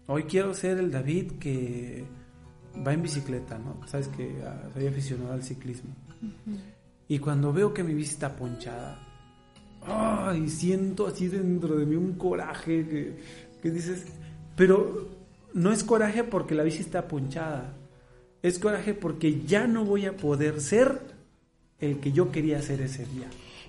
Hoy 0.07 0.25
quiero 0.25 0.55
ser 0.55 0.79
el 0.79 0.91
David 0.91 1.33
que 1.33 2.05
va 2.87 2.93
en 2.93 3.03
bicicleta, 3.03 3.59
¿no? 3.59 3.87
Sabes 3.87 4.09
que 4.09 4.43
ah, 4.45 4.69
soy 4.75 4.87
aficionado 4.87 5.33
al 5.33 5.43
ciclismo. 5.43 5.95
Y 7.09 7.19
cuando 7.19 7.53
veo 7.53 7.73
que 7.73 7.85
mi 7.85 7.95
bici 7.95 8.13
está 8.13 8.35
ponchada, 8.35 8.99
¡ay! 9.87 10.49
Siento 10.49 11.07
así 11.07 11.29
dentro 11.29 11.77
de 11.77 11.87
mí 11.87 11.97
un 11.97 12.15
coraje 12.15 12.87
que, 12.89 13.19
que 13.63 13.71
dices, 13.71 14.05
pero 14.57 15.09
no 15.55 15.73
es 15.73 15.85
coraje 15.85 16.25
porque 16.25 16.55
la 16.55 16.63
bici 16.63 16.81
está 16.81 17.07
ponchada, 17.07 17.75
es 18.43 18.59
coraje 18.59 18.95
porque 18.95 19.43
ya 19.43 19.67
no 19.67 19.85
voy 19.85 20.07
a 20.07 20.17
poder 20.17 20.61
ser 20.61 21.01
el 21.79 22.01
que 22.01 22.13
yo 22.13 22.33
quería 22.33 22.61
ser 22.63 22.81
ese 22.81 23.07
día. 23.07 23.29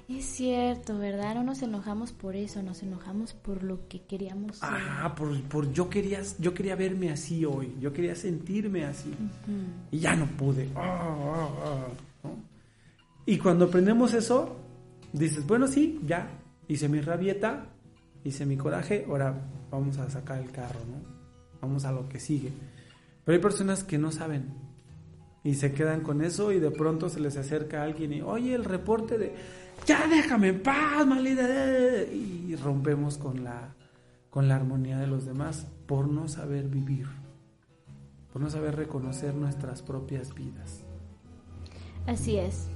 Es 0.10 0.24
cierto, 0.26 0.98
¿verdad? 0.98 1.36
No 1.36 1.44
nos 1.44 1.62
enojamos 1.62 2.14
por 2.14 2.38
eso, 2.38 2.64
nos 2.64 2.82
enojamos 2.82 3.34
por 3.34 3.62
lo 3.62 3.90
que 3.90 4.04
queríamos 4.04 4.58
ser. 4.58 4.70
Ah, 4.72 5.14
por, 5.16 5.42
por 5.44 5.72
yo 5.74 5.90
quería, 5.90 6.22
yo 6.40 6.54
quería 6.54 6.78
verme 6.78 7.12
así 7.12 7.44
hoy, 7.44 7.76
yo 7.82 7.92
quería 7.92 8.16
sentirme 8.16 8.86
así. 8.86 9.14
Y 9.92 10.00
ya 10.00 10.16
no 10.16 10.26
pude. 10.26 10.70
Ah, 10.76 11.50
ah, 11.62 11.88
ah, 12.24 12.30
y 13.26 13.38
cuando 13.38 13.66
aprendemos 13.66 14.14
eso, 14.14 14.56
dices, 15.12 15.46
bueno, 15.46 15.68
sí, 15.68 16.00
ya, 16.06 16.30
hice 16.70 16.88
mi 16.88 17.02
rabieta, 17.02 17.66
hice 18.24 18.46
mi 18.46 18.56
coraje, 18.56 19.06
ahora 19.10 19.36
vamos 19.70 19.98
a 19.98 20.10
sacar 20.10 20.40
el 20.42 20.52
carro, 20.52 20.80
¿no? 20.90 21.60
Vamos 21.60 21.84
a 21.84 21.92
lo 21.92 22.08
que 22.08 22.22
sigue. 22.22 22.54
Pero 23.26 23.36
hay 23.36 23.42
personas 23.42 23.84
que 23.84 23.98
no 23.98 24.14
saben 24.14 24.67
y 25.44 25.56
se 25.56 25.74
quedan 25.74 26.02
con 26.02 26.22
eso 26.22 26.52
y 26.52 26.60
de 26.60 26.72
pronto 26.72 27.10
se 27.10 27.20
les 27.20 27.38
acerca 27.38 27.84
alguien 27.84 28.14
y, 28.14 28.22
oye, 28.22 28.54
el 28.54 28.66
reporte 28.66 29.18
de 29.18 29.34
ya 29.86 30.08
déjame 30.08 30.50
en 30.50 30.64
paz, 30.64 31.06
maldita. 31.06 31.48
Y 32.12 32.56
rompemos 32.56 33.18
con 33.18 33.44
la, 33.44 33.76
con 34.30 34.48
la 34.48 34.56
armonía 34.56 34.98
de 34.98 35.08
los 35.08 35.26
demás 35.26 35.68
por 35.86 36.08
no 36.08 36.28
saber 36.28 36.68
vivir, 36.68 37.08
por 38.34 38.42
no 38.42 38.50
saber 38.50 38.76
reconocer 38.76 39.36
nuestras 39.36 39.82
propias 39.82 40.34
vidas. 40.34 40.84
Así 42.06 42.38
es. 42.38 42.68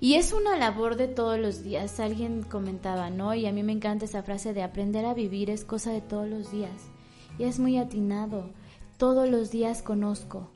Y 0.00 0.14
es 0.14 0.32
una 0.32 0.58
labor 0.58 0.96
de 0.96 1.08
todos 1.08 1.38
los 1.38 1.62
días. 1.62 2.00
Alguien 2.00 2.42
comentaba, 2.42 3.08
¿no? 3.10 3.34
Y 3.34 3.46
a 3.46 3.52
mí 3.52 3.62
me 3.62 3.72
encanta 3.72 4.04
esa 4.04 4.22
frase 4.22 4.52
de 4.52 4.62
aprender 4.62 5.06
a 5.06 5.14
vivir 5.14 5.48
es 5.48 5.64
cosa 5.64 5.92
de 5.92 6.00
todos 6.00 6.28
los 6.28 6.50
días. 6.50 6.90
Y 7.38 7.44
es 7.44 7.58
muy 7.58 7.78
atinado. 7.78 8.50
Todos 8.98 9.28
los 9.28 9.50
días 9.50 9.82
conozco. 9.82 10.50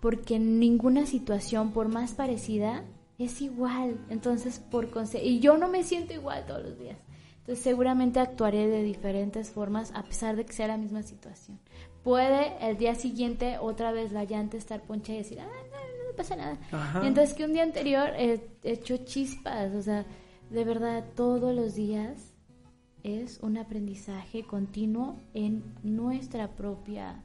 Porque 0.00 0.38
ninguna 0.38 1.06
situación, 1.06 1.72
por 1.72 1.88
más 1.88 2.14
parecida, 2.14 2.84
es 3.18 3.40
igual. 3.40 3.98
Entonces, 4.10 4.58
por 4.58 4.88
y 5.22 5.40
yo 5.40 5.56
no 5.56 5.68
me 5.68 5.82
siento 5.84 6.12
igual 6.12 6.44
todos 6.46 6.62
los 6.62 6.78
días. 6.78 6.98
Entonces, 7.38 7.62
seguramente 7.62 8.20
actuaré 8.20 8.66
de 8.66 8.82
diferentes 8.82 9.50
formas 9.50 9.92
a 9.94 10.02
pesar 10.02 10.36
de 10.36 10.44
que 10.44 10.52
sea 10.52 10.66
la 10.66 10.76
misma 10.76 11.02
situación. 11.02 11.60
Puede 12.02 12.56
el 12.60 12.76
día 12.76 12.94
siguiente 12.94 13.58
otra 13.58 13.92
vez 13.92 14.12
la 14.12 14.24
llanta 14.24 14.56
estar 14.56 14.82
poncha 14.82 15.12
y 15.12 15.18
decir, 15.18 15.40
ah, 15.40 15.44
no, 15.44 16.10
no 16.10 16.16
pasa 16.16 16.36
nada. 16.36 16.58
Mientras 17.00 17.34
que 17.34 17.44
un 17.44 17.52
día 17.52 17.62
anterior 17.62 18.10
he 18.16 18.40
hecho 18.62 18.96
chispas. 18.98 19.74
O 19.74 19.82
sea, 19.82 20.06
de 20.50 20.64
verdad, 20.64 21.04
todos 21.14 21.54
los 21.54 21.74
días 21.74 22.32
es 23.02 23.38
un 23.40 23.56
aprendizaje 23.58 24.42
continuo 24.42 25.16
en 25.32 25.62
nuestra 25.84 26.56
propia, 26.56 27.22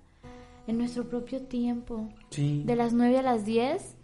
en 0.67 0.77
nuestro 0.77 1.07
propio 1.09 1.41
tiempo. 1.41 2.09
De 2.35 2.75
las 2.75 2.93
9 2.93 3.17
a 3.17 3.21
las 3.21 3.45
10 3.45 3.97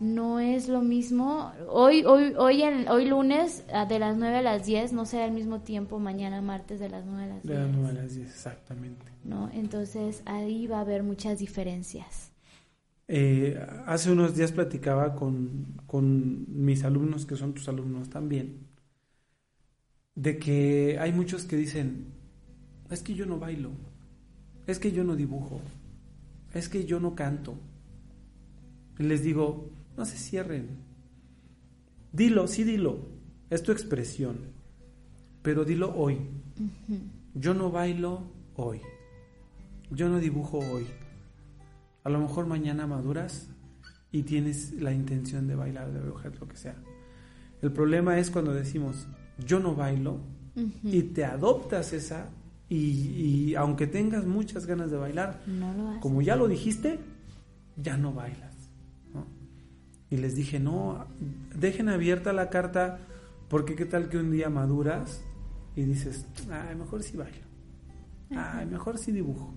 no 0.00 0.40
es 0.40 0.68
lo 0.68 0.82
mismo. 0.82 1.52
Hoy, 1.68 2.04
hoy, 2.04 2.34
hoy, 2.36 2.62
en, 2.62 2.88
hoy 2.88 3.06
lunes 3.06 3.64
ah, 3.72 3.86
de 3.86 3.98
las 3.98 4.16
9 4.16 4.36
a 4.36 4.42
las 4.42 4.66
10 4.66 4.92
no 4.92 5.06
será 5.06 5.24
el 5.24 5.32
mismo 5.32 5.60
tiempo 5.60 5.98
mañana 5.98 6.42
martes 6.42 6.80
de 6.80 6.88
las 6.88 7.04
9 7.06 7.22
a 7.22 7.26
las 7.26 7.42
10. 7.42 7.54
De 7.54 7.62
las 7.62 7.74
9 7.74 7.88
a 7.88 8.02
las 8.02 8.14
10, 8.14 8.28
exactamente. 8.28 9.06
¿No? 9.24 9.50
Entonces 9.52 10.22
ahí 10.26 10.66
va 10.66 10.78
a 10.78 10.80
haber 10.82 11.02
muchas 11.02 11.38
diferencias. 11.38 12.32
Eh, 13.08 13.64
hace 13.86 14.10
unos 14.10 14.34
días 14.34 14.50
platicaba 14.52 15.14
con, 15.14 15.80
con 15.86 16.44
mis 16.48 16.84
alumnos, 16.84 17.24
que 17.24 17.36
son 17.36 17.54
tus 17.54 17.68
alumnos 17.68 18.10
también, 18.10 18.66
de 20.16 20.38
que 20.38 20.98
hay 21.00 21.12
muchos 21.12 21.44
que 21.44 21.56
dicen, 21.56 22.06
es 22.90 23.02
que 23.02 23.14
yo 23.14 23.24
no 23.24 23.38
bailo, 23.38 23.70
es 24.66 24.80
que 24.80 24.90
yo 24.90 25.04
no 25.04 25.14
dibujo, 25.14 25.60
es 26.56 26.68
que 26.68 26.84
yo 26.84 27.00
no 27.00 27.14
canto. 27.14 27.54
Y 28.98 29.02
les 29.04 29.22
digo, 29.22 29.70
no 29.96 30.04
se 30.04 30.16
cierren. 30.16 30.68
Dilo, 32.12 32.46
sí 32.46 32.64
dilo. 32.64 32.98
Es 33.50 33.62
tu 33.62 33.72
expresión. 33.72 34.38
pero 35.42 35.64
dilo 35.64 35.94
hoy. 35.94 36.18
Yo 37.34 37.54
no 37.54 37.70
bailo 37.70 38.22
hoy. 38.56 38.80
Yo 39.90 40.08
no 40.08 40.18
dibujo 40.18 40.58
hoy. 40.58 40.86
A 42.02 42.10
lo 42.10 42.18
mejor 42.18 42.46
mañana 42.46 42.86
maduras 42.86 43.48
y 44.10 44.22
tienes 44.22 44.72
la 44.80 44.92
intención 44.92 45.46
de 45.46 45.54
bailar, 45.54 45.92
de 45.92 46.02
dibujar, 46.02 46.36
lo 46.40 46.48
que 46.48 46.56
sea. 46.56 46.74
El 47.62 47.70
problema 47.72 48.18
es 48.18 48.30
cuando 48.30 48.52
decimos, 48.52 49.06
yo 49.38 49.60
no 49.60 49.74
bailo, 49.74 50.18
y 50.82 51.02
te 51.02 51.24
adoptas 51.24 51.92
esa, 51.92 52.30
y, 52.68 53.54
aunque 53.54 53.86
tengas 53.86 54.26
muchas 54.26 54.66
ganas 54.66 54.90
de 54.90 54.96
bailar, 54.96 55.40
como 56.00 56.20
ya 56.22 56.36
lo 56.36 56.48
dijiste, 56.48 56.98
ya 57.76 57.96
no 57.96 58.12
bailas. 58.12 58.54
Y 60.10 60.16
les 60.16 60.34
dije, 60.34 60.60
no, 60.60 61.06
dejen 61.54 61.88
abierta 61.88 62.32
la 62.32 62.48
carta, 62.48 62.98
porque 63.48 63.74
qué 63.74 63.86
tal 63.86 64.08
que 64.08 64.18
un 64.18 64.30
día 64.30 64.48
maduras 64.50 65.22
y 65.74 65.82
dices, 65.82 66.26
ay, 66.50 66.76
mejor 66.76 67.02
si 67.02 67.16
bailo, 67.16 67.46
ay, 68.30 68.66
mejor 68.66 68.98
si 68.98 69.12
dibujo, 69.12 69.52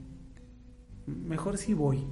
mejor 1.05 1.57
si 1.57 1.73
voy, 1.73 2.03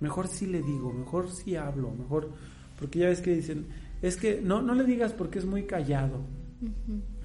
mejor 0.00 0.28
si 0.28 0.46
le 0.46 0.62
digo, 0.62 0.92
mejor 0.92 1.30
si 1.30 1.56
hablo, 1.56 1.90
mejor, 1.90 2.30
porque 2.78 3.00
ya 3.00 3.08
ves 3.08 3.20
que 3.20 3.34
dicen, 3.34 3.66
es 4.02 4.16
que 4.16 4.40
no, 4.40 4.62
no 4.62 4.74
le 4.74 4.84
digas 4.84 5.12
porque 5.12 5.38
es 5.38 5.44
muy 5.44 5.64
callado. 5.64 6.20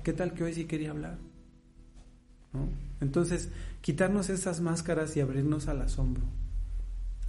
¿Qué 0.03 0.13
tal 0.13 0.33
que 0.33 0.43
hoy 0.43 0.53
sí 0.53 0.65
quería 0.65 0.91
hablar? 0.91 1.17
Entonces, 3.03 3.49
quitarnos 3.81 4.29
esas 4.29 4.61
máscaras 4.61 5.15
y 5.15 5.21
abrirnos 5.21 5.67
al 5.67 5.81
asombro. 5.81 6.23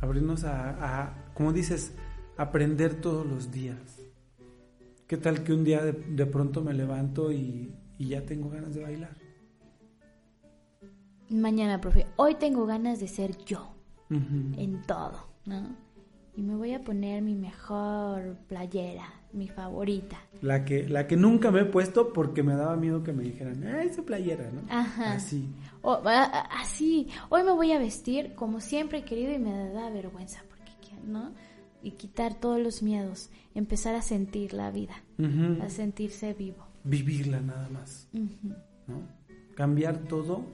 Abrirnos 0.00 0.44
a, 0.44 1.30
como 1.34 1.52
dices, 1.52 1.92
aprender 2.36 2.94
todos 3.00 3.26
los 3.26 3.50
días. 3.50 4.00
¿Qué 5.06 5.16
tal 5.16 5.42
que 5.44 5.52
un 5.52 5.64
día 5.64 5.84
de, 5.84 6.26
pronto 6.26 6.62
me 6.62 6.72
levanto 6.72 7.30
y, 7.32 7.74
ya 7.98 8.24
tengo 8.24 8.50
ganas 8.50 8.74
de 8.74 8.82
bailar? 8.82 9.16
Mañana, 11.28 11.80
profe, 11.80 12.06
hoy 12.16 12.36
tengo 12.36 12.66
ganas 12.66 13.00
de 13.00 13.08
ser 13.08 13.36
yo 13.44 13.74
en 14.10 14.82
todo, 14.86 15.26
¿no? 15.44 15.76
Y 16.36 16.42
me 16.42 16.54
voy 16.54 16.72
a 16.72 16.82
poner 16.82 17.22
mi 17.22 17.34
mejor 17.34 18.36
playera, 18.48 19.08
mi 19.34 19.48
favorita. 19.48 20.18
La 20.40 20.64
que, 20.64 20.88
la 20.88 21.06
que 21.06 21.16
nunca 21.16 21.50
me 21.50 21.60
he 21.60 21.64
puesto 21.64 22.12
porque 22.12 22.42
me 22.42 22.54
daba 22.54 22.76
miedo 22.76 23.02
que 23.02 23.12
me 23.12 23.24
dijeran, 23.24 23.64
ah, 23.64 23.82
esa 23.82 24.02
playera, 24.02 24.50
¿no? 24.50 24.62
Ajá. 24.70 25.14
Así. 25.14 25.48
O, 25.82 26.00
así. 26.04 27.08
Hoy 27.28 27.42
me 27.42 27.52
voy 27.52 27.72
a 27.72 27.78
vestir 27.78 28.34
como 28.34 28.60
siempre 28.60 28.98
he 28.98 29.04
querido 29.04 29.32
y 29.32 29.38
me 29.38 29.70
da 29.70 29.90
vergüenza, 29.90 30.42
porque, 30.48 30.96
¿no? 31.06 31.32
Y 31.82 31.92
quitar 31.92 32.34
todos 32.34 32.60
los 32.60 32.82
miedos, 32.82 33.30
empezar 33.54 33.94
a 33.94 34.02
sentir 34.02 34.54
la 34.54 34.70
vida, 34.70 34.94
a 35.60 35.68
sentirse 35.68 36.32
vivo. 36.32 36.66
Vivirla 36.84 37.40
nada 37.40 37.68
más, 37.68 38.08
¿no? 38.86 39.02
Cambiar 39.54 39.98
todo 40.08 40.44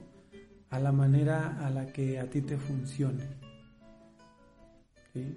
a 0.69 0.79
la 0.79 0.91
manera 0.91 1.65
a 1.65 1.69
la 1.69 1.87
que 1.87 2.19
a 2.19 2.29
ti 2.29 2.41
te 2.41 2.57
funcione. 2.57 3.23
¿Sí? 5.13 5.35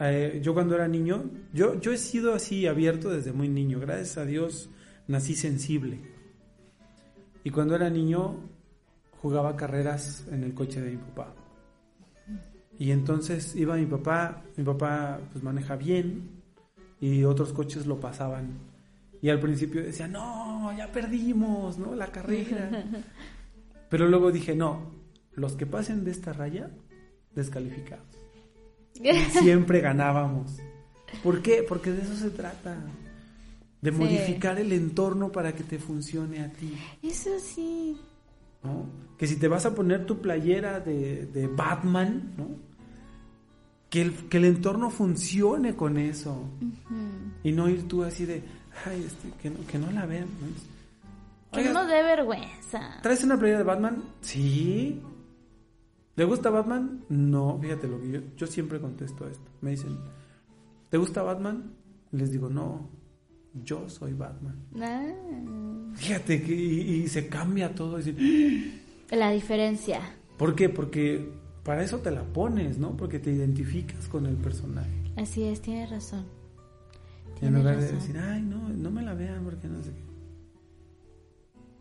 Eh, 0.00 0.40
yo 0.42 0.54
cuando 0.54 0.74
era 0.74 0.86
niño, 0.86 1.24
yo, 1.52 1.80
yo 1.80 1.92
he 1.92 1.98
sido 1.98 2.34
así 2.34 2.66
abierto 2.66 3.10
desde 3.10 3.32
muy 3.32 3.48
niño, 3.48 3.80
gracias 3.80 4.16
a 4.18 4.24
Dios 4.24 4.70
nací 5.08 5.34
sensible. 5.34 6.00
Y 7.42 7.50
cuando 7.50 7.74
era 7.74 7.90
niño 7.90 8.36
jugaba 9.20 9.56
carreras 9.56 10.26
en 10.30 10.44
el 10.44 10.54
coche 10.54 10.80
de 10.80 10.92
mi 10.92 10.96
papá. 10.98 11.34
Y 12.78 12.92
entonces 12.92 13.56
iba 13.56 13.74
mi 13.74 13.86
papá, 13.86 14.44
mi 14.56 14.62
papá 14.62 15.18
pues 15.32 15.42
maneja 15.42 15.74
bien 15.74 16.42
y 17.00 17.24
otros 17.24 17.52
coches 17.52 17.86
lo 17.86 17.98
pasaban. 17.98 18.58
Y 19.20 19.30
al 19.30 19.40
principio 19.40 19.82
decía, 19.82 20.06
no, 20.06 20.72
ya 20.76 20.92
perdimos, 20.92 21.76
¿no? 21.76 21.96
La 21.96 22.06
carrera. 22.06 22.84
Pero 23.90 24.06
luego 24.06 24.30
dije, 24.30 24.54
no, 24.54 24.92
los 25.32 25.56
que 25.56 25.66
pasen 25.66 26.04
de 26.04 26.12
esta 26.12 26.32
raya, 26.32 26.70
descalificados 27.34 28.17
siempre 29.30 29.80
ganábamos. 29.80 30.58
¿Por 31.22 31.42
qué? 31.42 31.64
Porque 31.66 31.90
de 31.90 32.02
eso 32.02 32.14
se 32.14 32.30
trata. 32.30 32.76
De 33.80 33.92
modificar 33.92 34.58
el 34.58 34.72
entorno 34.72 35.30
para 35.30 35.52
que 35.52 35.62
te 35.62 35.78
funcione 35.78 36.40
a 36.40 36.48
ti. 36.50 36.74
Eso 37.02 37.38
sí. 37.38 37.96
Que 39.16 39.26
si 39.26 39.36
te 39.36 39.48
vas 39.48 39.66
a 39.66 39.74
poner 39.74 40.04
tu 40.04 40.20
playera 40.20 40.80
de, 40.80 41.48
Batman, 41.54 42.34
¿no? 42.36 42.48
Que 43.88 44.02
el, 44.02 44.12
que 44.28 44.36
el 44.36 44.44
entorno 44.44 44.90
funcione 44.90 45.74
con 45.76 45.96
eso. 45.96 46.44
Y 47.44 47.52
no 47.52 47.68
ir 47.68 47.86
tú 47.86 48.02
así 48.02 48.26
de, 48.26 48.42
ay, 48.84 49.04
este, 49.06 49.30
que, 49.40 49.50
no, 49.50 49.66
que 49.66 49.78
no 49.78 49.90
la 49.92 50.06
vean. 50.06 50.28
Que 51.52 51.70
no 51.70 51.86
dé 51.86 52.02
vergüenza. 52.02 52.98
¿Traes 53.02 53.24
una 53.24 53.38
playera 53.38 53.58
de 53.58 53.64
Batman? 53.64 54.02
Sí. 54.20 55.00
¿Le 56.18 56.24
gusta 56.24 56.50
Batman? 56.50 57.04
No, 57.10 57.60
fíjate 57.62 57.86
lo 57.86 58.00
que 58.00 58.10
yo, 58.10 58.20
yo 58.36 58.48
siempre 58.48 58.80
contesto 58.80 59.28
esto. 59.28 59.48
Me 59.60 59.70
dicen, 59.70 59.96
¿te 60.90 60.98
gusta 60.98 61.22
Batman? 61.22 61.70
Les 62.10 62.32
digo, 62.32 62.48
no, 62.48 62.90
yo 63.62 63.88
soy 63.88 64.14
Batman. 64.14 64.56
Ah. 64.80 65.14
Fíjate 65.94 66.42
que 66.42 66.52
y, 66.52 67.06
se 67.06 67.28
cambia 67.28 67.72
todo. 67.72 68.00
La 69.12 69.30
diferencia. 69.30 70.00
¿Por 70.36 70.56
qué? 70.56 70.68
Porque 70.68 71.30
para 71.62 71.84
eso 71.84 71.98
te 71.98 72.10
la 72.10 72.24
pones, 72.24 72.78
¿no? 72.78 72.96
Porque 72.96 73.20
te 73.20 73.30
identificas 73.30 74.08
con 74.08 74.26
el 74.26 74.34
personaje. 74.38 74.90
Así 75.16 75.44
es, 75.44 75.62
tienes 75.62 75.88
razón. 75.88 76.26
en 77.40 77.54
lugar 77.54 77.78
de 77.78 77.92
decir, 77.92 78.18
ay, 78.18 78.42
no, 78.42 78.68
no 78.70 78.90
me 78.90 79.02
la 79.02 79.14
vean 79.14 79.44
porque 79.44 79.68
no 79.68 79.80
sé 79.84 79.92
qué. 79.92 80.02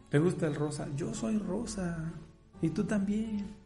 ¿Te 0.09 0.19
gusta 0.19 0.45
el 0.45 0.53
rosa? 0.53 0.87
Yo 0.95 1.11
soy 1.15 1.39
rosa. 1.39 2.13
Y 2.61 2.69
tú 2.69 2.83
también. 2.83 3.56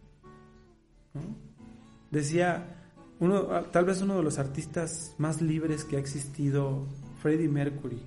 Decía, 2.10 2.76
uno, 3.20 3.44
tal 3.72 3.86
vez 3.86 4.02
uno 4.02 4.18
de 4.18 4.24
los 4.24 4.38
artistas 4.40 5.16
más 5.18 5.42
libres 5.42 5.86
que 5.86 5.96
ha 5.98 6.00
existido, 6.00 6.88
Freddie 7.22 7.48
Mercury. 7.48 8.02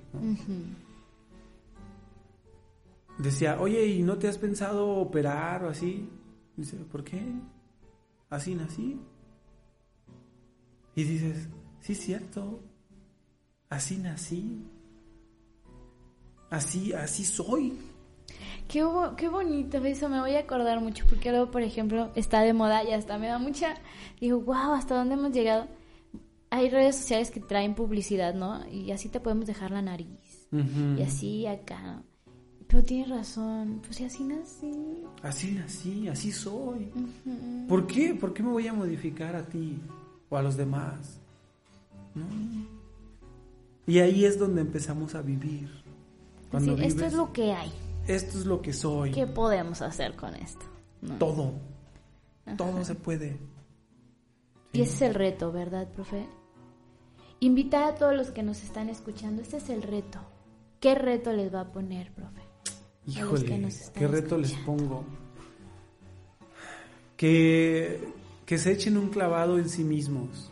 Decía, 3.17 3.59
oye, 3.61 3.85
¿y 3.87 4.03
no 4.03 4.17
te 4.17 4.27
has 4.27 4.37
pensado 4.37 4.87
operar 4.87 5.63
o 5.63 5.69
así? 5.69 6.09
Dice, 6.57 6.77
¿por 6.77 7.03
qué? 7.03 7.23
Así 8.29 8.55
nací. 8.55 8.99
Y 10.95 11.03
dices, 11.03 11.47
sí, 11.81 11.93
es 11.93 11.99
cierto, 11.99 12.61
así 13.69 13.97
nací. 13.97 14.65
Así, 16.49 16.93
así 16.93 17.25
soy. 17.25 17.77
Qué, 18.67 18.83
qué 19.17 19.29
bonito 19.29 19.77
eso, 19.77 20.09
me 20.09 20.19
voy 20.19 20.35
a 20.35 20.39
acordar 20.39 20.81
mucho, 20.81 21.05
porque 21.07 21.29
luego, 21.29 21.51
por 21.51 21.61
ejemplo, 21.61 22.11
está 22.15 22.41
de 22.41 22.53
moda 22.53 22.83
y 22.83 22.91
hasta 22.91 23.17
me 23.17 23.27
da 23.27 23.37
mucha... 23.37 23.75
Digo, 24.19 24.39
wow, 24.41 24.73
¿hasta 24.73 24.95
dónde 24.95 25.13
hemos 25.13 25.31
llegado? 25.31 25.67
Hay 26.49 26.69
redes 26.69 26.95
sociales 26.95 27.31
que 27.31 27.39
traen 27.39 27.75
publicidad, 27.75 28.33
¿no? 28.33 28.67
Y 28.69 28.91
así 28.91 29.09
te 29.09 29.19
podemos 29.19 29.45
dejar 29.45 29.71
la 29.71 29.81
nariz. 29.81 30.47
Y 30.97 31.01
así 31.01 31.45
acá. 31.45 32.01
Pero 32.67 32.83
tienes 32.83 33.09
razón, 33.09 33.81
pues 33.85 34.01
así 34.01 34.23
nací. 34.23 34.71
Así 35.21 35.51
nací, 35.51 36.07
así 36.07 36.31
soy. 36.31 36.91
¿Por 37.67 37.85
qué? 37.85 38.15
¿Por 38.15 38.33
qué 38.33 38.41
me 38.41 38.49
voy 38.49 38.67
a 38.67 38.73
modificar 38.73 39.35
a 39.35 39.45
ti 39.45 39.77
o 40.29 40.37
a 40.37 40.41
los 40.41 40.55
demás? 40.55 41.19
¿No? 42.15 42.25
Y 43.85 43.99
ahí 43.99 44.25
es 44.25 44.39
donde 44.39 44.61
empezamos 44.61 45.13
a 45.13 45.21
vivir. 45.21 45.69
Cuando 46.49 46.77
esto 46.77 47.05
es 47.05 47.13
lo 47.13 47.31
que 47.33 47.51
hay 47.51 47.71
esto 48.07 48.37
es 48.37 48.45
lo 48.45 48.61
que 48.61 48.73
soy. 48.73 49.11
¿Qué 49.11 49.27
podemos 49.27 49.81
hacer 49.81 50.15
con 50.15 50.35
esto? 50.35 50.65
Todo. 51.19 51.53
Todo 52.57 52.83
se 52.85 52.95
puede. 52.95 53.37
Y 54.73 54.81
ese 54.81 54.93
es 54.93 55.01
el 55.03 55.13
reto, 55.13 55.51
¿verdad, 55.51 55.87
profe? 55.89 56.25
Invitar 57.39 57.83
a 57.83 57.95
todos 57.95 58.15
los 58.15 58.31
que 58.31 58.43
nos 58.43 58.63
están 58.63 58.89
escuchando, 58.89 59.41
este 59.41 59.57
es 59.57 59.69
el 59.69 59.81
reto. 59.81 60.19
¿Qué 60.79 60.95
reto 60.95 61.31
les 61.33 61.53
va 61.53 61.61
a 61.61 61.71
poner, 61.71 62.11
profe? 62.13 62.41
Híjole, 63.07 63.69
¿qué 63.93 64.07
reto 64.07 64.37
les 64.37 64.53
pongo? 64.53 65.05
Que, 67.17 68.13
que 68.45 68.57
se 68.57 68.71
echen 68.71 68.97
un 68.97 69.09
clavado 69.09 69.57
en 69.57 69.69
sí 69.69 69.83
mismos 69.83 70.51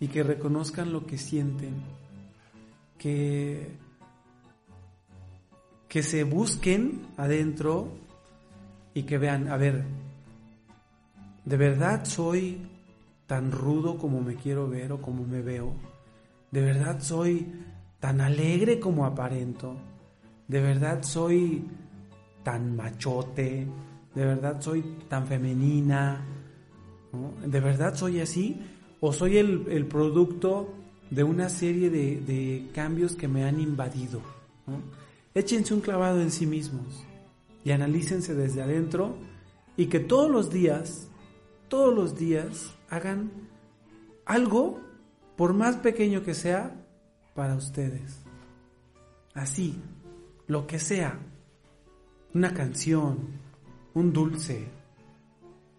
y 0.00 0.08
que 0.08 0.22
reconozcan 0.22 0.92
lo 0.92 1.06
que 1.06 1.16
sienten. 1.16 1.74
Que 2.98 3.76
que 5.88 6.02
se 6.02 6.24
busquen 6.24 7.06
adentro 7.16 7.88
y 8.94 9.04
que 9.04 9.18
vean, 9.18 9.48
a 9.48 9.56
ver, 9.56 9.84
¿de 11.44 11.56
verdad 11.56 12.04
soy 12.04 12.60
tan 13.26 13.52
rudo 13.52 13.98
como 13.98 14.20
me 14.20 14.36
quiero 14.36 14.68
ver 14.68 14.92
o 14.92 15.00
como 15.00 15.24
me 15.24 15.42
veo? 15.42 15.74
¿De 16.50 16.60
verdad 16.60 17.00
soy 17.00 17.46
tan 18.00 18.20
alegre 18.20 18.80
como 18.80 19.04
aparento? 19.04 19.76
¿De 20.48 20.60
verdad 20.60 21.02
soy 21.02 21.64
tan 22.42 22.74
machote? 22.76 23.66
¿De 24.14 24.24
verdad 24.24 24.60
soy 24.60 24.82
tan 25.08 25.26
femenina? 25.26 26.24
¿De 27.44 27.60
verdad 27.60 27.94
soy 27.94 28.20
así? 28.20 28.60
¿O 29.00 29.12
soy 29.12 29.36
el, 29.36 29.86
producto 29.86 30.72
de 31.10 31.22
una 31.22 31.48
serie 31.48 31.90
de, 31.90 32.20
de 32.20 32.70
cambios 32.72 33.14
que 33.14 33.28
me 33.28 33.44
han 33.44 33.60
invadido? 33.60 34.22
Échense 35.36 35.74
un 35.74 35.80
clavado 35.80 36.22
en 36.22 36.30
sí 36.30 36.46
mismos 36.46 37.04
y 37.62 37.70
analícense 37.70 38.34
desde 38.34 38.62
adentro 38.62 39.16
y 39.76 39.86
que 39.86 40.00
todos 40.00 40.30
los 40.30 40.50
días, 40.50 41.08
todos 41.68 41.94
los 41.94 42.16
días 42.16 42.74
hagan 42.88 43.30
algo, 44.24 44.80
por 45.36 45.52
más 45.52 45.76
pequeño 45.76 46.22
que 46.22 46.32
sea, 46.32 46.74
para 47.34 47.54
ustedes. 47.54 48.22
Así, 49.34 49.78
lo 50.46 50.66
que 50.66 50.78
sea. 50.78 51.18
Una 52.32 52.54
canción, 52.54 53.18
un 53.92 54.12
dulce, 54.14 54.66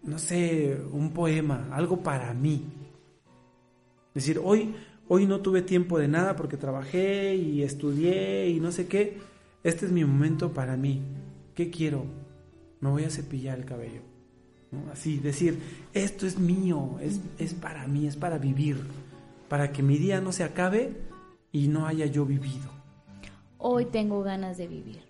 no 0.03 0.19
sé, 0.19 0.79
un 0.91 1.11
poema, 1.13 1.67
algo 1.71 2.03
para 2.03 2.31
mí. 2.35 2.63
Es 4.13 4.25
decir, 4.25 4.39
hoy, 4.43 4.75
hoy 5.07 5.25
no 5.25 5.41
tuve 5.41 5.63
tiempo 5.63 5.97
de 5.97 6.07
nada 6.07 6.35
porque 6.35 6.57
trabajé 6.57 7.35
y 7.35 7.63
estudié 7.63 8.49
y 8.49 8.59
no 8.59 8.71
sé 8.71 8.87
qué. 8.87 9.17
Este 9.67 9.85
es 9.85 9.91
mi 9.91 10.05
momento 10.05 10.53
para 10.53 10.77
mí. 10.77 11.01
¿Qué 11.53 11.69
quiero? 11.69 12.05
Me 12.79 12.89
voy 12.89 13.03
a 13.03 13.09
cepillar 13.09 13.59
el 13.59 13.65
cabello. 13.65 13.99
Así, 14.93 15.17
decir, 15.17 15.59
esto 15.93 16.25
es 16.25 16.39
mío, 16.39 16.97
es, 17.01 17.19
es 17.37 17.53
para 17.53 17.85
mí, 17.85 18.07
es 18.07 18.15
para 18.15 18.37
vivir, 18.37 18.77
para 19.49 19.73
que 19.73 19.83
mi 19.83 19.97
día 19.97 20.21
no 20.21 20.31
se 20.31 20.45
acabe 20.45 20.95
y 21.51 21.67
no 21.67 21.85
haya 21.85 22.05
yo 22.05 22.25
vivido. 22.25 22.69
Hoy 23.57 23.87
tengo 23.87 24.23
ganas 24.23 24.57
de 24.57 24.69
vivir. 24.69 25.01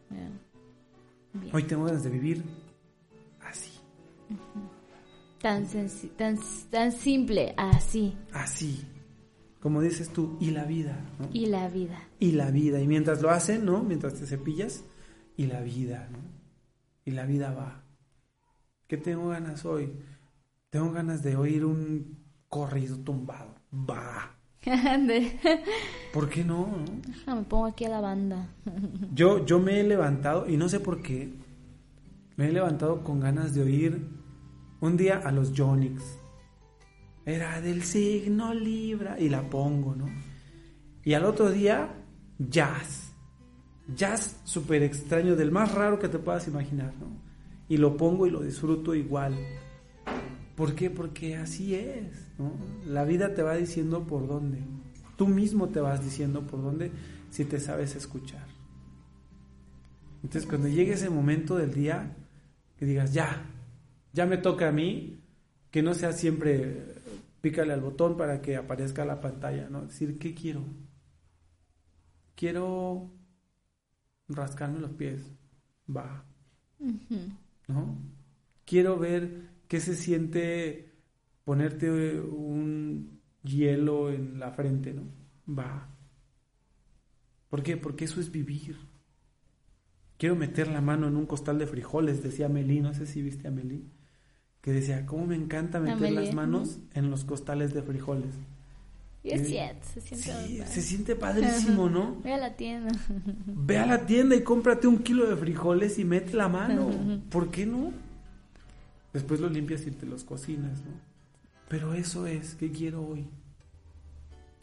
Hoy 1.53 1.62
tengo 1.62 1.86
ganas 1.86 2.03
de 2.03 2.10
vivir 2.10 2.43
así. 3.41 3.74
tan, 5.39 5.68
tan, 6.18 6.39
tan 6.72 6.91
simple, 6.91 7.53
así. 7.58 8.18
Así. 8.34 8.84
Como 9.68 9.82
dices 9.82 10.11
tú, 10.11 10.38
y 10.39 10.51
la 10.51 10.63
vida. 10.63 10.97
Y 11.34 11.47
la 11.47 11.68
vida. 11.68 11.99
Y 12.22 12.32
la 12.32 12.51
vida. 12.51 12.80
Y 12.80 12.88
mientras 12.88 13.22
lo 13.22 13.32
hacen, 13.32 13.65
¿no? 13.65 13.84
Mientras 13.84 14.13
te 14.13 14.26
cepillas, 14.26 14.86
y 15.36 15.47
la 15.47 15.59
vida, 15.59 16.07
¿no? 16.09 16.20
Y 17.03 17.11
la 17.11 17.26
vida 17.26 17.51
va. 17.51 17.84
¿Qué 18.88 18.95
tengo 18.95 19.28
ganas 19.28 19.65
hoy? 19.65 19.91
Tengo 20.70 20.93
ganas 20.93 21.22
de 21.22 21.36
oír 21.36 21.65
un 21.65 22.18
corrido 22.47 22.97
tumbado. 22.99 23.55
Va. 23.74 24.38
¿Por 26.13 26.30
qué 26.30 26.45
no? 26.45 26.70
me 27.28 27.43
pongo 27.43 27.65
aquí 27.65 27.84
a 27.84 27.89
la 27.89 27.99
banda. 27.99 28.47
yo, 29.13 29.45
yo 29.45 29.59
me 29.59 29.82
he 29.82 29.84
levantado, 29.84 30.47
y 30.47 30.55
no 30.55 30.70
sé 30.70 30.80
por 30.80 31.01
qué, 31.01 31.34
me 32.38 32.47
he 32.47 32.53
levantado 32.53 33.03
con 33.03 33.20
ganas 33.20 33.53
de 33.53 33.63
oír 33.63 34.07
un 34.80 34.95
día 34.95 35.18
a 35.18 35.34
los 35.34 35.51
Jonix. 35.53 36.16
Era 37.28 37.59
del 37.59 37.84
signo 37.84 38.53
Libra, 38.53 39.19
y 39.19 39.28
la 39.28 39.41
pongo, 39.49 39.93
¿no? 39.93 40.05
Y 41.03 41.13
al 41.13 41.25
otro 41.25 41.51
día, 41.51 41.93
jazz. 42.39 43.13
Jazz 43.93 44.39
súper 44.45 44.82
extraño, 44.84 45.36
del 45.36 45.51
más 45.51 45.73
raro 45.73 45.99
que 45.99 46.07
te 46.07 46.19
puedas 46.19 46.47
imaginar, 46.47 46.93
¿no? 46.97 47.07
Y 47.67 47.75
lo 47.75 47.97
pongo 47.97 48.28
y 48.28 48.30
lo 48.30 48.39
disfruto 48.39 48.95
igual. 48.95 49.38
¿Por 50.55 50.73
qué? 50.73 50.89
Porque 50.89 51.36
así 51.36 51.75
es, 51.75 52.32
¿no? 52.39 52.53
La 52.86 53.03
vida 53.03 53.34
te 53.34 53.43
va 53.43 53.55
diciendo 53.55 54.07
por 54.07 54.25
dónde. 54.25 54.59
Tú 55.17 55.28
mismo 55.28 55.67
te 55.67 55.82
vas 55.82 56.01
diciendo 56.01 56.47
por 56.47 56.61
dónde 56.61 56.93
si 57.30 57.43
te 57.43 57.59
sabes 57.59 57.93
escuchar. 57.97 58.47
Entonces 60.23 60.47
cuando 60.47 60.69
llegue 60.69 60.93
ese 60.93 61.09
momento 61.09 61.57
del 61.57 61.73
día, 61.73 62.15
que 62.78 62.86
digas, 62.86 63.13
ya, 63.13 63.51
ya 64.13 64.25
me 64.25 64.38
toca 64.38 64.69
a 64.69 64.71
mí, 64.71 65.19
que 65.69 65.82
no 65.82 65.93
sea 65.93 66.13
siempre 66.13 66.97
pícale 67.42 67.74
al 67.74 67.82
botón 67.82 68.18
para 68.18 68.42
que 68.42 68.56
aparezca 68.56 69.06
la 69.06 69.22
pantalla, 69.22 69.70
¿no? 69.70 69.86
Decir, 69.86 70.18
¿qué 70.20 70.34
quiero? 70.34 70.64
Quiero 72.36 73.12
rascarme 74.28 74.80
los 74.80 74.92
pies, 74.92 75.32
va, 75.90 76.26
¿no? 77.68 77.98
Quiero 78.66 78.98
ver 78.98 79.50
qué 79.68 79.80
se 79.80 79.96
siente 79.96 80.94
ponerte 81.44 82.20
un 82.20 83.22
hielo 83.44 84.12
en 84.12 84.40
la 84.40 84.52
frente, 84.52 84.94
¿no? 84.94 85.04
Va. 85.52 85.90
¿Por 87.50 87.64
qué? 87.64 87.78
Porque 87.78 88.06
eso 88.06 88.20
es 88.20 88.32
vivir. 88.32 88.78
Quiero 90.18 90.36
meter 90.36 90.68
la 90.68 90.82
mano 90.82 91.08
en 91.08 91.16
un 91.16 91.26
costal 91.26 91.60
de 91.60 91.68
frijoles, 91.68 92.24
decía 92.24 92.50
Meli, 92.50 92.82
no 92.82 92.94
sé 92.94 93.06
si 93.06 93.22
viste 93.22 93.48
a 93.48 93.52
Meli, 93.52 93.90
que 94.62 94.74
decía, 94.74 95.05
¿cómo 95.05 95.28
me 95.28 95.36
encanta 95.36 95.80
meter 95.80 96.12
las 96.12 96.34
manos 96.34 96.80
en 96.93 97.10
los 97.10 97.24
costales 97.24 97.74
de 97.74 97.82
frijoles? 97.82 98.36
Y 99.24 99.32
es 99.32 99.47
cierto, 99.47 99.88
se 99.93 100.01
siente, 100.01 100.66
se 100.68 100.82
siente 100.82 101.16
padrísimo, 101.16 101.89
¿no? 101.89 102.16
Ve 102.24 102.34
a 102.34 102.38
la 102.38 102.55
tienda. 102.55 102.91
Ve 103.45 103.78
a 103.78 103.86
la 103.86 104.05
tienda 104.05 104.36
y 104.36 104.43
cómprate 104.43 104.88
un 104.88 104.99
kilo 104.99 105.28
de 105.28 105.36
frijoles 105.36 105.99
y 105.99 106.05
mete 106.05 106.34
la 106.34 106.47
mano. 106.47 106.89
¿Por 107.30 107.51
qué 107.51 107.66
no? 107.66 107.91
Después 109.12 109.39
los 109.39 109.51
limpias 109.51 109.86
y 109.86 109.91
te 109.91 110.05
los 110.05 110.24
cocinas, 110.24 110.82
¿no? 110.86 110.91
Pero 111.68 111.93
eso 111.93 112.26
es, 112.28 112.55
¿qué 112.55 112.72
quiero 112.72 113.05
hoy? 113.05 113.28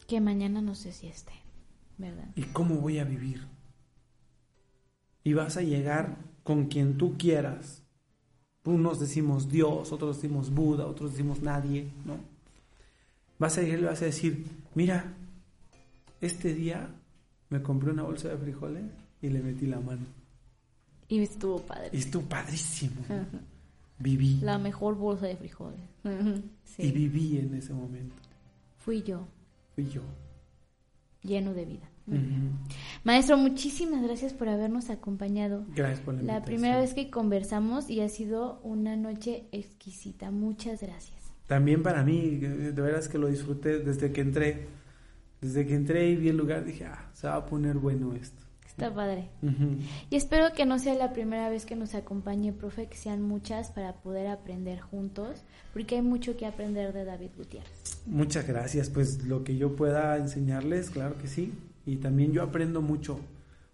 Que 0.07 0.21
mañana 0.21 0.63
no 0.63 0.75
sé 0.75 0.93
si 0.93 1.09
esté, 1.09 1.33
¿verdad? 1.99 2.29
¿Y 2.35 2.43
cómo 2.45 2.77
voy 2.77 2.99
a 2.99 3.05
vivir? 3.05 3.47
Y 5.23 5.35
vas 5.35 5.57
a 5.57 5.63
llegar 5.63 6.17
con 6.43 6.67
quien 6.67 6.97
tú 6.97 7.17
quieras. 7.19 7.84
Unos 8.65 8.99
decimos 8.99 9.51
Dios, 9.51 9.93
otros 9.93 10.17
decimos 10.17 10.51
Buda, 10.51 10.87
otros 10.87 11.13
decimos 11.13 11.43
nadie, 11.43 11.87
¿no? 12.05 12.17
Vas 13.39 13.59
a 13.59 13.63
le 13.63 13.83
vas 13.83 14.01
a 14.01 14.07
decir, 14.07 14.47
mira, 14.75 15.13
este 16.21 16.55
día 16.55 16.89
me 17.51 17.63
compré 17.63 17.91
una 17.91 18.05
bolsa 18.05 18.29
de 18.29 18.39
frijoles 18.39 18.85
y 19.21 19.29
le 19.29 19.43
metí 19.43 19.67
la 19.67 19.81
mano. 19.81 20.07
Y 21.09 21.21
estuvo 21.21 21.61
padre. 21.61 21.91
Y 21.93 21.99
estuvo 21.99 22.23
padrísimo. 22.23 23.03
Viví. 23.99 24.39
La 24.41 24.59
mejor 24.59 24.97
bolsa 24.97 25.27
de 25.27 25.37
frijoles. 25.37 25.81
Y 26.79 26.91
viví 26.91 27.39
en 27.39 27.55
ese 27.55 27.73
momento. 27.75 28.15
Fui 28.79 29.03
yo. 29.03 29.27
Fui 29.75 29.89
yo. 29.89 30.03
Lleno 31.23 31.53
de 31.55 31.65
vida. 31.65 31.89
Maestro, 33.05 33.37
muchísimas 33.37 34.03
gracias 34.03 34.33
por 34.33 34.49
habernos 34.49 34.91
acompañado. 34.91 35.65
Gracias 35.75 36.01
por 36.01 36.15
la 36.15 36.23
La 36.23 36.45
primera 36.45 36.79
vez 36.79 36.95
que 36.95 37.11
conversamos 37.11 37.89
y 37.91 38.01
ha 38.01 38.09
sido 38.09 38.61
una 38.63 38.97
noche 38.97 39.45
exquisita. 39.53 40.31
Muchas 40.31 40.83
gracias. 40.83 41.15
También 41.47 41.83
para 41.83 42.03
mí, 42.03 42.37
de 42.37 42.73
veras 42.73 43.09
que 43.09 43.19
lo 43.19 43.29
disfruté 43.29 43.79
desde 43.79 44.13
que 44.13 44.21
entré. 44.21 44.67
Desde 45.41 45.67
que 45.67 45.75
entré 45.75 46.09
y 46.09 46.17
vi 46.17 46.29
el 46.29 46.37
lugar, 46.37 46.65
dije, 46.65 46.87
ah, 46.87 47.11
se 47.13 47.27
va 47.27 47.37
a 47.37 47.47
poner 47.47 47.77
bueno 47.77 48.15
esto. 48.15 48.45
Está 48.67 48.93
padre. 48.93 49.29
Y 50.11 50.17
espero 50.17 50.53
que 50.53 50.67
no 50.67 50.81
sea 50.81 50.95
la 50.95 51.13
primera 51.13 51.49
vez 51.49 51.65
que 51.65 51.77
nos 51.77 51.95
acompañe, 51.95 52.53
profe, 52.53 52.89
que 52.89 52.97
sean 52.97 53.23
muchas 53.23 53.71
para 53.71 53.93
poder 53.93 54.27
aprender 54.27 54.81
juntos, 54.81 55.45
porque 55.73 55.97
hay 55.97 56.03
mucho 56.03 56.37
que 56.37 56.45
aprender 56.45 56.93
de 56.93 57.05
David 57.05 57.31
Gutiérrez. 57.37 58.03
Muchas 58.07 58.49
gracias, 58.49 58.91
pues 58.91 59.23
lo 59.25 59.45
que 59.45 59.57
yo 59.57 59.77
pueda 59.77 60.17
enseñarles, 60.17 60.91
claro 60.91 61.17
que 61.19 61.29
sí. 61.29 61.53
Y 61.87 61.97
también 61.97 62.33
yo 62.33 62.43
aprendo 62.43 62.81
mucho, 62.81 63.21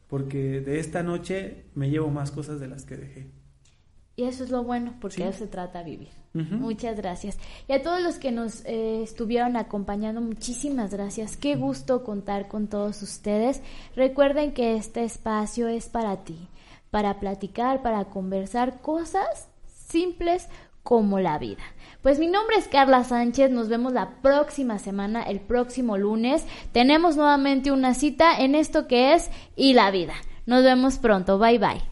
porque 0.08 0.60
de 0.60 0.80
esta 0.80 1.02
noche 1.02 1.64
me 1.74 1.90
llevo 1.90 2.10
más 2.10 2.30
cosas 2.30 2.60
de 2.60 2.68
las 2.68 2.84
que 2.84 2.96
dejé. 2.96 3.30
Y 4.16 4.24
eso 4.24 4.44
es 4.44 4.50
lo 4.50 4.64
bueno, 4.64 4.94
porque 5.00 5.26
eso 5.26 5.38
se 5.38 5.46
trata 5.46 5.82
vivir. 5.82 6.10
Muchas 6.32 6.96
gracias. 6.96 7.38
Y 7.66 7.72
a 7.72 7.82
todos 7.82 8.02
los 8.02 8.18
que 8.18 8.30
nos 8.30 8.64
eh, 8.64 9.02
estuvieron 9.02 9.56
acompañando, 9.56 10.20
muchísimas 10.20 10.92
gracias. 10.92 11.36
Qué 11.36 11.56
gusto 11.56 12.04
contar 12.04 12.46
con 12.46 12.68
todos 12.68 13.02
ustedes. 13.02 13.62
Recuerden 13.96 14.52
que 14.52 14.76
este 14.76 15.02
espacio 15.02 15.66
es 15.68 15.88
para 15.88 16.18
ti, 16.18 16.48
para 16.90 17.18
platicar, 17.18 17.82
para 17.82 18.04
conversar 18.04 18.80
cosas 18.80 19.48
simples 19.66 20.48
como 20.82 21.18
la 21.18 21.38
vida. 21.38 21.62
Pues 22.02 22.18
mi 22.18 22.28
nombre 22.28 22.56
es 22.56 22.66
Carla 22.66 23.04
Sánchez, 23.04 23.50
nos 23.50 23.68
vemos 23.68 23.92
la 23.92 24.22
próxima 24.22 24.78
semana, 24.78 25.22
el 25.22 25.38
próximo 25.40 25.98
lunes. 25.98 26.46
Tenemos 26.72 27.16
nuevamente 27.16 27.72
una 27.72 27.92
cita 27.92 28.38
en 28.38 28.54
esto 28.54 28.86
que 28.86 29.12
es 29.12 29.30
y 29.54 29.74
la 29.74 29.90
vida. 29.90 30.14
Nos 30.46 30.64
vemos 30.64 30.98
pronto, 30.98 31.38
bye 31.38 31.58
bye. 31.58 31.82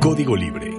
Código 0.00 0.36
Libre 0.36 0.77